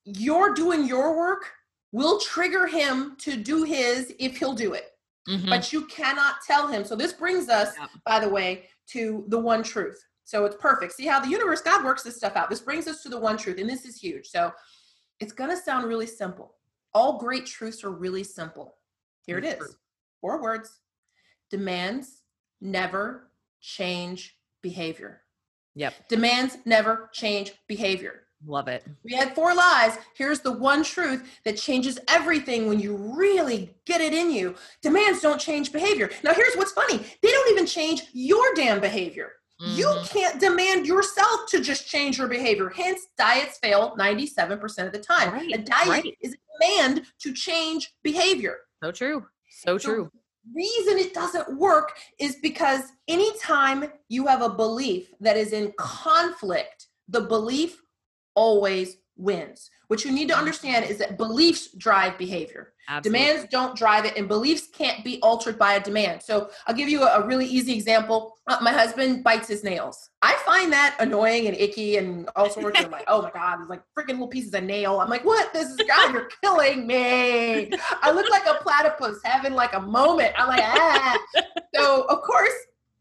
You're 0.06 0.54
doing 0.54 0.88
your 0.88 1.18
work 1.18 1.52
will 1.92 2.20
trigger 2.20 2.66
him 2.66 3.18
to 3.20 3.36
do 3.36 3.64
his 3.64 4.14
if 4.20 4.38
he'll 4.38 4.54
do 4.54 4.74
it. 4.74 4.97
Mm-hmm. 5.28 5.50
But 5.50 5.74
you 5.74 5.86
cannot 5.86 6.36
tell 6.46 6.68
him. 6.68 6.86
So 6.86 6.96
this 6.96 7.14
brings 7.14 7.50
us, 7.50 7.74
by 8.06 8.20
the 8.20 8.30
way, 8.30 8.70
to 8.92 9.26
the 9.28 9.40
one 9.40 9.64
truth. 9.64 10.02
So 10.24 10.46
it's 10.46 10.56
perfect. 10.58 10.94
See 10.94 11.06
how 11.06 11.20
the 11.20 11.30
universe, 11.30 11.62
God 11.62 11.86
works 11.86 12.04
this 12.04 12.18
stuff 12.18 12.36
out. 12.36 12.50
This 12.50 12.62
brings 12.62 12.88
us 12.88 13.04
to 13.04 13.10
the 13.10 13.20
one 13.20 13.38
truth, 13.38 13.60
and 13.60 13.70
this 13.70 13.86
is 13.86 14.00
huge. 14.00 14.28
So 14.28 14.52
it's 15.20 15.34
going 15.34 15.50
to 15.50 15.58
sound 15.58 15.88
really 15.88 16.08
simple. 16.08 16.56
All 16.94 17.18
great 17.18 17.46
truths 17.46 17.84
are 17.84 17.92
really 17.92 18.24
simple. 18.24 18.76
Here 19.26 19.38
it 19.38 19.46
is 19.46 19.78
four 20.22 20.42
words 20.42 20.82
demands 21.50 22.24
never 22.60 23.32
change 23.62 24.38
behavior. 24.62 25.22
Yep. 25.76 25.94
Demands 26.10 26.58
never 26.66 27.10
change 27.14 27.54
behavior. 27.68 28.24
Love 28.46 28.68
it. 28.68 28.86
We 29.04 29.14
had 29.14 29.34
four 29.34 29.56
lies. 29.56 29.98
Here's 30.16 30.42
the 30.42 30.52
one 30.52 30.84
truth 30.84 31.40
that 31.44 31.58
changes 31.58 31.98
everything 32.08 32.68
when 32.68 32.80
you 32.80 32.96
really 32.96 33.74
get 33.86 34.00
it 34.00 34.14
in 34.14 34.32
you. 34.32 34.56
Demands 34.82 35.22
don't 35.22 35.42
change 35.42 35.72
behavior. 35.72 36.10
Now, 36.24 36.34
here's 36.34 36.56
what's 36.56 36.72
funny 36.72 36.98
they 36.98 37.32
don't 37.32 37.52
even 37.52 37.66
change 37.66 38.04
your 38.14 38.54
damn 38.54 38.80
behavior. 38.80 39.32
Mm-hmm. 39.62 39.78
You 39.78 39.96
can't 40.06 40.40
demand 40.40 40.86
yourself 40.86 41.50
to 41.50 41.62
just 41.62 41.88
change 41.88 42.20
your 42.20 42.28
behavior. 42.28 42.70
Hence, 42.70 43.08
diets 43.18 43.58
fail 43.58 43.96
97% 43.98 44.86
of 44.86 44.92
the 44.92 45.00
time. 45.00 45.34
Right. 45.34 45.56
A 45.56 45.58
diet 45.58 45.88
right. 45.88 46.18
is 46.22 46.36
a 46.36 46.60
demand 46.60 47.04
to 47.22 47.34
change 47.34 47.92
behavior. 48.04 48.58
So 48.84 48.92
true. 48.92 49.26
So 49.50 49.80
true. 49.80 50.12
The 50.46 50.56
reason 50.56 51.00
it 51.00 51.14
doesn't 51.16 51.58
work 51.58 51.98
is 52.20 52.36
because 52.36 52.84
anytime 53.08 53.92
you 54.10 54.28
have 54.28 54.44
a 54.44 54.50
belief 54.50 55.12
that 55.20 55.38
is 55.38 55.54
in 55.54 55.74
conflict, 55.78 56.88
the 57.10 57.22
belief 57.22 57.82
always 58.38 58.98
wins. 59.18 59.72
What 59.88 60.06
you 60.06 60.12
need 60.12 60.28
to 60.30 60.38
understand 60.38 60.86
is 60.86 61.00
that 61.00 61.18
beliefs 61.18 61.74
drive 61.76 62.18
behavior. 62.18 62.74
Absolutely. 62.90 63.20
Demands 63.20 63.50
don't 63.52 63.76
drive 63.76 64.06
it, 64.06 64.16
and 64.16 64.28
beliefs 64.28 64.68
can't 64.72 65.04
be 65.04 65.20
altered 65.22 65.58
by 65.58 65.74
a 65.74 65.80
demand. 65.84 66.22
So 66.22 66.50
I'll 66.68 66.76
give 66.76 66.88
you 66.88 67.04
a, 67.04 67.22
a 67.22 67.26
really 67.26 67.46
easy 67.46 67.74
example. 67.74 68.36
Uh, 68.48 68.60
my 68.62 68.72
husband 68.72 69.24
bites 69.24 69.48
his 69.48 69.64
nails. 69.64 70.10
I 70.22 70.36
find 70.46 70.72
that 70.72 70.96
annoying 71.00 71.48
and 71.48 71.58
icky 71.58 71.98
and 71.98 72.30
all 72.36 72.50
sorts 72.50 72.82
of 72.82 72.92
like, 72.92 73.06
oh 73.08 73.24
my 73.24 73.32
God, 73.32 73.58
there's 73.58 73.70
like 73.70 73.82
freaking 73.98 74.14
little 74.14 74.28
pieces 74.28 74.54
of 74.54 74.64
nail. 74.64 75.00
I'm 75.00 75.10
like, 75.10 75.26
what? 75.26 75.52
This 75.52 75.70
is 75.70 75.78
God, 75.88 76.14
you're 76.14 76.30
killing 76.44 76.86
me. 76.88 77.72
I 78.02 78.12
look 78.12 78.30
like 78.30 78.46
a 78.46 78.62
platypus 78.62 79.20
having 79.24 79.54
like 79.54 79.74
a 79.74 79.82
moment. 79.82 80.34
I'm 80.38 80.48
like, 80.48 80.64
ah. 80.64 81.18
So 81.76 82.04
of 82.04 82.22
course, 82.22 82.54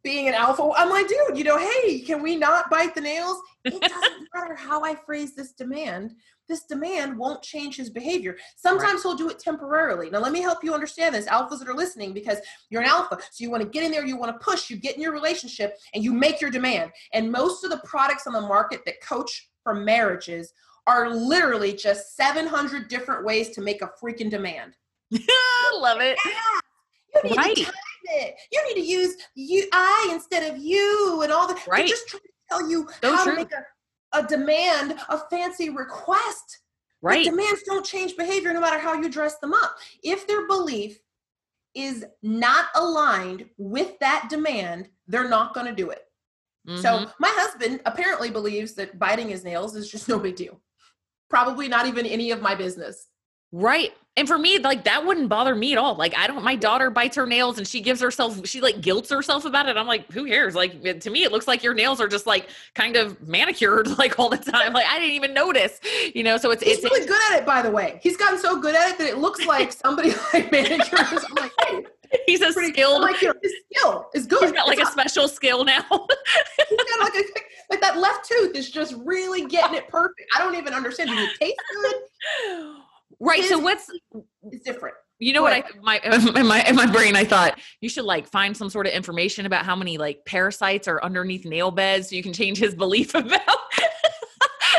being 0.07 0.29
an 0.29 0.35
alpha, 0.35 0.71
I'm 0.77 0.89
like, 0.89 1.09
dude, 1.09 1.37
you 1.37 1.43
know, 1.43 1.59
hey, 1.59 1.99
can 1.99 2.23
we 2.23 2.37
not 2.37 2.71
bite 2.71 2.95
the 2.95 3.01
nails? 3.01 3.41
It 3.65 3.81
doesn't 3.81 4.29
matter 4.35 4.55
how 4.55 4.85
I 4.85 4.95
phrase 4.95 5.35
this 5.35 5.51
demand. 5.51 6.15
This 6.49 6.63
demand 6.63 7.19
won't 7.19 7.43
change 7.43 7.75
his 7.75 7.91
behavior. 7.91 8.37
Sometimes 8.55 8.95
right. 8.95 9.03
he'll 9.03 9.17
do 9.17 9.29
it 9.31 9.41
temporarily. 9.41 10.09
Now, 10.09 10.21
let 10.21 10.31
me 10.31 10.41
help 10.41 10.63
you 10.63 10.73
understand 10.73 11.13
this, 11.13 11.27
alphas 11.27 11.59
that 11.59 11.69
are 11.69 11.75
listening, 11.75 12.15
because 12.15 12.39
you're 12.71 12.83
an 12.83 12.89
alpha. 12.89 13.19
So 13.33 13.43
you 13.43 13.51
want 13.51 13.65
to 13.65 13.69
get 13.69 13.83
in 13.83 13.91
there, 13.91 14.07
you 14.07 14.17
want 14.17 14.33
to 14.33 14.45
push, 14.45 14.71
you 14.71 14.77
get 14.77 14.95
in 14.95 15.03
your 15.03 15.11
relationship, 15.11 15.77
and 15.93 16.05
you 16.05 16.13
make 16.13 16.41
your 16.41 16.51
demand. 16.51 16.93
And 17.13 17.33
most 17.33 17.65
of 17.65 17.71
the 17.71 17.79
products 17.79 18.29
on 18.29 18.33
the 18.33 18.41
market 18.41 18.83
that 18.87 19.01
coach 19.01 19.51
for 19.65 19.75
marriages 19.75 20.53
are 20.87 21.11
literally 21.11 21.73
just 21.73 22.15
700 22.15 22.87
different 22.87 23.25
ways 23.25 23.51
to 23.57 23.61
make 23.61 23.83
a 23.83 23.91
freaking 24.01 24.31
demand. 24.31 24.77
Love 25.75 26.01
it. 26.01 26.17
Yeah. 26.25 27.21
You 27.25 27.31
need 27.31 27.37
right. 27.39 27.57
to 27.57 27.73
it. 28.09 28.37
You 28.53 28.67
need 28.69 28.81
to 28.81 28.87
use 28.87 29.17
you 29.35 29.69
I 29.73 30.11
instead 30.13 30.53
of 30.53 30.59
you 30.59 31.21
and 31.23 31.33
all 31.33 31.47
the 31.47 31.55
right. 31.69 31.79
They're 31.79 31.87
just 31.89 32.09
trying 32.09 32.23
to 32.23 32.29
tell 32.49 32.71
you 32.71 32.89
so 33.03 33.15
how 33.15 33.25
true. 33.25 33.33
to 33.33 33.39
make 33.39 33.53
a, 33.53 34.19
a 34.19 34.27
demand, 34.27 34.99
a 35.09 35.19
fancy 35.31 35.71
request. 35.71 36.61
Right. 37.03 37.25
But 37.25 37.31
demands 37.31 37.63
don't 37.65 37.85
change 37.85 38.17
behavior 38.17 38.53
no 38.53 38.61
matter 38.61 38.79
how 38.79 38.95
you 38.95 39.09
dress 39.09 39.39
them 39.39 39.53
up. 39.53 39.77
If 40.03 40.27
their 40.27 40.47
belief 40.47 40.99
is 41.75 42.05
not 42.23 42.67
aligned 42.75 43.45
with 43.59 43.99
that 44.01 44.29
demand, 44.31 44.89
they're 45.07 45.29
not 45.29 45.55
going 45.55 45.67
to 45.67 45.75
do 45.75 45.91
it. 45.91 46.03
Mm-hmm. 46.67 46.81
So 46.81 47.07
my 47.21 47.31
husband 47.37 47.81
apparently 47.85 48.31
believes 48.31 48.73
that 48.75 48.99
biting 48.99 49.29
his 49.29 49.45
nails 49.45 49.77
is 49.77 49.91
just 49.91 50.09
no 50.09 50.19
big 50.19 50.37
deal. 50.37 50.61
Probably 51.29 51.69
not 51.69 51.87
even 51.87 52.07
any 52.07 52.31
of 52.31 52.41
my 52.41 52.55
business. 52.55 53.07
Right. 53.53 53.93
And 54.19 54.27
for 54.27 54.39
me, 54.39 54.59
like 54.59 54.85
that 54.85 55.05
wouldn't 55.05 55.29
bother 55.29 55.55
me 55.55 55.73
at 55.73 55.79
all. 55.79 55.95
Like 55.95 56.17
I 56.17 56.27
don't 56.27 56.43
my 56.43 56.57
daughter 56.57 56.89
bites 56.89 57.17
her 57.17 57.27
nails 57.27 57.59
and 57.59 57.69
she 57.69 57.83
gives 57.83 58.01
herself 58.01 58.47
she 58.47 58.63
like 58.63 58.81
guilts 58.81 59.11
herself 59.11 59.45
about 59.45 59.69
it. 59.69 59.77
I'm 59.77 59.87
like, 59.87 60.11
who 60.11 60.27
cares? 60.27 60.55
Like 60.55 61.01
to 61.01 61.11
me, 61.11 61.25
it 61.25 61.33
looks 61.33 61.47
like 61.47 61.63
your 61.63 61.75
nails 61.75 62.01
are 62.01 62.09
just 62.09 62.27
like 62.27 62.49
kind 62.75 62.97
of 62.97 63.21
manicured 63.29 63.89
like 63.99 64.19
all 64.19 64.31
the 64.31 64.39
time. 64.39 64.73
Like 64.73 64.87
I 64.87 64.99
didn't 64.99 65.15
even 65.15 65.35
notice. 65.35 65.81
You 66.15 66.23
know, 66.23 66.39
so 66.39 66.51
it's 66.51 66.63
He's 66.63 66.79
it's 66.79 66.85
really 66.85 67.07
good 67.07 67.21
at 67.31 67.41
it, 67.41 67.47
by 67.47 67.61
the 67.61 67.71
way. 67.71 68.01
He's 68.03 68.17
gotten 68.17 68.39
so 68.39 68.59
good 68.59 68.75
at 68.75 68.93
it 68.93 68.99
that 68.99 69.09
it 69.09 69.19
looks 69.19 69.45
like 69.45 69.71
somebody 69.85 70.15
like 70.33 70.51
manicures. 70.51 71.25
I'm 71.29 71.35
like, 71.35 71.53
hey, 71.67 71.85
he's 72.25 72.41
a 72.41 72.53
skilled 72.53 73.03
like 73.03 73.17
his 73.17 73.35
skill 73.71 74.09
is 74.15 74.27
good. 74.27 74.43
He's 74.43 74.53
got 74.53 74.67
like 74.67 74.79
it's 74.79 74.89
a 74.89 74.93
special 74.93 75.29
skill 75.29 75.63
now. 75.65 75.83
he's 76.69 76.85
got 76.91 77.01
like 77.01 77.15
a 77.17 77.23
like 77.69 77.81
that 77.83 77.99
left 77.99 78.27
tooth 78.27 78.57
is 78.57 78.71
just 78.71 78.95
really 79.05 79.47
getting 79.47 79.77
it 79.77 79.89
perfect. 79.89 80.23
I 80.35 80.39
don't 80.39 80.55
even 80.55 80.73
understand. 80.73 81.11
Does 81.11 81.19
it 81.19 81.39
taste 81.39 81.61
good? 81.83 82.77
Right. 83.21 83.41
His, 83.41 83.51
so 83.51 83.59
what's 83.59 83.91
it's 84.51 84.65
different. 84.65 84.97
You 85.19 85.33
know 85.33 85.43
what, 85.43 85.65
what 85.83 85.95
I 85.95 86.01
my 86.01 86.35
in 86.41 86.47
my 86.47 86.63
in 86.65 86.77
my 86.77 86.87
brain 86.87 87.17
I 87.17 87.25
thought 87.25 87.59
you 87.81 87.89
should 87.89 88.05
like 88.05 88.27
find 88.27 88.57
some 88.57 88.69
sort 88.69 88.87
of 88.87 88.93
information 88.93 89.47
about 89.47 89.65
how 89.65 89.75
many 89.75 89.97
like 89.97 90.25
parasites 90.27 90.89
are 90.89 91.03
underneath 91.03 91.45
nail 91.47 91.71
beds 91.71 92.11
so 92.11 92.17
you 92.17 92.23
can 92.23 92.33
change 92.33 92.59
his 92.59 92.75
belief 92.75 93.15
about 93.15 93.41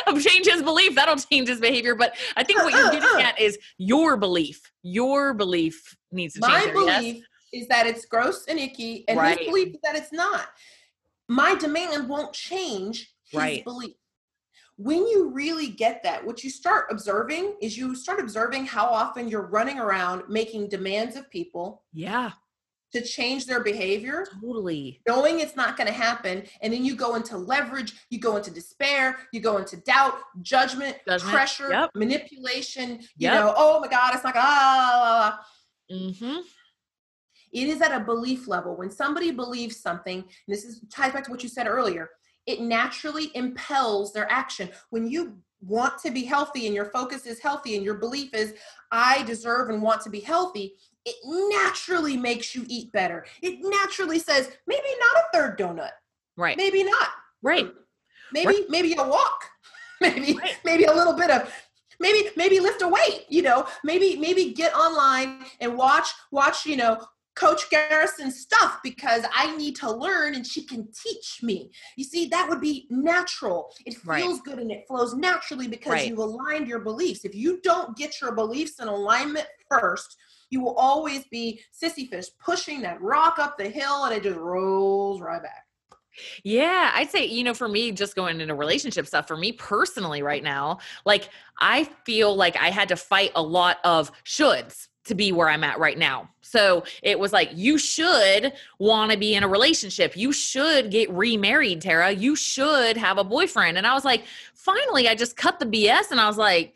change 0.20 0.48
his 0.48 0.64
belief 0.64 0.96
that'll 0.96 1.16
change 1.16 1.48
his 1.48 1.60
behavior 1.60 1.96
but 1.96 2.16
I 2.36 2.44
think 2.44 2.62
what 2.64 2.74
you're 2.74 2.86
uh, 2.86 2.90
uh, 2.90 2.92
getting 2.92 3.26
uh. 3.26 3.28
at 3.28 3.40
is 3.40 3.58
your 3.78 4.16
belief 4.18 4.62
your 4.84 5.34
belief 5.34 5.96
needs 6.12 6.36
to 6.36 6.42
change 6.42 6.66
my 6.66 6.72
belief 6.72 7.16
yes? 7.52 7.62
is 7.64 7.68
that 7.68 7.88
it's 7.88 8.06
gross 8.06 8.46
and 8.48 8.60
icky 8.60 9.06
and 9.08 9.18
right. 9.18 9.38
his 9.38 9.48
belief 9.48 9.68
is 9.70 9.80
that 9.84 9.96
it's 9.96 10.14
not 10.14 10.48
my 11.28 11.56
demand 11.56 12.08
won't 12.08 12.34
change 12.34 13.12
his 13.26 13.40
right. 13.40 13.64
belief 13.64 13.96
when 14.78 15.08
you 15.08 15.32
really 15.34 15.70
get 15.70 16.04
that, 16.04 16.24
what 16.24 16.44
you 16.44 16.52
start 16.52 16.86
observing 16.92 17.56
is 17.62 17.78
you 17.78 17.96
start 17.96 18.20
observing 18.20 18.66
how 18.66 18.86
often 18.86 19.28
you're 19.28 19.48
running 19.48 19.80
around 19.80 20.24
making 20.30 20.70
demands 20.70 21.16
of 21.16 21.30
people. 21.32 21.84
Yeah. 21.94 22.32
To 22.94 23.02
change 23.02 23.48
their 23.48 23.64
behavior. 23.64 24.26
Totally. 24.40 25.02
Knowing 25.08 25.40
it's 25.40 25.56
not 25.56 25.78
going 25.78 25.88
to 25.88 25.94
happen. 25.94 26.44
And 26.62 26.72
then 26.72 26.86
you 26.86 26.96
go 26.96 27.16
into 27.16 27.38
leverage, 27.38 27.94
you 28.12 28.20
go 28.20 28.38
into 28.38 28.52
despair, 28.52 29.18
you 29.34 29.42
go 29.42 29.58
into 29.58 29.78
doubt, 29.78 30.14
judgment, 30.44 30.96
judgment. 31.08 31.34
pressure, 31.34 31.72
yep. 31.72 31.90
manipulation. 31.96 33.00
You 33.18 33.30
yep. 33.30 33.34
know, 33.34 33.54
oh 33.58 33.80
my 33.80 33.88
God, 33.88 34.14
it's 34.14 34.24
not 34.24 34.36
ah. 34.38 35.44
Mm-hmm. 35.92 36.38
It 37.52 37.68
is 37.68 37.82
at 37.82 38.00
a 38.00 38.04
belief 38.06 38.48
level. 38.48 38.78
When 38.78 38.92
somebody 38.92 39.32
believes 39.32 39.78
something, 39.78 40.24
this 40.48 40.64
is 40.66 40.82
ties 40.92 41.14
back 41.14 41.24
to 41.24 41.32
what 41.32 41.42
you 41.42 41.50
said 41.50 41.66
earlier 41.66 42.10
it 42.48 42.62
naturally 42.62 43.30
impels 43.36 44.14
their 44.14 44.30
action. 44.32 44.70
When 44.90 45.08
you 45.08 45.38
want 45.62 46.00
to 46.00 46.12
be 46.12 46.24
healthy 46.24 46.66
and 46.66 46.74
your 46.74 46.86
focus 46.86 47.26
is 47.26 47.40
healthy 47.40 47.76
and 47.76 47.84
your 47.84 47.96
belief 47.96 48.34
is, 48.34 48.56
I 48.92 49.24
deserve 49.24 49.70
and 49.70 49.82
want 49.82 50.02
to 50.04 50.10
be 50.10 50.22
healthy, 50.22 50.76
it 51.06 51.16
naturally 51.26 52.18
makes 52.18 52.56
you 52.56 52.66
eat 52.68 52.92
better. 52.92 53.26
It 53.42 53.60
naturally 53.62 54.20
says, 54.20 54.52
maybe 54.66 54.88
not 55.00 55.24
a 55.24 55.38
third 55.38 55.60
donut. 55.60 55.92
Right. 56.38 56.58
Maybe 56.58 56.84
not. 56.84 57.10
Right. 57.42 57.72
Maybe, 58.32 58.48
right. 58.48 58.66
maybe 58.70 58.96
a 58.98 59.08
walk. 59.08 59.44
Maybe, 60.00 60.36
right. 60.36 60.56
maybe 60.64 60.84
a 60.84 60.94
little 60.94 61.14
bit 61.14 61.32
of 61.32 61.52
maybe 62.00 62.30
maybe 62.36 62.60
lift 62.60 62.84
a 62.84 62.88
weight 62.88 63.26
you 63.30 63.42
know 63.42 63.68
maybe 63.84 64.16
maybe 64.16 64.54
get 64.54 64.72
online 64.76 65.40
and 65.60 65.76
watch 65.76 66.10
watch 66.32 66.64
you 66.64 66.78
know 66.78 67.04
Coach 67.38 67.70
Garrison's 67.70 68.40
stuff 68.40 68.80
because 68.84 69.24
I 69.34 69.56
need 69.56 69.76
to 69.78 69.92
learn 69.92 70.34
and 70.34 70.46
she 70.46 70.66
can 70.66 70.88
teach 70.92 71.44
me. 71.44 71.72
You 71.96 72.04
see, 72.04 72.28
that 72.30 72.50
would 72.50 72.60
be 72.60 72.88
natural. 72.90 73.70
It 73.86 73.96
feels 73.96 74.40
right. 74.40 74.44
good 74.44 74.60
and 74.60 74.72
it 74.72 74.86
flows 74.88 75.14
naturally 75.14 75.68
because 75.68 75.94
right. 75.94 76.08
you've 76.08 76.18
aligned 76.18 76.68
your 76.68 76.80
beliefs. 76.80 77.26
If 77.26 77.36
you 77.36 77.62
don't 77.62 77.96
get 77.96 78.20
your 78.22 78.34
beliefs 78.34 78.80
in 78.80 78.88
alignment 78.88 79.46
first, 79.70 80.18
you 80.50 80.62
will 80.62 80.74
always 80.76 81.26
be 81.26 81.62
Sisyphus 81.72 82.32
pushing 82.44 82.82
that 82.82 83.02
rock 83.02 83.38
up 83.38 83.58
the 83.58 83.70
hill 83.70 84.06
and 84.06 84.16
it 84.16 84.24
just 84.24 84.40
rolls 84.40 85.22
right 85.22 85.42
back. 85.42 85.66
Yeah, 86.44 86.92
I'd 86.96 87.12
say, 87.12 87.26
you 87.26 87.44
know, 87.44 87.54
for 87.54 87.68
me, 87.68 87.92
just 87.92 88.16
going 88.16 88.42
into 88.42 88.56
relationship 88.56 89.06
stuff, 89.06 89.28
for 89.28 89.38
me 89.38 89.52
personally 89.52 90.24
right 90.24 90.42
now, 90.42 90.80
like 91.06 91.30
I 91.60 91.84
feel 92.06 92.36
like 92.36 92.58
I 92.58 92.72
had 92.72 92.90
to 92.90 92.96
fight 92.96 93.32
a 93.36 93.42
lot 93.44 93.78
of 93.84 94.12
shoulds 94.24 94.88
to 95.08 95.16
be 95.16 95.32
where 95.32 95.50
I'm 95.50 95.64
at 95.64 95.80
right 95.80 95.98
now. 95.98 96.30
So 96.42 96.84
it 97.04 97.20
was 97.20 97.34
like, 97.34 97.50
you 97.54 97.78
should 97.78 98.54
want 98.80 99.12
to 99.12 99.18
be 99.18 99.36
in 99.36 99.44
a 99.44 99.48
relationship. 99.48 100.16
You 100.16 100.32
should 100.32 100.92
get 100.92 101.10
remarried, 101.10 101.82
Tara. 101.82 102.12
You 102.12 102.36
should 102.36 102.98
have 102.98 103.18
a 103.18 103.24
boyfriend. 103.24 103.78
And 103.78 103.86
I 103.86 103.94
was 103.94 104.06
like, 104.06 104.24
finally, 104.54 105.08
I 105.08 105.16
just 105.16 105.36
cut 105.36 105.60
the 105.60 105.66
BS 105.66 106.12
and 106.12 106.20
I 106.20 106.28
was 106.28 106.38
like, 106.38 106.76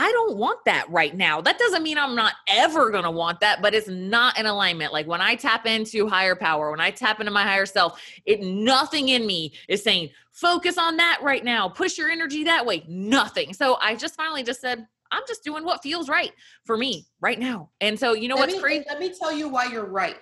I 0.00 0.12
don't 0.12 0.36
want 0.36 0.64
that 0.64 0.88
right 0.90 1.16
now. 1.16 1.40
That 1.40 1.58
doesn't 1.58 1.82
mean 1.82 1.98
I'm 1.98 2.14
not 2.14 2.34
ever 2.46 2.90
going 2.90 3.02
to 3.02 3.10
want 3.10 3.40
that, 3.40 3.60
but 3.60 3.74
it's 3.74 3.88
not 3.88 4.38
in 4.38 4.46
alignment. 4.46 4.92
Like 4.92 5.08
when 5.08 5.20
I 5.20 5.34
tap 5.34 5.66
into 5.66 6.06
higher 6.06 6.36
power, 6.36 6.70
when 6.70 6.80
I 6.80 6.92
tap 6.92 7.18
into 7.18 7.32
my 7.32 7.42
higher 7.42 7.66
self, 7.66 8.00
it 8.24 8.40
nothing 8.40 9.08
in 9.08 9.26
me 9.26 9.54
is 9.66 9.82
saying, 9.82 10.10
focus 10.30 10.78
on 10.78 10.98
that 10.98 11.18
right 11.20 11.44
now. 11.44 11.68
Push 11.68 11.98
your 11.98 12.10
energy 12.10 12.44
that 12.44 12.64
way. 12.64 12.84
Nothing. 12.86 13.52
So 13.52 13.76
I 13.80 13.96
just 13.96 14.14
finally 14.14 14.44
just 14.44 14.60
said, 14.60 14.86
I'm 15.10 15.22
just 15.26 15.44
doing 15.44 15.64
what 15.64 15.82
feels 15.82 16.08
right 16.08 16.32
for 16.64 16.76
me 16.76 17.06
right 17.20 17.38
now. 17.38 17.70
And 17.80 17.98
so, 17.98 18.14
you 18.14 18.28
know 18.28 18.34
let 18.36 18.42
what's 18.42 18.54
me, 18.54 18.60
crazy? 18.60 18.84
Let 18.88 18.98
me 18.98 19.12
tell 19.18 19.32
you 19.32 19.48
why 19.48 19.66
you're 19.66 19.86
right. 19.86 20.16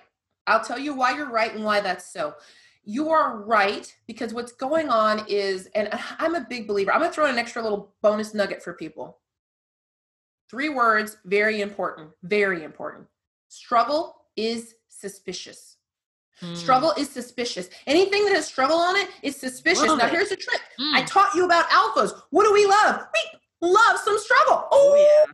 I'll 0.47 0.63
tell 0.63 0.79
you 0.79 0.93
why 0.93 1.15
you're 1.15 1.29
right 1.29 1.53
and 1.53 1.63
why 1.63 1.81
that's 1.81 2.11
so. 2.11 2.33
You 2.83 3.09
are 3.09 3.43
right 3.43 3.93
because 4.07 4.33
what's 4.33 4.53
going 4.53 4.89
on 4.89 5.25
is, 5.27 5.67
and 5.75 5.89
I'm 6.19 6.35
a 6.35 6.45
big 6.49 6.67
believer. 6.67 6.93
I'm 6.93 6.99
going 6.99 7.11
to 7.11 7.15
throw 7.15 7.25
in 7.25 7.31
an 7.31 7.37
extra 7.37 7.61
little 7.61 7.93
bonus 8.01 8.33
nugget 8.33 8.63
for 8.63 8.73
people. 8.73 9.19
Three 10.49 10.69
words, 10.69 11.17
very 11.25 11.61
important, 11.61 12.11
very 12.23 12.63
important. 12.63 13.07
Struggle 13.49 14.15
is 14.37 14.75
suspicious. 14.87 15.77
Mm. 16.41 16.55
Struggle 16.55 16.93
is 16.97 17.09
suspicious. 17.09 17.69
Anything 17.87 18.23
that 18.25 18.35
has 18.35 18.45
struggle 18.45 18.77
on 18.77 18.95
it 18.95 19.09
is 19.23 19.35
suspicious. 19.35 19.87
Love 19.87 19.97
now, 19.97 20.05
it. 20.05 20.11
here's 20.11 20.29
the 20.29 20.35
trick. 20.35 20.61
Mm. 20.79 20.93
I 20.93 21.03
taught 21.03 21.33
you 21.33 21.45
about 21.45 21.67
alphas. 21.69 22.13
What 22.29 22.45
do 22.45 22.53
we 22.53 22.65
love? 22.65 23.07
We 23.13 23.39
love 23.61 23.97
some 23.99 24.17
struggle. 24.17 24.67
Oh, 24.71 24.95
yeah. 24.95 25.31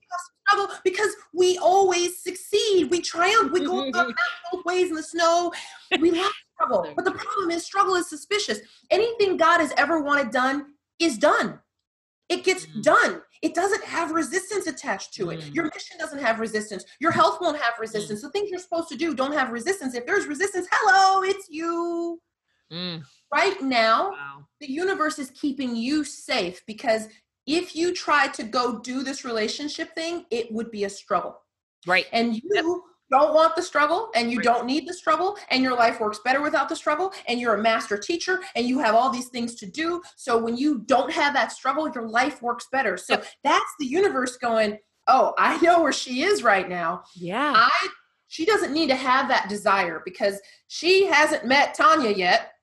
struggle 0.48 0.76
because 0.84 1.16
we 1.34 1.58
always 1.58 2.22
succeed. 2.22 2.90
We 2.90 3.02
triumph. 3.02 3.52
We 3.52 3.66
go 3.66 3.90
both 4.52 4.66
ways 4.66 4.90
in 4.90 4.96
the 4.96 5.04
snow. 5.04 5.52
We 6.00 6.12
love 6.12 6.32
struggle. 6.56 6.94
But 6.96 7.06
the 7.06 7.12
problem 7.12 7.52
is, 7.52 7.66
struggle 7.66 7.96
is 7.96 8.10
suspicious. 8.10 8.60
Anything 8.90 9.38
God 9.38 9.60
has 9.60 9.74
ever 9.78 10.02
wanted 10.02 10.32
done 10.32 10.74
is 11.00 11.18
done. 11.18 11.60
It 12.30 12.44
gets 12.44 12.66
mm. 12.66 12.82
done. 12.82 13.22
It 13.42 13.54
doesn't 13.54 13.84
have 13.84 14.12
resistance 14.12 14.68
attached 14.68 15.14
to 15.16 15.32
it. 15.32 15.42
Mm. 15.42 15.54
Your 15.54 15.66
mission 15.66 15.98
doesn't 16.00 16.20
have 16.20 16.40
resistance. 16.40 16.86
Your 17.00 17.12
health 17.12 17.40
won't 17.42 17.60
have 17.60 17.74
resistance. 17.80 18.20
Mm. 18.20 18.24
The 18.24 18.30
things 18.32 18.50
you're 18.50 18.60
supposed 18.60 18.88
to 18.90 18.96
do 18.96 19.14
don't 19.14 19.34
have 19.34 19.52
resistance. 19.52 19.96
If 19.96 20.06
there's 20.06 20.28
resistance, 20.28 20.68
hello, 20.72 21.24
it's 21.24 21.48
you. 21.50 22.22
Mm. 22.72 23.04
Right 23.34 23.62
now, 23.62 24.12
wow. 24.12 24.46
the 24.62 24.72
universe 24.72 25.20
is 25.20 25.32
keeping 25.32 25.76
you 25.76 26.04
safe 26.04 26.64
because 26.66 27.08
if 27.46 27.76
you 27.76 27.94
try 27.94 28.28
to 28.30 28.44
go 28.44 28.80
do 28.80 29.04
this 29.04 29.26
relationship 29.26 29.94
thing, 29.96 30.26
it 30.32 30.52
would 30.52 30.72
be 30.72 30.86
a 30.86 30.90
struggle. 30.90 31.40
Right. 31.86 32.06
And 32.14 32.36
you 32.36 32.42
yep. 32.54 32.64
don't 33.12 33.34
want 33.34 33.56
the 33.56 33.62
struggle 33.62 34.10
and 34.16 34.32
you 34.32 34.42
don't 34.42 34.66
need 34.66 34.88
the 34.88 34.94
struggle 34.94 35.38
and 35.52 35.62
your 35.62 35.76
life 35.76 36.00
works 36.00 36.20
better 36.24 36.42
without 36.42 36.70
the 36.70 36.76
struggle 36.76 37.12
and 37.28 37.40
you're 37.40 37.56
a 37.56 37.62
master 37.62 37.98
teacher 37.98 38.42
and 38.56 38.66
you 38.66 38.80
have 38.80 38.96
all 38.96 39.10
these 39.10 39.28
things 39.28 39.56
to 39.56 39.66
do. 39.66 40.02
So 40.16 40.38
when 40.38 40.56
you 40.56 40.80
don't 40.86 41.12
have 41.12 41.34
that 41.34 41.52
struggle 41.52 41.90
your 41.94 42.08
life 42.08 42.42
works 42.42 42.68
better. 42.72 42.96
So 42.98 43.22
that's 43.44 43.74
the 43.80 43.86
universe 43.86 44.38
going 44.38 44.78
oh 45.10 45.34
i 45.38 45.60
know 45.60 45.82
where 45.82 45.92
she 45.92 46.24
is 46.24 46.44
right 46.44 46.70
now. 46.70 47.04
Yeah. 47.16 47.54
I 47.56 47.88
she 48.30 48.46
doesn't 48.46 48.74
need 48.74 48.88
to 48.88 48.96
have 48.96 49.28
that 49.28 49.50
desire 49.50 50.02
because 50.06 50.40
she 50.70 51.06
hasn't 51.06 51.46
met 51.46 51.74
tanya 51.74 52.12
yet 52.12 52.54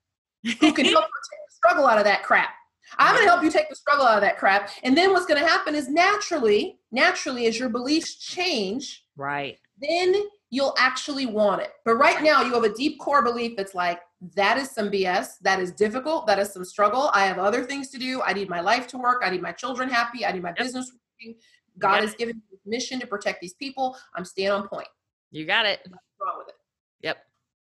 who 0.58 0.72
can 0.72 0.84
help 0.86 1.04
her 1.04 1.20
take 1.30 1.40
the 1.48 1.54
struggle 1.54 1.86
out 1.86 1.98
of 1.98 2.04
that 2.04 2.22
crap 2.22 2.50
I'm 2.98 3.14
going 3.14 3.26
to 3.26 3.30
help 3.30 3.42
you 3.42 3.50
take 3.50 3.68
the 3.68 3.76
struggle 3.76 4.06
out 4.06 4.16
of 4.16 4.22
that 4.22 4.38
crap. 4.38 4.70
And 4.82 4.96
then 4.96 5.12
what's 5.12 5.26
going 5.26 5.40
to 5.40 5.48
happen 5.48 5.74
is 5.74 5.88
naturally, 5.88 6.78
naturally, 6.92 7.46
as 7.46 7.58
your 7.58 7.68
beliefs 7.68 8.16
change, 8.16 9.04
right, 9.16 9.58
then 9.80 10.14
you'll 10.50 10.74
actually 10.78 11.26
want 11.26 11.62
it. 11.62 11.70
But 11.84 11.94
right 11.94 12.22
now, 12.22 12.42
you 12.42 12.52
have 12.54 12.64
a 12.64 12.74
deep 12.74 12.98
core 12.98 13.22
belief 13.22 13.56
that's 13.56 13.74
like, 13.74 14.00
that 14.34 14.58
is 14.58 14.70
some 14.70 14.90
BS. 14.90 15.38
That 15.42 15.60
is 15.60 15.72
difficult. 15.72 16.26
That 16.26 16.38
is 16.38 16.52
some 16.52 16.64
struggle. 16.64 17.10
I 17.14 17.24
have 17.24 17.38
other 17.38 17.64
things 17.64 17.88
to 17.90 17.98
do. 17.98 18.20
I 18.22 18.32
need 18.32 18.48
my 18.48 18.60
life 18.60 18.86
to 18.88 18.98
work. 18.98 19.22
I 19.24 19.30
need 19.30 19.42
my 19.42 19.52
children 19.52 19.88
happy. 19.88 20.26
I 20.26 20.32
need 20.32 20.42
my 20.42 20.50
yep. 20.50 20.58
business 20.58 20.92
working. 20.92 21.36
God 21.78 21.94
yep. 21.94 22.02
has 22.02 22.14
given 22.14 22.36
me 22.36 22.58
mission 22.66 23.00
to 23.00 23.06
protect 23.06 23.40
these 23.40 23.54
people. 23.54 23.96
I'm 24.14 24.24
staying 24.24 24.50
on 24.50 24.68
point. 24.68 24.88
You 25.30 25.46
got 25.46 25.66
it. 25.66 25.80
What's 25.88 26.04
wrong 26.20 26.38
with 26.38 26.48
it? 26.48 26.54
Yep. 27.02 27.18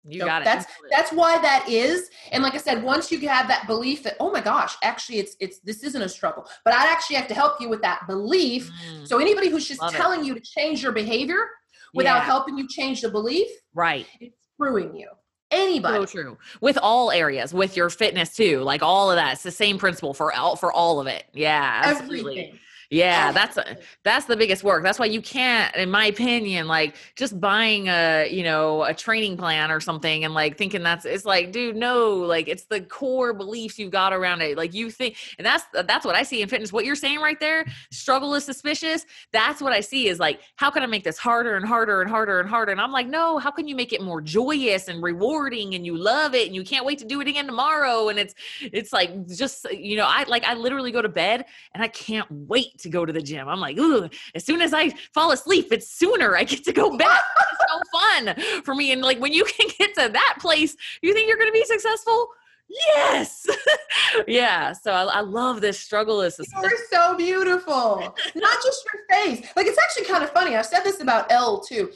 You 0.08 0.20
so 0.20 0.26
got 0.26 0.42
it. 0.42 0.44
That's 0.44 0.66
that's 0.90 1.12
why 1.12 1.38
that 1.38 1.68
is. 1.68 2.10
And 2.32 2.42
like 2.42 2.54
I 2.54 2.58
said, 2.58 2.82
once 2.82 3.10
you 3.10 3.28
have 3.28 3.48
that 3.48 3.66
belief 3.66 4.02
that 4.04 4.16
oh 4.20 4.30
my 4.30 4.40
gosh, 4.40 4.76
actually 4.82 5.18
it's 5.18 5.36
it's 5.40 5.58
this 5.60 5.82
isn't 5.82 6.00
a 6.00 6.08
struggle, 6.08 6.46
but 6.64 6.74
I'd 6.74 6.88
actually 6.88 7.16
have 7.16 7.28
to 7.28 7.34
help 7.34 7.60
you 7.60 7.68
with 7.68 7.82
that 7.82 8.06
belief. 8.06 8.70
Mm. 8.90 9.08
So 9.08 9.18
anybody 9.18 9.48
who's 9.48 9.66
just 9.66 9.80
Love 9.80 9.92
telling 9.92 10.20
it. 10.20 10.26
you 10.26 10.34
to 10.34 10.40
change 10.40 10.82
your 10.82 10.92
behavior, 10.92 11.48
without 11.96 12.18
yeah. 12.18 12.24
helping 12.24 12.56
you 12.58 12.68
change 12.68 13.00
the 13.00 13.08
belief, 13.08 13.48
right? 13.74 14.06
It's 14.20 14.36
screwing 14.54 14.94
you. 14.94 15.08
Anybody. 15.50 16.06
So 16.06 16.06
true. 16.06 16.38
With 16.60 16.78
all 16.82 17.10
areas, 17.10 17.54
with 17.54 17.76
your 17.76 17.88
fitness 17.88 18.34
too, 18.34 18.60
like 18.60 18.82
all 18.82 19.10
of 19.10 19.16
that. 19.16 19.34
It's 19.34 19.42
the 19.42 19.50
same 19.50 19.78
principle 19.78 20.12
for 20.12 20.32
all 20.34 20.56
for 20.56 20.72
all 20.72 21.00
of 21.00 21.06
it. 21.06 21.24
Yeah, 21.32 21.82
absolutely. 21.84 22.38
Everything. 22.38 22.58
Yeah, 22.90 23.28
oh, 23.30 23.32
that's 23.32 23.58
that's 24.04 24.26
the 24.26 24.36
biggest 24.36 24.62
work. 24.62 24.82
That's 24.82 24.98
why 24.98 25.06
you 25.06 25.20
can't, 25.20 25.74
in 25.74 25.90
my 25.90 26.06
opinion, 26.06 26.68
like 26.68 26.94
just 27.16 27.40
buying 27.40 27.88
a 27.88 28.28
you 28.30 28.44
know 28.44 28.84
a 28.84 28.94
training 28.94 29.36
plan 29.36 29.70
or 29.70 29.80
something 29.80 30.24
and 30.24 30.34
like 30.34 30.56
thinking 30.56 30.82
that's 30.82 31.04
it's 31.04 31.24
like, 31.24 31.50
dude, 31.52 31.76
no, 31.76 32.14
like 32.14 32.46
it's 32.48 32.64
the 32.64 32.80
core 32.80 33.32
beliefs 33.32 33.78
you've 33.78 33.90
got 33.90 34.12
around 34.12 34.40
it. 34.42 34.56
Like 34.56 34.72
you 34.72 34.90
think, 34.90 35.16
and 35.38 35.44
that's 35.46 35.64
that's 35.86 36.04
what 36.04 36.14
I 36.14 36.22
see 36.22 36.42
in 36.42 36.48
fitness. 36.48 36.72
What 36.72 36.84
you're 36.84 36.94
saying 36.94 37.18
right 37.20 37.38
there, 37.40 37.66
struggle 37.90 38.34
is 38.34 38.44
suspicious. 38.44 39.04
That's 39.32 39.60
what 39.60 39.72
I 39.72 39.80
see 39.80 40.08
is 40.08 40.18
like, 40.20 40.40
how 40.56 40.70
can 40.70 40.82
I 40.82 40.86
make 40.86 41.02
this 41.04 41.18
harder 41.18 41.56
and 41.56 41.66
harder 41.66 42.00
and 42.02 42.10
harder 42.10 42.40
and 42.40 42.48
harder? 42.48 42.70
And 42.72 42.80
I'm 42.80 42.92
like, 42.92 43.08
no, 43.08 43.38
how 43.38 43.50
can 43.50 43.66
you 43.66 43.74
make 43.74 43.92
it 43.92 44.00
more 44.00 44.20
joyous 44.20 44.88
and 44.88 45.02
rewarding 45.02 45.74
and 45.74 45.84
you 45.84 45.96
love 45.96 46.34
it 46.34 46.46
and 46.46 46.54
you 46.54 46.62
can't 46.62 46.84
wait 46.86 46.98
to 46.98 47.04
do 47.04 47.20
it 47.20 47.26
again 47.26 47.46
tomorrow? 47.46 48.08
And 48.08 48.18
it's 48.18 48.34
it's 48.60 48.92
like 48.92 49.26
just 49.26 49.66
you 49.72 49.96
know, 49.96 50.06
I 50.06 50.24
like 50.24 50.44
I 50.44 50.54
literally 50.54 50.92
go 50.92 51.02
to 51.02 51.08
bed 51.08 51.44
and 51.74 51.82
I 51.82 51.88
can't 51.88 52.30
wait 52.30 52.75
to 52.80 52.88
go 52.88 53.04
to 53.04 53.12
the 53.12 53.22
gym. 53.22 53.48
I'm 53.48 53.60
like, 53.60 53.78
ooh, 53.78 54.08
as 54.34 54.44
soon 54.44 54.60
as 54.60 54.72
I 54.72 54.90
fall 55.12 55.32
asleep, 55.32 55.68
it's 55.70 55.90
sooner 55.90 56.36
I 56.36 56.44
get 56.44 56.64
to 56.64 56.72
go 56.72 56.96
back. 56.96 57.20
it's 57.52 57.72
so 57.72 57.98
fun 57.98 58.62
for 58.64 58.74
me. 58.74 58.92
And 58.92 59.02
like 59.02 59.18
when 59.18 59.32
you 59.32 59.44
can 59.58 59.68
get 59.78 59.94
to 59.94 60.08
that 60.12 60.36
place, 60.40 60.76
you 61.02 61.12
think 61.12 61.28
you're 61.28 61.38
going 61.38 61.48
to 61.48 61.52
be 61.52 61.64
successful? 61.64 62.28
Yes. 62.68 63.46
yeah. 64.26 64.72
So 64.72 64.92
I, 64.92 65.04
I, 65.04 65.20
love 65.20 65.60
this 65.60 65.78
struggle. 65.78 66.20
Is 66.20 66.40
You're 66.60 66.70
so 66.90 67.16
beautiful. 67.16 68.14
Not 68.34 68.56
just 68.62 68.84
your 68.92 69.02
face. 69.08 69.46
Like 69.54 69.66
it's 69.66 69.78
actually 69.78 70.06
kind 70.06 70.24
of 70.24 70.30
funny. 70.30 70.56
I've 70.56 70.66
said 70.66 70.80
this 70.80 71.00
about 71.00 71.30
Elle 71.30 71.60
too. 71.60 71.90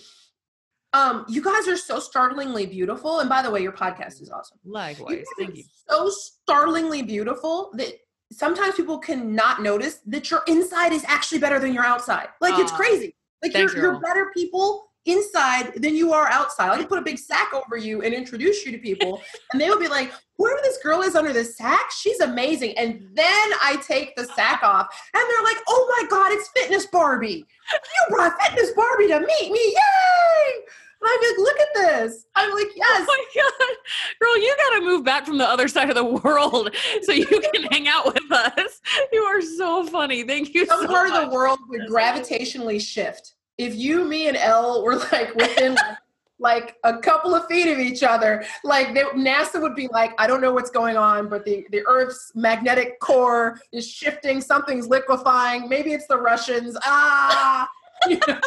Um, 0.92 1.24
you 1.28 1.42
guys 1.42 1.68
are 1.68 1.76
so 1.76 2.00
startlingly 2.00 2.66
beautiful. 2.66 3.20
And 3.20 3.28
by 3.28 3.42
the 3.42 3.50
way, 3.50 3.62
your 3.62 3.72
podcast 3.72 4.20
is 4.20 4.30
awesome. 4.30 4.58
Likewise. 4.64 5.24
Thank 5.38 5.56
you. 5.56 5.64
So 5.88 6.10
startlingly 6.10 7.02
beautiful 7.02 7.70
that 7.74 7.92
sometimes 8.32 8.74
people 8.74 8.98
cannot 8.98 9.62
notice 9.62 10.00
that 10.06 10.30
your 10.30 10.42
inside 10.46 10.92
is 10.92 11.04
actually 11.06 11.38
better 11.38 11.58
than 11.58 11.72
your 11.72 11.84
outside. 11.84 12.28
Like 12.40 12.58
it's 12.58 12.72
ah, 12.72 12.76
crazy. 12.76 13.16
Like 13.42 13.54
you're, 13.54 13.74
you're 13.76 14.00
better 14.00 14.30
people 14.34 14.89
inside 15.06 15.74
than 15.76 15.94
you 15.94 16.12
are 16.12 16.30
outside. 16.30 16.70
I 16.70 16.76
can 16.76 16.86
put 16.86 16.98
a 16.98 17.02
big 17.02 17.18
sack 17.18 17.52
over 17.54 17.76
you 17.76 18.02
and 18.02 18.12
introduce 18.14 18.64
you 18.64 18.72
to 18.72 18.78
people, 18.78 19.22
and 19.52 19.60
they 19.60 19.68
will 19.68 19.80
be 19.80 19.88
like, 19.88 20.12
whoever 20.36 20.60
this 20.62 20.78
girl 20.78 21.02
is 21.02 21.14
under 21.14 21.32
the 21.32 21.44
sack, 21.44 21.90
she's 21.90 22.20
amazing. 22.20 22.76
And 22.78 23.08
then 23.14 23.50
I 23.62 23.82
take 23.86 24.14
the 24.16 24.24
sack 24.24 24.62
off, 24.62 24.86
and 25.14 25.22
they're 25.22 25.44
like, 25.44 25.62
oh 25.68 25.96
my 25.98 26.08
God, 26.08 26.32
it's 26.32 26.48
Fitness 26.56 26.86
Barbie. 26.86 27.46
You 27.72 28.16
brought 28.16 28.40
Fitness 28.42 28.72
Barbie 28.72 29.08
to 29.08 29.20
meet 29.20 29.52
me. 29.52 29.74
Yay! 29.74 30.62
And 31.02 31.10
I'm 31.10 31.30
like, 31.30 31.38
look 31.38 31.58
at 31.58 31.68
this. 31.74 32.26
I'm 32.34 32.50
like, 32.50 32.66
oh 32.66 32.72
yes. 32.76 33.06
Oh 33.08 33.26
my 33.34 33.42
God. 33.42 33.76
Girl, 34.20 34.38
you 34.38 34.54
got 34.56 34.78
to 34.78 34.84
move 34.84 35.04
back 35.04 35.24
from 35.24 35.38
the 35.38 35.48
other 35.48 35.66
side 35.66 35.88
of 35.88 35.96
the 35.96 36.04
world 36.04 36.74
so 37.02 37.12
you 37.12 37.26
can 37.26 37.64
hang 37.70 37.88
out 37.88 38.04
with 38.06 38.30
us. 38.30 38.80
You 39.10 39.22
are 39.22 39.40
so 39.40 39.86
funny. 39.86 40.24
Thank 40.24 40.54
you 40.54 40.66
Some 40.66 40.82
so 40.82 40.86
part 40.88 41.08
much. 41.08 41.22
of 41.22 41.30
the 41.30 41.34
world 41.34 41.58
would 41.68 41.82
gravitationally 41.82 42.80
shift. 42.80 43.34
If 43.60 43.76
you, 43.76 44.04
me, 44.04 44.28
and 44.28 44.38
Elle 44.38 44.82
were 44.82 44.96
like 44.96 45.34
within 45.34 45.76
like 46.38 46.76
a 46.84 46.96
couple 46.96 47.34
of 47.34 47.46
feet 47.46 47.70
of 47.70 47.78
each 47.78 48.02
other, 48.02 48.42
like 48.64 48.94
they, 48.94 49.02
NASA 49.02 49.60
would 49.60 49.74
be 49.74 49.86
like, 49.88 50.12
I 50.18 50.26
don't 50.26 50.40
know 50.40 50.52
what's 50.52 50.70
going 50.70 50.96
on, 50.96 51.28
but 51.28 51.44
the, 51.44 51.66
the 51.70 51.82
Earth's 51.86 52.32
magnetic 52.34 52.98
core 53.00 53.60
is 53.70 53.86
shifting. 53.86 54.40
Something's 54.40 54.88
liquefying. 54.88 55.68
Maybe 55.68 55.92
it's 55.92 56.06
the 56.06 56.16
Russians. 56.16 56.76
Ah. 56.82 57.68
You 58.08 58.18
know? 58.26 58.40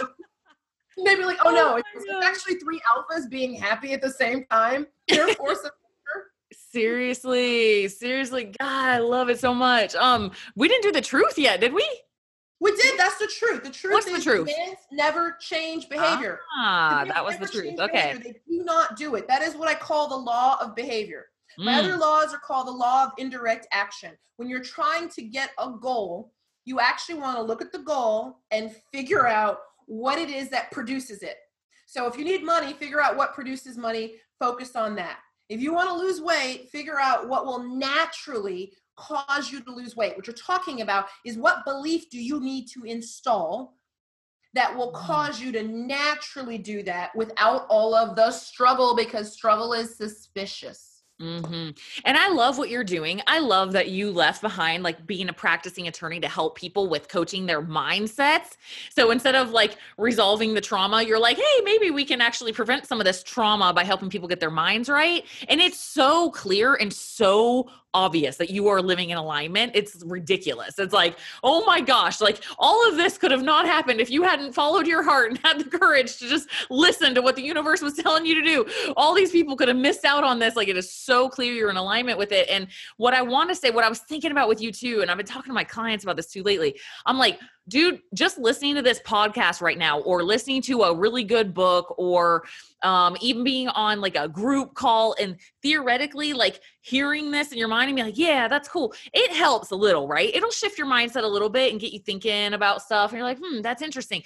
They'd 1.05 1.17
be 1.17 1.25
like, 1.25 1.37
oh, 1.45 1.49
oh 1.49 1.51
no, 1.51 1.75
it's, 1.75 1.87
it's, 1.95 2.25
actually 2.25 2.55
three 2.55 2.81
alphas 2.91 3.29
being 3.29 3.53
happy 3.53 3.93
at 3.93 4.01
the 4.01 4.09
same 4.09 4.45
time. 4.49 4.87
Force 5.37 5.59
of 5.63 5.71
Seriously, 6.71 7.87
seriously, 7.87 8.45
God, 8.45 8.89
I 8.89 8.97
love 8.97 9.29
it 9.29 9.39
so 9.39 9.53
much. 9.53 9.93
Um, 9.93 10.31
we 10.55 10.67
didn't 10.67 10.81
do 10.81 10.91
the 10.91 11.01
truth 11.01 11.37
yet, 11.37 11.61
did 11.61 11.71
we? 11.71 11.87
We 12.59 12.75
did. 12.75 12.97
That's 12.97 13.17
the 13.17 13.27
truth. 13.27 13.63
The 13.63 13.69
truth 13.69 13.93
What's 13.93 14.07
is 14.07 14.23
the 14.23 14.31
truth? 14.31 14.47
demands 14.47 14.79
never 14.91 15.37
change 15.41 15.89
behavior. 15.89 16.39
Ah, 16.57 17.03
that 17.07 17.23
was 17.23 17.37
the 17.37 17.47
truth. 17.47 17.79
Okay. 17.79 18.13
Behavior. 18.13 18.23
They 18.23 18.57
do 18.57 18.63
not 18.63 18.95
do 18.95 19.15
it. 19.15 19.27
That 19.27 19.41
is 19.41 19.55
what 19.55 19.67
I 19.67 19.75
call 19.75 20.07
the 20.07 20.15
law 20.15 20.57
of 20.61 20.75
behavior. 20.75 21.25
Mm. 21.59 21.65
My 21.65 21.79
other 21.79 21.97
laws 21.97 22.33
are 22.33 22.39
called 22.39 22.67
the 22.67 22.71
law 22.71 23.05
of 23.05 23.11
indirect 23.17 23.67
action. 23.71 24.11
When 24.37 24.49
you're 24.49 24.63
trying 24.63 25.09
to 25.09 25.21
get 25.23 25.49
a 25.59 25.71
goal, 25.71 26.31
you 26.65 26.79
actually 26.79 27.15
want 27.15 27.37
to 27.37 27.43
look 27.43 27.61
at 27.61 27.71
the 27.71 27.79
goal 27.79 28.39
and 28.51 28.71
figure 28.91 29.27
out 29.27 29.59
what 29.85 30.17
it 30.17 30.29
is 30.29 30.49
that 30.49 30.71
produces 30.71 31.21
it. 31.21 31.37
So 31.85 32.07
if 32.07 32.17
you 32.17 32.23
need 32.23 32.43
money, 32.43 32.73
figure 32.73 33.01
out 33.01 33.17
what 33.17 33.33
produces 33.33 33.77
money, 33.77 34.15
focus 34.39 34.75
on 34.75 34.95
that. 34.95 35.19
If 35.49 35.59
you 35.59 35.73
want 35.73 35.89
to 35.89 35.95
lose 35.95 36.21
weight, 36.21 36.69
figure 36.69 36.99
out 36.99 37.27
what 37.27 37.45
will 37.45 37.59
naturally 37.77 38.73
cause 38.95 39.51
you 39.51 39.61
to 39.61 39.71
lose 39.71 39.95
weight. 39.95 40.15
What 40.15 40.27
you're 40.27 40.35
talking 40.35 40.81
about 40.81 41.07
is 41.25 41.37
what 41.37 41.65
belief 41.65 42.09
do 42.09 42.21
you 42.21 42.39
need 42.39 42.67
to 42.69 42.83
install 42.83 43.75
that 44.53 44.75
will 44.75 44.91
mm-hmm. 44.91 45.05
cause 45.05 45.41
you 45.41 45.51
to 45.51 45.63
naturally 45.63 46.57
do 46.57 46.83
that 46.83 47.15
without 47.15 47.65
all 47.69 47.95
of 47.95 48.15
the 48.15 48.31
struggle 48.31 48.95
because 48.95 49.33
struggle 49.33 49.73
is 49.73 49.95
suspicious. 49.95 50.93
Mm-hmm. 51.21 51.69
And 52.05 52.17
I 52.17 52.29
love 52.29 52.57
what 52.57 52.69
you're 52.69 52.83
doing. 52.83 53.21
I 53.27 53.39
love 53.39 53.71
that 53.73 53.89
you 53.89 54.11
left 54.11 54.41
behind 54.41 54.83
like 54.83 55.05
being 55.05 55.29
a 55.29 55.33
practicing 55.33 55.87
attorney 55.87 56.19
to 56.19 56.27
help 56.27 56.57
people 56.57 56.89
with 56.89 57.07
coaching 57.07 57.45
their 57.45 57.61
mindsets. 57.61 58.57
So 58.89 59.11
instead 59.11 59.35
of 59.35 59.51
like 59.51 59.77
resolving 59.97 60.53
the 60.53 60.61
trauma, 60.61 61.03
you're 61.03 61.19
like, 61.19 61.37
hey, 61.37 61.61
maybe 61.63 61.91
we 61.91 62.03
can 62.03 62.19
actually 62.19 62.51
prevent 62.51 62.87
some 62.87 62.99
of 62.99 63.05
this 63.05 63.23
trauma 63.23 63.73
by 63.73 63.83
helping 63.83 64.09
people 64.09 64.27
get 64.27 64.39
their 64.39 64.51
minds 64.51 64.89
right. 64.89 65.23
And 65.47 65.61
it's 65.61 65.79
so 65.79 66.31
clear 66.31 66.75
and 66.75 66.91
so 66.91 67.69
obvious 67.93 68.37
that 68.37 68.49
you 68.49 68.67
are 68.67 68.81
living 68.81 69.09
in 69.09 69.17
alignment. 69.17 69.71
It's 69.75 70.03
ridiculous. 70.05 70.79
It's 70.79 70.93
like, 70.93 71.17
oh 71.43 71.63
my 71.65 71.81
gosh, 71.81 72.21
like 72.21 72.43
all 72.57 72.87
of 72.89 72.97
this 72.97 73.17
could 73.17 73.31
have 73.31 73.43
not 73.43 73.65
happened 73.65 73.99
if 73.99 74.09
you 74.09 74.23
hadn't 74.23 74.53
followed 74.53 74.87
your 74.87 75.03
heart 75.03 75.31
and 75.31 75.39
had 75.43 75.59
the 75.59 75.77
courage 75.77 76.17
to 76.17 76.27
just 76.27 76.49
listen 76.69 77.13
to 77.15 77.21
what 77.21 77.35
the 77.35 77.43
universe 77.43 77.81
was 77.81 77.93
telling 78.03 78.25
you 78.25 78.35
to 78.35 78.41
do. 78.41 78.65
All 78.97 79.13
these 79.13 79.31
people 79.31 79.55
could 79.55 79.67
have 79.67 79.77
missed 79.77 80.05
out 80.05 80.23
on 80.23 80.39
this. 80.39 80.55
Like 80.55 80.67
it 80.67 80.77
is 80.77 80.91
so 80.91 81.29
clear 81.29 81.53
you're 81.53 81.69
in 81.69 81.77
alignment 81.77 82.17
with 82.17 82.31
it. 82.31 82.49
And 82.49 82.67
what 82.97 83.13
I 83.13 83.21
want 83.21 83.49
to 83.49 83.55
say, 83.55 83.69
what 83.69 83.83
I 83.83 83.89
was 83.89 83.99
thinking 83.99 84.31
about 84.31 84.47
with 84.47 84.61
you 84.61 84.71
too, 84.71 85.01
and 85.01 85.11
I've 85.11 85.17
been 85.17 85.25
talking 85.25 85.49
to 85.49 85.53
my 85.53 85.63
clients 85.63 86.03
about 86.03 86.15
this 86.15 86.27
too 86.27 86.43
lately, 86.43 86.79
I'm 87.05 87.17
like, 87.17 87.39
dude, 87.67 88.01
just 88.13 88.37
listening 88.37 88.75
to 88.75 88.81
this 88.81 88.99
podcast 89.01 89.61
right 89.61 89.77
now 89.77 89.99
or 90.01 90.23
listening 90.23 90.61
to 90.63 90.81
a 90.81 90.95
really 90.95 91.23
good 91.23 91.53
book 91.53 91.95
or 91.97 92.43
um, 92.83 93.15
even 93.21 93.43
being 93.43 93.69
on 93.69 94.01
like 94.01 94.15
a 94.15 94.27
group 94.27 94.73
call 94.73 95.15
and 95.19 95.37
theoretically 95.61 96.33
like 96.33 96.59
hearing 96.81 97.31
this 97.31 97.53
in 97.53 97.57
your 97.57 97.69
mind 97.69 97.89
and 97.89 97.95
be 97.95 98.03
like, 98.03 98.17
yeah, 98.17 98.47
that's 98.47 98.67
cool. 98.67 98.93
It 99.13 99.31
helps 99.31 99.71
a 99.71 99.75
little, 99.75 100.07
right? 100.07 100.33
It'll 100.35 100.51
shift 100.51 100.77
your 100.77 100.87
mindset 100.87 101.23
a 101.23 101.27
little 101.27 101.49
bit 101.49 101.71
and 101.71 101.79
get 101.79 101.93
you 101.93 101.99
thinking 101.99 102.53
about 102.53 102.81
stuff. 102.81 103.11
And 103.11 103.17
you're 103.17 103.27
like, 103.27 103.39
hmm, 103.41 103.61
that's 103.61 103.81
interesting 103.81 104.23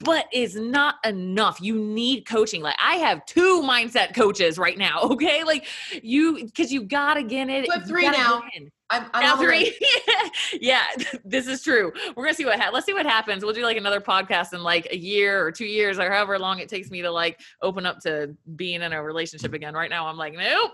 but 0.00 0.26
is 0.32 0.56
not 0.56 0.96
enough. 1.04 1.60
You 1.60 1.74
need 1.74 2.26
coaching. 2.26 2.62
Like 2.62 2.76
I 2.82 2.96
have 2.96 3.24
two 3.26 3.62
mindset 3.62 4.14
coaches 4.14 4.58
right 4.58 4.76
now. 4.76 5.08
Okay, 5.20 5.42
like 5.44 5.66
you 6.02 6.44
because 6.44 6.72
you 6.72 6.84
gotta 6.84 7.22
get 7.22 7.50
it. 7.50 7.66
But 7.68 7.86
three 7.86 8.08
now. 8.08 8.42
I'm, 8.88 9.06
I'm 9.12 9.22
now 9.22 9.36
three. 9.36 9.76
yeah, 10.60 10.84
this 11.24 11.46
is 11.46 11.62
true. 11.62 11.92
We're 12.16 12.24
gonna 12.24 12.34
see 12.34 12.44
what 12.44 12.58
ha- 12.58 12.70
let's 12.72 12.86
see 12.86 12.94
what 12.94 13.06
happens. 13.06 13.44
We'll 13.44 13.52
do 13.52 13.62
like 13.62 13.76
another 13.76 14.00
podcast 14.00 14.54
in 14.54 14.62
like 14.62 14.88
a 14.90 14.96
year 14.96 15.44
or 15.44 15.52
two 15.52 15.66
years 15.66 15.98
or 15.98 16.10
however 16.10 16.38
long 16.38 16.58
it 16.58 16.68
takes 16.68 16.90
me 16.90 17.02
to 17.02 17.10
like 17.10 17.40
open 17.60 17.86
up 17.86 17.98
to 18.00 18.34
being 18.56 18.82
in 18.82 18.92
a 18.92 19.02
relationship 19.02 19.52
again. 19.52 19.74
Right 19.74 19.90
now, 19.90 20.06
I'm 20.06 20.16
like, 20.16 20.34
nope. 20.34 20.72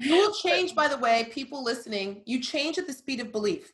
you 0.00 0.16
will 0.16 0.32
change, 0.32 0.74
by 0.74 0.88
the 0.88 0.98
way, 0.98 1.28
people 1.30 1.62
listening. 1.62 2.22
You 2.24 2.40
change 2.40 2.78
at 2.78 2.86
the 2.86 2.92
speed 2.92 3.20
of 3.20 3.32
belief. 3.32 3.72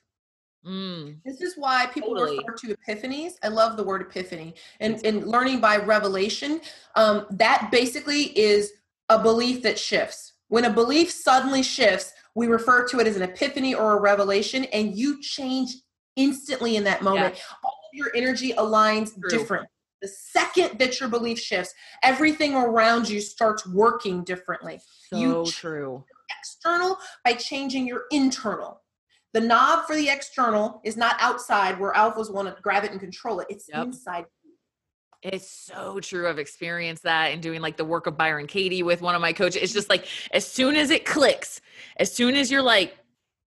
Mm. 0.66 1.18
This 1.24 1.40
is 1.40 1.54
why 1.56 1.86
people 1.86 2.14
totally. 2.14 2.38
refer 2.38 2.54
to 2.54 2.76
epiphanies. 2.76 3.34
I 3.42 3.48
love 3.48 3.76
the 3.76 3.84
word 3.84 4.02
epiphany 4.02 4.54
and, 4.80 5.04
and 5.06 5.26
learning 5.26 5.60
by 5.60 5.76
revelation. 5.76 6.60
Um, 6.96 7.26
that 7.30 7.68
basically 7.70 8.36
is 8.38 8.72
a 9.08 9.22
belief 9.22 9.62
that 9.62 9.78
shifts. 9.78 10.32
When 10.48 10.64
a 10.64 10.72
belief 10.72 11.10
suddenly 11.10 11.62
shifts, 11.62 12.12
we 12.34 12.46
refer 12.48 12.86
to 12.88 13.00
it 13.00 13.06
as 13.06 13.16
an 13.16 13.22
epiphany 13.22 13.74
or 13.74 13.96
a 13.96 14.00
revelation, 14.00 14.64
and 14.66 14.96
you 14.96 15.20
change 15.22 15.74
instantly 16.16 16.76
in 16.76 16.84
that 16.84 17.02
moment. 17.02 17.34
Yeah. 17.36 17.42
All 17.64 17.70
of 17.70 17.94
your 17.94 18.10
energy 18.14 18.52
aligns 18.52 19.12
True. 19.18 19.30
different. 19.30 19.68
The 20.02 20.08
second 20.08 20.78
that 20.78 21.00
your 21.00 21.08
belief 21.08 21.38
shifts, 21.38 21.72
everything 22.02 22.54
around 22.54 23.08
you 23.08 23.20
starts 23.20 23.66
working 23.66 24.24
differently. 24.24 24.80
So 25.08 25.16
you 25.16 25.46
true. 25.46 26.04
External 26.40 26.98
by 27.24 27.32
changing 27.32 27.86
your 27.86 28.02
internal. 28.10 28.82
The 29.32 29.40
knob 29.40 29.86
for 29.86 29.96
the 29.96 30.08
external 30.08 30.80
is 30.84 30.96
not 30.96 31.16
outside 31.18 31.78
where 31.78 31.92
alphas 31.92 32.32
want 32.32 32.54
to 32.54 32.62
grab 32.62 32.84
it 32.84 32.92
and 32.92 33.00
control 33.00 33.40
it. 33.40 33.48
It's 33.50 33.68
yep. 33.68 33.86
inside 33.86 34.26
it's 35.22 35.50
so 35.50 35.98
true. 35.98 36.28
I've 36.28 36.38
experienced 36.38 37.02
that 37.02 37.32
and 37.32 37.42
doing 37.42 37.60
like 37.60 37.76
the 37.76 37.84
work 37.84 38.06
of 38.06 38.16
Byron 38.16 38.46
Katie 38.46 38.82
with 38.82 39.00
one 39.00 39.14
of 39.14 39.20
my 39.20 39.32
coaches. 39.32 39.62
It's 39.62 39.72
just 39.72 39.88
like 39.88 40.06
as 40.30 40.46
soon 40.46 40.76
as 40.76 40.90
it 40.90 41.04
clicks, 41.04 41.60
as 41.96 42.14
soon 42.14 42.36
as 42.36 42.50
you're 42.50 42.62
like, 42.62 42.96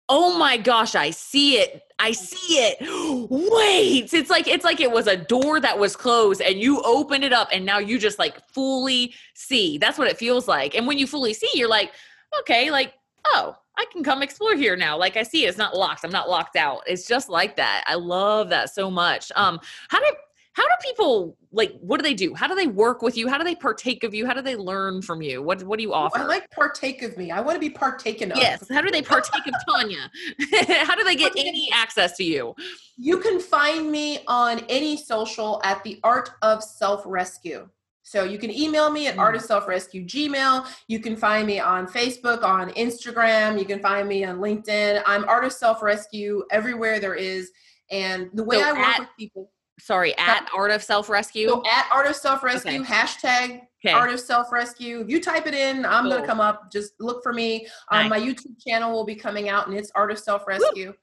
oh 0.07 0.37
my 0.37 0.57
gosh, 0.57 0.95
I 0.95 1.11
see 1.11 1.59
it. 1.59 1.83
I 1.99 2.13
see 2.13 2.55
it. 2.55 2.77
Wait. 3.29 4.11
It's 4.13 4.29
like 4.29 4.47
it's 4.47 4.65
like 4.65 4.79
it 4.79 4.91
was 4.91 5.05
a 5.05 5.17
door 5.17 5.59
that 5.59 5.77
was 5.77 5.95
closed 5.95 6.41
and 6.41 6.59
you 6.59 6.81
open 6.81 7.23
it 7.23 7.33
up 7.33 7.49
and 7.53 7.65
now 7.65 7.77
you 7.77 7.99
just 7.99 8.17
like 8.17 8.47
fully 8.49 9.13
see. 9.35 9.77
That's 9.77 9.97
what 9.97 10.07
it 10.07 10.17
feels 10.17 10.47
like. 10.47 10.75
And 10.75 10.87
when 10.87 10.97
you 10.97 11.05
fully 11.05 11.33
see, 11.33 11.49
you're 11.53 11.69
like, 11.69 11.91
okay, 12.39 12.71
like, 12.71 12.93
oh, 13.27 13.55
I 13.79 13.85
can 13.93 14.03
come 14.03 14.21
explore 14.21 14.55
here 14.55 14.75
now. 14.75 14.97
Like 14.97 15.15
I 15.15 15.23
see 15.23 15.45
it. 15.45 15.47
It's 15.47 15.57
not 15.57 15.75
locked. 15.75 16.03
I'm 16.03 16.11
not 16.11 16.29
locked 16.29 16.57
out. 16.57 16.81
It's 16.85 17.07
just 17.07 17.29
like 17.29 17.55
that. 17.55 17.85
I 17.87 17.95
love 17.95 18.49
that 18.49 18.73
so 18.73 18.91
much. 18.91 19.31
Um, 19.37 19.57
how 19.87 19.99
do 19.99 20.05
how 20.53 20.63
do 20.63 20.73
people 20.83 21.37
like 21.53 21.73
what 21.79 21.97
do 21.97 22.03
they 22.03 22.13
do 22.13 22.33
how 22.33 22.45
do 22.45 22.53
they 22.53 22.67
work 22.67 23.01
with 23.01 23.15
you 23.15 23.29
how 23.29 23.37
do 23.37 23.45
they 23.45 23.55
partake 23.55 24.03
of 24.03 24.13
you 24.13 24.25
how 24.25 24.33
do 24.33 24.41
they 24.41 24.57
learn 24.57 25.01
from 25.01 25.21
you 25.21 25.41
what 25.41 25.63
what 25.63 25.77
do 25.77 25.83
you 25.83 25.93
offer 25.93 26.17
i 26.17 26.23
like 26.23 26.49
partake 26.49 27.01
of 27.01 27.15
me 27.17 27.31
i 27.31 27.39
want 27.39 27.55
to 27.55 27.59
be 27.59 27.69
partaken 27.69 28.31
of 28.31 28.37
yes 28.37 28.65
how 28.69 28.81
do 28.81 28.91
they 28.91 29.01
partake 29.01 29.45
of 29.47 29.53
tanya 29.69 30.09
how 30.85 30.95
do 30.95 31.03
they 31.03 31.15
get 31.15 31.31
any 31.37 31.69
access 31.73 32.17
to 32.17 32.23
you 32.23 32.53
you 32.97 33.19
can 33.19 33.39
find 33.39 33.89
me 33.89 34.19
on 34.27 34.59
any 34.69 34.97
social 34.97 35.61
at 35.63 35.81
the 35.83 35.99
art 36.03 36.31
of 36.41 36.61
self 36.61 37.03
rescue 37.05 37.69
so 38.09 38.23
you 38.23 38.39
can 38.39 38.51
email 38.51 38.89
me 38.89 39.07
at 39.07 39.15
mm. 39.15 39.19
art 39.19 39.35
of 39.35 39.41
self 39.41 39.67
rescue 39.67 40.05
gmail 40.05 40.65
you 40.87 40.99
can 40.99 41.15
find 41.15 41.45
me 41.45 41.59
on 41.59 41.85
facebook 41.87 42.43
on 42.43 42.69
instagram 42.71 43.59
you 43.59 43.65
can 43.65 43.79
find 43.79 44.07
me 44.07 44.23
on 44.23 44.37
linkedin 44.37 45.01
i'm 45.05 45.27
artist 45.29 45.59
self 45.59 45.81
rescue 45.81 46.43
everywhere 46.51 46.99
there 46.99 47.15
is 47.15 47.51
and 47.91 48.29
the 48.33 48.43
way 48.43 48.57
so 48.57 48.63
i 48.63 48.71
work 48.71 48.81
at- 48.81 48.99
with 48.99 49.09
people 49.17 49.51
sorry, 49.79 50.15
at 50.17 50.47
Art 50.55 50.71
of 50.71 50.83
Self 50.83 51.09
Rescue. 51.09 51.47
So 51.47 51.63
at 51.65 51.87
Art 51.91 52.07
of 52.07 52.15
Self 52.15 52.43
Rescue, 52.43 52.81
okay. 52.81 52.93
hashtag 52.93 53.61
okay. 53.85 53.93
Art 53.93 54.11
of 54.11 54.19
Self 54.19 54.51
Rescue. 54.51 55.01
If 55.01 55.09
you 55.09 55.21
type 55.21 55.47
it 55.47 55.53
in, 55.53 55.85
I'm 55.85 56.03
cool. 56.03 56.13
gonna 56.13 56.27
come 56.27 56.39
up. 56.39 56.71
Just 56.71 56.93
look 56.99 57.23
for 57.23 57.33
me. 57.33 57.65
Um, 57.91 58.07
nice. 58.07 58.09
My 58.09 58.19
YouTube 58.19 58.61
channel 58.65 58.91
will 58.91 59.05
be 59.05 59.15
coming 59.15 59.49
out, 59.49 59.67
and 59.67 59.77
it's 59.77 59.91
Art 59.95 60.11
of 60.11 60.19
Self 60.19 60.47
Rescue. 60.47 60.93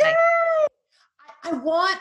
Yay! 0.00 0.06
Nice. 0.08 0.14
I, 1.44 1.50
I, 1.50 1.52
want. 1.58 1.98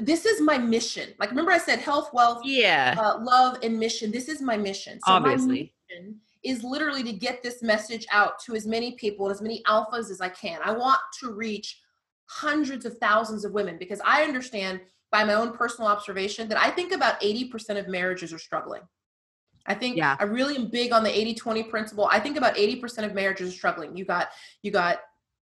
This 0.00 0.24
is 0.24 0.40
my 0.40 0.58
mission. 0.58 1.10
Like 1.18 1.30
remember, 1.30 1.52
I 1.52 1.58
said 1.58 1.78
health, 1.78 2.10
wealth, 2.12 2.42
yeah, 2.44 2.94
uh, 2.98 3.18
love, 3.20 3.58
and 3.62 3.78
mission. 3.78 4.10
This 4.10 4.28
is 4.28 4.40
my 4.40 4.56
mission. 4.56 4.98
So 5.06 5.12
Obviously. 5.12 5.72
My 5.90 6.12
is 6.42 6.64
literally 6.64 7.02
to 7.02 7.12
get 7.12 7.42
this 7.42 7.62
message 7.62 8.06
out 8.10 8.38
to 8.40 8.54
as 8.54 8.66
many 8.66 8.92
people 8.92 9.26
and 9.26 9.34
as 9.34 9.42
many 9.42 9.62
alphas 9.64 10.10
as 10.10 10.20
I 10.20 10.30
can. 10.30 10.58
I 10.64 10.72
want 10.72 11.00
to 11.20 11.32
reach 11.32 11.80
hundreds 12.26 12.86
of 12.86 12.96
thousands 12.98 13.44
of 13.44 13.52
women 13.52 13.76
because 13.76 14.00
I 14.04 14.22
understand 14.22 14.80
by 15.10 15.24
my 15.24 15.34
own 15.34 15.52
personal 15.52 15.90
observation 15.90 16.48
that 16.48 16.58
I 16.58 16.70
think 16.70 16.92
about 16.92 17.20
80% 17.20 17.78
of 17.78 17.88
marriages 17.88 18.32
are 18.32 18.38
struggling. 18.38 18.82
I 19.66 19.74
think 19.74 19.96
yeah. 19.96 20.16
I 20.18 20.24
really 20.24 20.56
am 20.56 20.68
big 20.68 20.92
on 20.92 21.02
the 21.02 21.10
80-20 21.10 21.68
principle. 21.68 22.08
I 22.10 22.20
think 22.20 22.36
about 22.36 22.56
80% 22.56 23.04
of 23.04 23.14
marriages 23.14 23.52
are 23.52 23.56
struggling. 23.56 23.96
You 23.96 24.04
got 24.04 24.28
you 24.62 24.70
got 24.70 25.00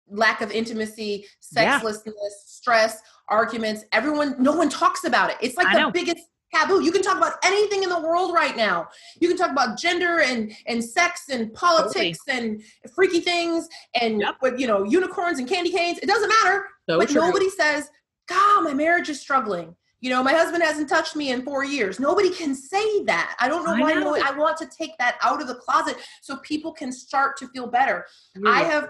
lack 0.09 0.41
of 0.41 0.51
intimacy, 0.51 1.25
sexlessness, 1.39 2.13
yeah. 2.15 2.29
stress, 2.45 3.01
arguments. 3.29 3.85
Everyone 3.91 4.35
no 4.39 4.55
one 4.55 4.69
talks 4.69 5.03
about 5.03 5.29
it. 5.29 5.37
It's 5.41 5.57
like 5.57 5.67
I 5.67 5.73
the 5.73 5.79
know. 5.81 5.91
biggest 5.91 6.27
taboo. 6.53 6.83
You 6.83 6.91
can 6.91 7.01
talk 7.01 7.17
about 7.17 7.33
anything 7.43 7.83
in 7.83 7.89
the 7.89 7.99
world 7.99 8.33
right 8.33 8.55
now. 8.55 8.87
You 9.19 9.27
can 9.27 9.37
talk 9.37 9.51
about 9.51 9.77
gender 9.77 10.21
and 10.21 10.51
and 10.65 10.83
sex 10.83 11.29
and 11.29 11.53
politics 11.53 12.19
totally. 12.25 12.47
and 12.85 12.91
freaky 12.93 13.19
things 13.19 13.67
and 13.99 14.21
yep. 14.21 14.35
you 14.57 14.67
know 14.67 14.83
unicorns 14.83 15.39
and 15.39 15.47
candy 15.47 15.71
canes. 15.71 15.99
It 15.99 16.07
doesn't 16.07 16.29
matter. 16.43 16.65
So 16.89 16.99
but 16.99 17.09
true. 17.09 17.21
nobody 17.21 17.49
says 17.49 17.89
God, 18.27 18.63
my 18.63 18.73
marriage 18.73 19.09
is 19.09 19.19
struggling. 19.19 19.75
You 19.99 20.11
know, 20.11 20.21
my 20.21 20.33
husband 20.33 20.61
hasn't 20.61 20.89
touched 20.89 21.15
me 21.15 21.31
in 21.31 21.41
four 21.41 21.65
years. 21.65 21.99
Nobody 21.99 22.29
can 22.29 22.53
say 22.53 23.03
that. 23.05 23.35
I 23.39 23.47
don't 23.47 23.65
know 23.65 23.73
I 23.73 23.79
why. 23.81 23.93
Know. 23.93 24.15
I 24.15 24.31
want 24.37 24.57
to 24.57 24.67
take 24.67 24.95
that 24.99 25.17
out 25.23 25.41
of 25.41 25.47
the 25.47 25.55
closet 25.55 25.97
so 26.21 26.37
people 26.37 26.71
can 26.71 26.91
start 26.91 27.35
to 27.37 27.47
feel 27.47 27.65
better. 27.65 28.05
I 28.45 28.63
have 28.63 28.89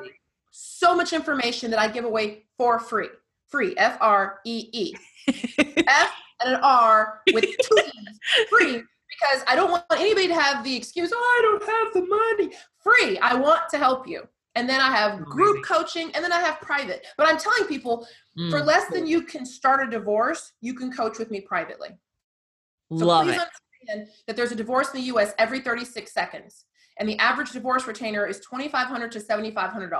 so 0.51 0.95
much 0.95 1.13
information 1.13 1.71
that 1.71 1.79
I 1.79 1.87
give 1.87 2.03
away 2.03 2.45
for 2.57 2.77
free. 2.79 3.07
Free, 3.47 3.73
F 3.77 3.97
R 4.01 4.39
E 4.45 4.69
E. 4.71 4.95
F 5.27 6.11
and 6.43 6.55
an 6.55 6.59
R 6.61 7.21
with 7.33 7.43
two 7.43 7.77
E's. 7.77 8.19
Free 8.49 8.83
because 9.19 9.43
I 9.47 9.55
don't 9.55 9.71
want 9.71 9.85
anybody 9.93 10.27
to 10.27 10.35
have 10.35 10.63
the 10.63 10.75
excuse, 10.75 11.11
oh, 11.13 11.17
I 11.17 11.41
don't 11.41 11.63
have 11.63 11.93
the 11.93 12.07
money. 12.07 12.55
Free. 12.83 13.17
I 13.19 13.33
want 13.35 13.61
to 13.71 13.77
help 13.77 14.07
you 14.07 14.27
and 14.57 14.67
then 14.67 14.81
I 14.81 14.89
have 14.89 15.23
group 15.23 15.63
coaching, 15.63 16.09
and 16.15 16.23
then 16.23 16.31
I 16.31 16.39
have 16.39 16.59
private. 16.59 17.05
But 17.15 17.29
I'm 17.29 17.37
telling 17.37 17.65
people 17.65 18.07
mm. 18.37 18.49
for 18.49 18.59
less 18.59 18.89
than 18.89 19.05
you 19.05 19.21
can 19.21 19.45
start 19.45 19.87
a 19.87 19.89
divorce, 19.89 20.51
you 20.61 20.73
can 20.73 20.91
coach 20.91 21.19
with 21.19 21.29
me 21.29 21.41
privately. 21.41 21.89
So 22.97 23.05
Love 23.05 23.25
please 23.25 23.35
it. 23.35 23.47
understand 23.85 24.09
that 24.25 24.35
there's 24.35 24.51
a 24.51 24.55
divorce 24.55 24.91
in 24.95 25.01
the 25.01 25.07
US 25.13 25.33
every 25.37 25.59
36 25.59 26.11
seconds. 26.11 26.65
And 26.97 27.07
the 27.07 27.19
average 27.19 27.51
divorce 27.51 27.85
retainer 27.85 28.25
is 28.25 28.39
2,500 28.39 29.11
to 29.11 29.19
$7,500. 29.19 29.91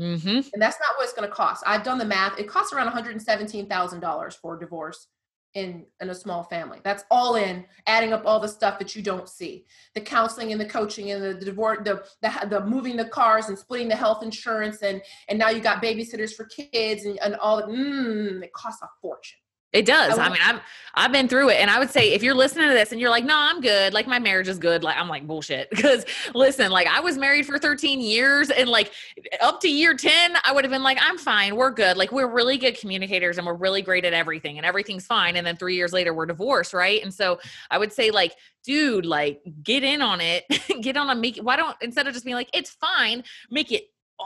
Mm-hmm. 0.00 0.48
And 0.52 0.62
that's 0.62 0.78
not 0.80 0.96
what 0.96 1.04
it's 1.04 1.12
going 1.12 1.28
to 1.28 1.34
cost. 1.34 1.62
I've 1.66 1.82
done 1.82 1.98
the 1.98 2.04
math. 2.04 2.38
It 2.38 2.48
costs 2.48 2.72
around 2.72 2.90
$117,000 2.90 4.34
for 4.40 4.56
a 4.56 4.60
divorce 4.60 5.08
in 5.54 5.84
in 6.00 6.10
a 6.10 6.14
small 6.14 6.44
family 6.44 6.78
that's 6.84 7.02
all 7.10 7.34
in 7.34 7.64
adding 7.88 8.12
up 8.12 8.22
all 8.24 8.38
the 8.38 8.46
stuff 8.46 8.78
that 8.78 8.94
you 8.94 9.02
don't 9.02 9.28
see 9.28 9.64
the 9.94 10.00
counseling 10.00 10.52
and 10.52 10.60
the 10.60 10.64
coaching 10.64 11.10
and 11.10 11.22
the, 11.22 11.34
the 11.34 11.44
divorce 11.44 11.78
the, 11.82 12.04
the, 12.22 12.46
the 12.48 12.64
moving 12.66 12.96
the 12.96 13.06
cars 13.06 13.48
and 13.48 13.58
splitting 13.58 13.88
the 13.88 13.96
health 13.96 14.22
insurance 14.22 14.82
and 14.82 15.02
and 15.28 15.36
now 15.36 15.50
you 15.50 15.60
got 15.60 15.82
babysitters 15.82 16.34
for 16.34 16.44
kids 16.44 17.04
and, 17.04 17.18
and 17.18 17.34
all 17.36 17.56
that 17.56 17.66
mm, 17.66 18.40
it 18.42 18.52
costs 18.52 18.80
a 18.82 18.86
fortune 19.02 19.39
It 19.72 19.86
does. 19.86 20.18
I, 20.18 20.26
I 20.26 20.28
mean, 20.30 20.40
I'm 20.42 20.60
I've 20.94 21.12
been 21.12 21.28
through 21.28 21.50
it, 21.50 21.60
and 21.60 21.70
I 21.70 21.78
would 21.78 21.90
say 21.90 22.12
if 22.12 22.22
you're 22.22 22.34
listening 22.34 22.68
to 22.68 22.74
this 22.74 22.90
and 22.90 23.00
you're 23.00 23.10
like, 23.10 23.24
"No, 23.24 23.36
I'm 23.36 23.60
good. 23.60 23.92
Like 23.92 24.08
my 24.08 24.18
marriage 24.18 24.48
is 24.48 24.58
good." 24.58 24.82
Like 24.82 24.96
I'm 24.96 25.08
like 25.08 25.26
bullshit 25.26 25.70
because 25.74 26.04
listen, 26.34 26.72
like 26.72 26.88
I 26.88 27.00
was 27.00 27.16
married 27.16 27.46
for 27.46 27.58
13 27.58 28.00
years, 28.00 28.50
and 28.50 28.68
like 28.68 28.92
up 29.40 29.60
to 29.60 29.68
year 29.68 29.94
10, 29.94 30.32
I 30.44 30.52
would 30.52 30.64
have 30.64 30.72
been 30.72 30.82
like, 30.82 30.98
"I'm 31.00 31.18
fine. 31.18 31.54
We're 31.54 31.70
good. 31.70 31.96
Like 31.96 32.10
we're 32.10 32.26
really 32.26 32.58
good 32.58 32.78
communicators, 32.78 33.38
and 33.38 33.46
we're 33.46 33.54
really 33.54 33.82
great 33.82 34.04
at 34.04 34.12
everything, 34.12 34.56
and 34.56 34.66
everything's 34.66 35.06
fine." 35.06 35.36
And 35.36 35.46
then 35.46 35.56
three 35.56 35.76
years 35.76 35.92
later, 35.92 36.12
we're 36.12 36.26
divorced, 36.26 36.74
right? 36.74 37.02
And 37.02 37.14
so 37.14 37.38
I 37.70 37.78
would 37.78 37.92
say 37.92 38.10
like, 38.10 38.34
dude, 38.64 39.06
like 39.06 39.40
get 39.62 39.84
in 39.84 40.02
on 40.02 40.20
it, 40.20 40.44
get 40.82 40.96
on 40.96 41.10
a 41.10 41.14
make. 41.14 41.36
Why 41.36 41.54
don't 41.54 41.76
instead 41.80 42.08
of 42.08 42.12
just 42.12 42.24
being 42.24 42.36
like, 42.36 42.50
"It's 42.52 42.70
fine," 42.70 43.22
make 43.50 43.70
it 43.70 43.84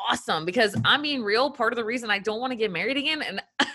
awesome 0.09 0.45
because 0.45 0.77
I'm 0.85 1.03
being 1.03 1.23
real. 1.23 1.51
Part 1.51 1.73
of 1.73 1.77
the 1.77 1.85
reason 1.85 2.11
I 2.11 2.19
don't 2.19 2.41
want 2.41 2.51
to 2.51 2.57
get 2.57 2.71
married 2.71 2.97
again, 2.97 3.23
and 3.23 3.43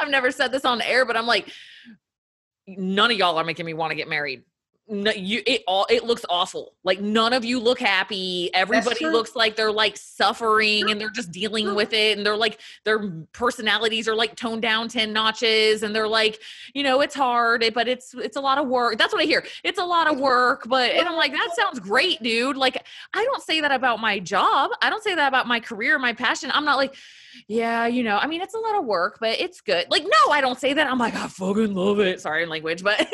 I've 0.00 0.10
never 0.10 0.30
said 0.30 0.52
this 0.52 0.64
on 0.64 0.80
air, 0.80 1.04
but 1.04 1.16
I'm 1.16 1.26
like, 1.26 1.50
none 2.66 3.10
of 3.10 3.16
y'all 3.16 3.36
are 3.36 3.44
making 3.44 3.66
me 3.66 3.74
want 3.74 3.90
to 3.90 3.96
get 3.96 4.08
married 4.08 4.42
no, 4.90 5.12
you 5.12 5.40
it 5.46 5.62
all 5.68 5.86
it 5.88 6.04
looks 6.04 6.24
awful. 6.28 6.74
Like 6.82 7.00
none 7.00 7.32
of 7.32 7.44
you 7.44 7.60
look 7.60 7.78
happy. 7.78 8.50
Everybody 8.52 9.06
looks 9.06 9.36
like 9.36 9.54
they're 9.54 9.70
like 9.70 9.96
suffering 9.96 10.90
and 10.90 11.00
they're 11.00 11.10
just 11.10 11.30
dealing 11.30 11.76
with 11.76 11.92
it 11.92 12.18
and 12.18 12.26
they're 12.26 12.36
like 12.36 12.60
their 12.84 13.10
personalities 13.32 14.08
are 14.08 14.16
like 14.16 14.34
toned 14.34 14.62
down 14.62 14.88
10 14.88 15.12
notches 15.12 15.84
and 15.84 15.94
they're 15.94 16.08
like, 16.08 16.40
you 16.74 16.82
know, 16.82 17.00
it's 17.02 17.14
hard, 17.14 17.64
but 17.72 17.86
it's 17.86 18.14
it's 18.14 18.36
a 18.36 18.40
lot 18.40 18.58
of 18.58 18.66
work. 18.66 18.98
That's 18.98 19.12
what 19.12 19.22
I 19.22 19.26
hear. 19.26 19.44
It's 19.62 19.78
a 19.78 19.84
lot 19.84 20.10
of 20.10 20.18
work, 20.18 20.64
but 20.68 20.90
and 20.90 21.06
I'm 21.06 21.16
like 21.16 21.32
that 21.32 21.50
sounds 21.56 21.78
great, 21.78 22.20
dude. 22.20 22.56
Like 22.56 22.84
I 23.14 23.24
don't 23.24 23.42
say 23.42 23.60
that 23.60 23.70
about 23.70 24.00
my 24.00 24.18
job. 24.18 24.72
I 24.82 24.90
don't 24.90 25.04
say 25.04 25.14
that 25.14 25.28
about 25.28 25.46
my 25.46 25.60
career, 25.60 26.00
my 26.00 26.14
passion. 26.14 26.50
I'm 26.52 26.64
not 26.64 26.78
like 26.78 26.96
yeah, 27.46 27.86
you 27.86 28.02
know, 28.02 28.16
I 28.16 28.26
mean, 28.26 28.40
it's 28.40 28.54
a 28.54 28.58
lot 28.58 28.76
of 28.76 28.84
work, 28.84 29.18
but 29.20 29.40
it's 29.40 29.60
good. 29.60 29.86
Like, 29.90 30.02
no, 30.02 30.32
I 30.32 30.40
don't 30.40 30.58
say 30.58 30.72
that. 30.72 30.90
I'm 30.90 30.98
like, 30.98 31.14
I 31.14 31.28
fucking 31.28 31.74
love 31.74 32.00
it. 32.00 32.20
Sorry 32.20 32.42
in 32.42 32.48
language, 32.48 32.82
but 32.82 32.98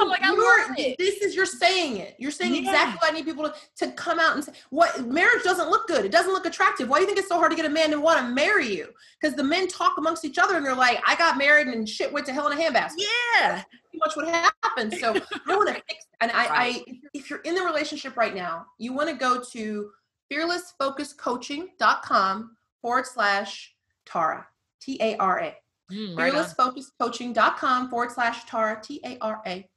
I'm 0.00 0.08
like, 0.08 0.22
I 0.22 0.30
love 0.30 0.78
it. 0.78 0.96
This 0.98 1.22
is 1.24 1.34
you're 1.34 1.46
saying 1.46 1.96
it. 1.96 2.14
You're 2.18 2.30
saying 2.30 2.54
yeah. 2.54 2.60
exactly 2.60 2.98
what 3.00 3.10
I 3.10 3.14
need 3.14 3.24
people 3.24 3.44
to, 3.44 3.54
to 3.78 3.90
come 3.92 4.20
out 4.20 4.34
and 4.34 4.44
say. 4.44 4.52
What 4.70 5.06
marriage 5.06 5.42
doesn't 5.42 5.70
look 5.70 5.88
good. 5.88 6.04
It 6.04 6.12
doesn't 6.12 6.32
look 6.32 6.46
attractive. 6.46 6.88
Why 6.88 6.98
do 6.98 7.02
you 7.02 7.06
think 7.06 7.18
it's 7.18 7.28
so 7.28 7.38
hard 7.38 7.50
to 7.50 7.56
get 7.56 7.66
a 7.66 7.70
man 7.70 7.90
to 7.90 8.00
want 8.00 8.20
to 8.20 8.28
marry 8.32 8.68
you? 8.68 8.90
Because 9.20 9.34
the 9.36 9.42
men 9.42 9.66
talk 9.66 9.98
amongst 9.98 10.24
each 10.24 10.38
other 10.38 10.56
and 10.56 10.64
they're 10.64 10.74
like, 10.74 11.02
I 11.06 11.16
got 11.16 11.36
married 11.38 11.68
and 11.68 11.88
shit 11.88 12.12
went 12.12 12.26
to 12.26 12.32
hell 12.32 12.48
in 12.48 12.58
a 12.58 12.60
handbasket. 12.60 12.98
Yeah. 12.98 13.62
Pretty 13.90 13.98
much 13.98 14.16
what 14.16 14.28
happened. 14.28 14.94
So 15.00 15.14
I 15.14 15.56
want 15.56 15.68
to 15.68 15.74
fix. 15.88 16.06
And 16.20 16.30
I, 16.30 16.48
right. 16.48 16.82
I, 16.86 16.98
if 17.14 17.30
you're 17.30 17.40
in 17.40 17.54
the 17.54 17.62
relationship 17.62 18.16
right 18.16 18.34
now, 18.34 18.66
you 18.78 18.92
want 18.92 19.08
to 19.08 19.16
go 19.16 19.42
to 19.52 19.90
fearlessfocuscoaching.com 20.32 22.56
forward 22.80 23.06
slash 23.06 23.74
Tara, 24.06 24.46
T 24.80 24.98
A 25.00 25.16
R 25.16 25.40
A. 25.40 25.56
Mm, 25.92 26.16
right 26.16 26.32
FearlessFocusCoaching.com 26.32 27.90
forward 27.90 28.10
slash 28.10 28.46
Tara, 28.46 28.80
T 28.82 29.02
A 29.04 29.18
R 29.20 29.42
A. 29.46 29.68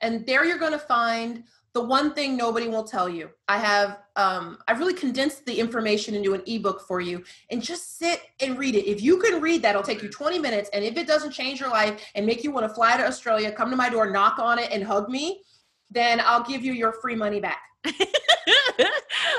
And 0.00 0.26
there 0.26 0.44
you're 0.44 0.58
going 0.58 0.72
to 0.72 0.78
find 0.78 1.44
the 1.76 1.84
one 1.84 2.14
thing 2.14 2.38
nobody 2.38 2.68
will 2.68 2.84
tell 2.84 3.06
you. 3.06 3.28
I 3.48 3.58
have 3.58 3.98
um, 4.16 4.56
I've 4.66 4.78
really 4.78 4.94
condensed 4.94 5.44
the 5.44 5.58
information 5.58 6.14
into 6.14 6.32
an 6.32 6.42
ebook 6.46 6.80
for 6.88 7.02
you 7.02 7.22
and 7.50 7.62
just 7.62 7.98
sit 7.98 8.22
and 8.40 8.58
read 8.58 8.74
it. 8.74 8.88
If 8.90 9.02
you 9.02 9.18
can 9.20 9.42
read 9.42 9.60
that, 9.60 9.70
it'll 9.70 9.82
take 9.82 10.02
you 10.02 10.08
20 10.08 10.38
minutes. 10.38 10.70
And 10.72 10.82
if 10.82 10.96
it 10.96 11.06
doesn't 11.06 11.32
change 11.32 11.60
your 11.60 11.68
life 11.68 12.02
and 12.14 12.24
make 12.24 12.42
you 12.42 12.50
want 12.50 12.66
to 12.66 12.74
fly 12.74 12.96
to 12.96 13.06
Australia, 13.06 13.52
come 13.52 13.68
to 13.68 13.76
my 13.76 13.90
door, 13.90 14.10
knock 14.10 14.38
on 14.38 14.58
it, 14.58 14.70
and 14.72 14.82
hug 14.82 15.10
me, 15.10 15.42
then 15.90 16.22
I'll 16.24 16.42
give 16.42 16.64
you 16.64 16.72
your 16.72 16.92
free 16.92 17.14
money 17.14 17.40
back. 17.40 17.60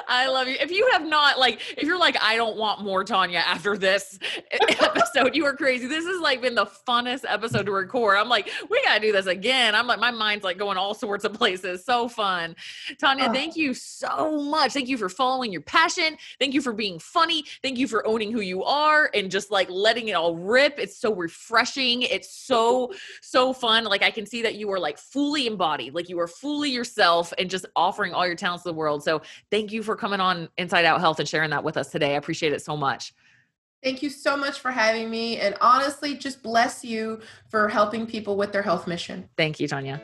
I 0.07 0.27
love 0.27 0.47
you. 0.47 0.55
If 0.59 0.71
you 0.71 0.87
have 0.91 1.05
not 1.05 1.37
like, 1.39 1.61
if 1.77 1.83
you're 1.83 1.99
like, 1.99 2.17
I 2.21 2.35
don't 2.35 2.57
want 2.57 2.81
more 2.81 3.03
Tanya 3.03 3.39
after 3.39 3.77
this 3.77 4.17
episode, 4.51 5.35
you 5.35 5.45
are 5.45 5.55
crazy. 5.55 5.87
This 5.87 6.05
has 6.05 6.21
like 6.21 6.41
been 6.41 6.55
the 6.55 6.65
funnest 6.65 7.25
episode 7.27 7.65
to 7.65 7.71
record. 7.71 8.17
I'm 8.17 8.29
like, 8.29 8.49
we 8.69 8.81
gotta 8.83 9.01
do 9.01 9.11
this 9.11 9.25
again. 9.25 9.75
I'm 9.75 9.85
like, 9.85 9.99
my 9.99 10.11
mind's 10.11 10.43
like 10.43 10.57
going 10.57 10.77
all 10.77 10.93
sorts 10.93 11.25
of 11.25 11.33
places. 11.33 11.83
So 11.85 12.07
fun, 12.07 12.55
Tanya. 12.99 13.25
Oh. 13.29 13.33
Thank 13.33 13.55
you 13.55 13.73
so 13.73 14.41
much. 14.41 14.73
Thank 14.73 14.87
you 14.87 14.97
for 14.97 15.09
following 15.09 15.51
your 15.51 15.61
passion. 15.61 16.17
Thank 16.39 16.53
you 16.53 16.61
for 16.61 16.73
being 16.73 16.99
funny. 16.99 17.43
Thank 17.61 17.77
you 17.77 17.87
for 17.87 18.05
owning 18.07 18.31
who 18.31 18.41
you 18.41 18.63
are 18.63 19.09
and 19.13 19.29
just 19.29 19.51
like 19.51 19.69
letting 19.69 20.07
it 20.07 20.13
all 20.13 20.35
rip. 20.35 20.79
It's 20.79 20.97
so 20.97 21.13
refreshing. 21.13 22.03
It's 22.03 22.33
so 22.33 22.93
so 23.21 23.53
fun. 23.53 23.83
Like 23.83 24.03
I 24.03 24.11
can 24.11 24.25
see 24.25 24.41
that 24.43 24.55
you 24.55 24.71
are 24.71 24.79
like 24.79 24.97
fully 24.97 25.47
embodied. 25.47 25.93
Like 25.93 26.09
you 26.09 26.19
are 26.19 26.27
fully 26.27 26.69
yourself 26.69 27.33
and 27.37 27.49
just 27.49 27.65
offering 27.75 28.13
all 28.13 28.25
your 28.25 28.35
talents 28.37 28.65
of 28.65 28.73
the 28.73 28.77
world. 28.77 29.03
So 29.03 29.21
thank 29.51 29.71
you 29.71 29.83
for 29.83 29.95
coming 29.95 30.19
on 30.19 30.49
Inside 30.57 30.85
Out 30.85 30.99
Health 30.99 31.19
and 31.19 31.27
sharing 31.27 31.49
that 31.51 31.63
with 31.63 31.77
us 31.77 31.89
today. 31.89 32.13
I 32.13 32.17
appreciate 32.17 32.53
it 32.53 32.61
so 32.61 32.77
much. 32.77 33.13
Thank 33.83 34.01
you 34.01 34.09
so 34.09 34.35
much 34.35 34.59
for 34.59 34.71
having 34.71 35.09
me. 35.09 35.37
And 35.37 35.55
honestly, 35.61 36.15
just 36.15 36.41
bless 36.41 36.83
you 36.83 37.21
for 37.49 37.69
helping 37.69 38.07
people 38.07 38.35
with 38.35 38.51
their 38.51 38.63
health 38.63 38.87
mission. 38.87 39.29
Thank 39.37 39.59
you, 39.59 39.67
Tanya. 39.67 40.01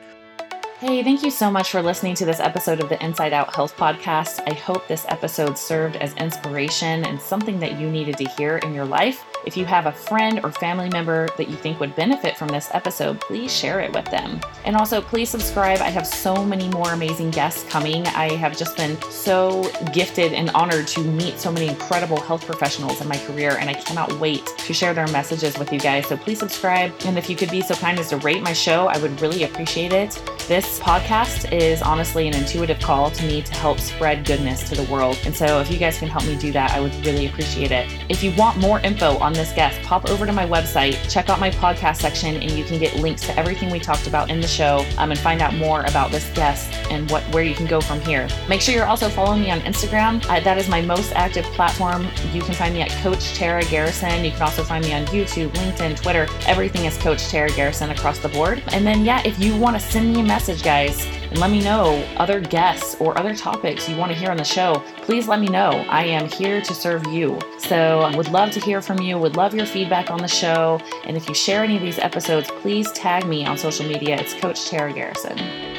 Hey, 0.78 1.02
thank 1.02 1.22
you 1.22 1.30
so 1.30 1.50
much 1.50 1.70
for 1.70 1.82
listening 1.82 2.14
to 2.16 2.24
this 2.24 2.40
episode 2.40 2.80
of 2.80 2.88
the 2.88 3.02
Inside 3.04 3.32
Out 3.32 3.54
Health 3.54 3.76
Podcast. 3.76 4.42
I 4.46 4.54
hope 4.54 4.86
this 4.86 5.06
episode 5.08 5.56
served 5.56 5.96
as 5.96 6.14
inspiration 6.14 7.04
and 7.04 7.20
something 7.20 7.58
that 7.60 7.80
you 7.80 7.90
needed 7.90 8.16
to 8.18 8.24
hear 8.24 8.58
in 8.58 8.74
your 8.74 8.84
life. 8.84 9.24
If 9.46 9.58
you 9.58 9.66
have 9.66 9.84
a 9.86 9.92
friend 9.92 10.40
or 10.42 10.50
family 10.50 10.88
member 10.88 11.28
that 11.36 11.48
you 11.48 11.56
think 11.56 11.78
would 11.78 11.94
benefit 11.94 12.36
from 12.36 12.48
this 12.48 12.70
episode, 12.72 13.20
please 13.20 13.54
share 13.54 13.80
it 13.80 13.92
with 13.92 14.06
them. 14.06 14.40
And 14.64 14.74
also, 14.74 15.02
please 15.02 15.28
subscribe. 15.28 15.80
I 15.80 15.90
have 15.90 16.06
so 16.06 16.42
many 16.42 16.68
more 16.70 16.92
amazing 16.92 17.30
guests 17.30 17.62
coming. 17.68 18.06
I 18.06 18.32
have 18.36 18.56
just 18.56 18.74
been 18.76 19.00
so 19.02 19.70
gifted 19.92 20.32
and 20.32 20.48
honored 20.50 20.86
to 20.88 21.04
meet 21.04 21.38
so 21.38 21.52
many 21.52 21.68
incredible 21.68 22.18
health 22.20 22.46
professionals 22.46 23.02
in 23.02 23.08
my 23.08 23.18
career, 23.18 23.58
and 23.58 23.68
I 23.68 23.74
cannot 23.74 24.18
wait 24.18 24.46
to 24.46 24.72
share 24.72 24.94
their 24.94 25.08
messages 25.08 25.58
with 25.58 25.72
you 25.72 25.78
guys. 25.78 26.06
So 26.06 26.16
please 26.16 26.38
subscribe. 26.38 26.92
And 27.04 27.18
if 27.18 27.28
you 27.28 27.36
could 27.36 27.50
be 27.50 27.60
so 27.60 27.74
kind 27.74 27.98
as 27.98 28.08
to 28.10 28.16
rate 28.18 28.42
my 28.42 28.54
show, 28.54 28.86
I 28.86 28.96
would 28.98 29.20
really 29.20 29.44
appreciate 29.44 29.92
it. 29.92 30.18
This 30.48 30.78
podcast 30.78 31.52
is 31.52 31.82
honestly 31.82 32.28
an 32.28 32.34
intuitive 32.34 32.78
call 32.80 33.10
to 33.10 33.26
me 33.26 33.42
to 33.42 33.54
help 33.54 33.78
spread 33.78 34.24
goodness 34.24 34.66
to 34.70 34.74
the 34.74 34.90
world. 34.90 35.18
And 35.24 35.34
so 35.34 35.60
if 35.60 35.70
you 35.70 35.78
guys 35.78 35.98
can 35.98 36.08
help 36.08 36.24
me 36.26 36.36
do 36.36 36.50
that, 36.52 36.70
I 36.72 36.80
would 36.80 36.94
really 37.04 37.26
appreciate 37.26 37.72
it. 37.72 37.90
If 38.08 38.22
you 38.22 38.34
want 38.36 38.58
more 38.58 38.80
info 38.80 39.18
on 39.18 39.33
this 39.34 39.52
guest, 39.52 39.80
pop 39.82 40.08
over 40.10 40.26
to 40.26 40.32
my 40.32 40.46
website, 40.46 40.94
check 41.10 41.28
out 41.28 41.38
my 41.38 41.50
podcast 41.50 41.96
section, 41.96 42.36
and 42.36 42.50
you 42.52 42.64
can 42.64 42.78
get 42.78 42.96
links 42.96 43.22
to 43.26 43.38
everything 43.38 43.70
we 43.70 43.80
talked 43.80 44.06
about 44.06 44.30
in 44.30 44.40
the 44.40 44.48
show 44.48 44.84
um, 44.98 45.10
and 45.10 45.20
find 45.20 45.42
out 45.42 45.54
more 45.54 45.82
about 45.82 46.10
this 46.10 46.28
guest 46.30 46.72
and 46.90 47.10
what 47.10 47.22
where 47.34 47.44
you 47.44 47.54
can 47.54 47.66
go 47.66 47.80
from 47.80 48.00
here. 48.00 48.28
Make 48.48 48.60
sure 48.60 48.74
you're 48.74 48.86
also 48.86 49.08
following 49.08 49.42
me 49.42 49.50
on 49.50 49.60
Instagram. 49.60 50.24
Uh, 50.28 50.40
that 50.40 50.58
is 50.58 50.68
my 50.68 50.80
most 50.80 51.12
active 51.12 51.44
platform. 51.46 52.08
You 52.32 52.42
can 52.42 52.54
find 52.54 52.74
me 52.74 52.82
at 52.82 52.90
Coach 53.02 53.34
Tara 53.34 53.64
Garrison. 53.64 54.24
You 54.24 54.30
can 54.30 54.42
also 54.42 54.62
find 54.62 54.84
me 54.84 54.94
on 54.94 55.04
YouTube, 55.06 55.50
LinkedIn, 55.50 56.00
Twitter. 56.00 56.26
Everything 56.46 56.84
is 56.84 56.96
Coach 56.98 57.28
Tara 57.28 57.50
Garrison 57.50 57.90
across 57.90 58.18
the 58.18 58.28
board. 58.28 58.62
And 58.68 58.86
then, 58.86 59.04
yeah, 59.04 59.22
if 59.24 59.38
you 59.38 59.56
want 59.56 59.78
to 59.78 59.80
send 59.80 60.12
me 60.12 60.20
a 60.20 60.24
message, 60.24 60.62
guys, 60.62 61.06
and 61.30 61.38
let 61.38 61.50
me 61.50 61.60
know 61.60 62.04
other 62.16 62.40
guests 62.40 62.96
or 63.00 63.18
other 63.18 63.34
topics 63.34 63.88
you 63.88 63.96
want 63.96 64.12
to 64.12 64.16
hear 64.18 64.30
on 64.30 64.36
the 64.36 64.44
show, 64.44 64.82
please 65.02 65.26
let 65.26 65.40
me 65.40 65.48
know. 65.48 65.70
I 65.88 66.04
am 66.04 66.28
here 66.28 66.60
to 66.60 66.74
serve 66.74 67.06
you. 67.06 67.38
So, 67.58 68.00
I 68.00 68.14
would 68.16 68.28
love 68.28 68.50
to 68.52 68.60
hear 68.60 68.80
from 68.80 69.00
you, 69.00 69.18
would 69.24 69.36
love 69.36 69.54
your 69.54 69.64
feedback 69.64 70.10
on 70.10 70.18
the 70.18 70.28
show. 70.28 70.78
And 71.04 71.16
if 71.16 71.26
you 71.30 71.34
share 71.34 71.64
any 71.64 71.76
of 71.76 71.82
these 71.82 71.98
episodes, 71.98 72.50
please 72.60 72.92
tag 72.92 73.26
me 73.26 73.46
on 73.46 73.56
social 73.56 73.86
media. 73.86 74.16
It's 74.20 74.34
Coach 74.34 74.68
Tara 74.68 74.92
Garrison. 74.92 75.73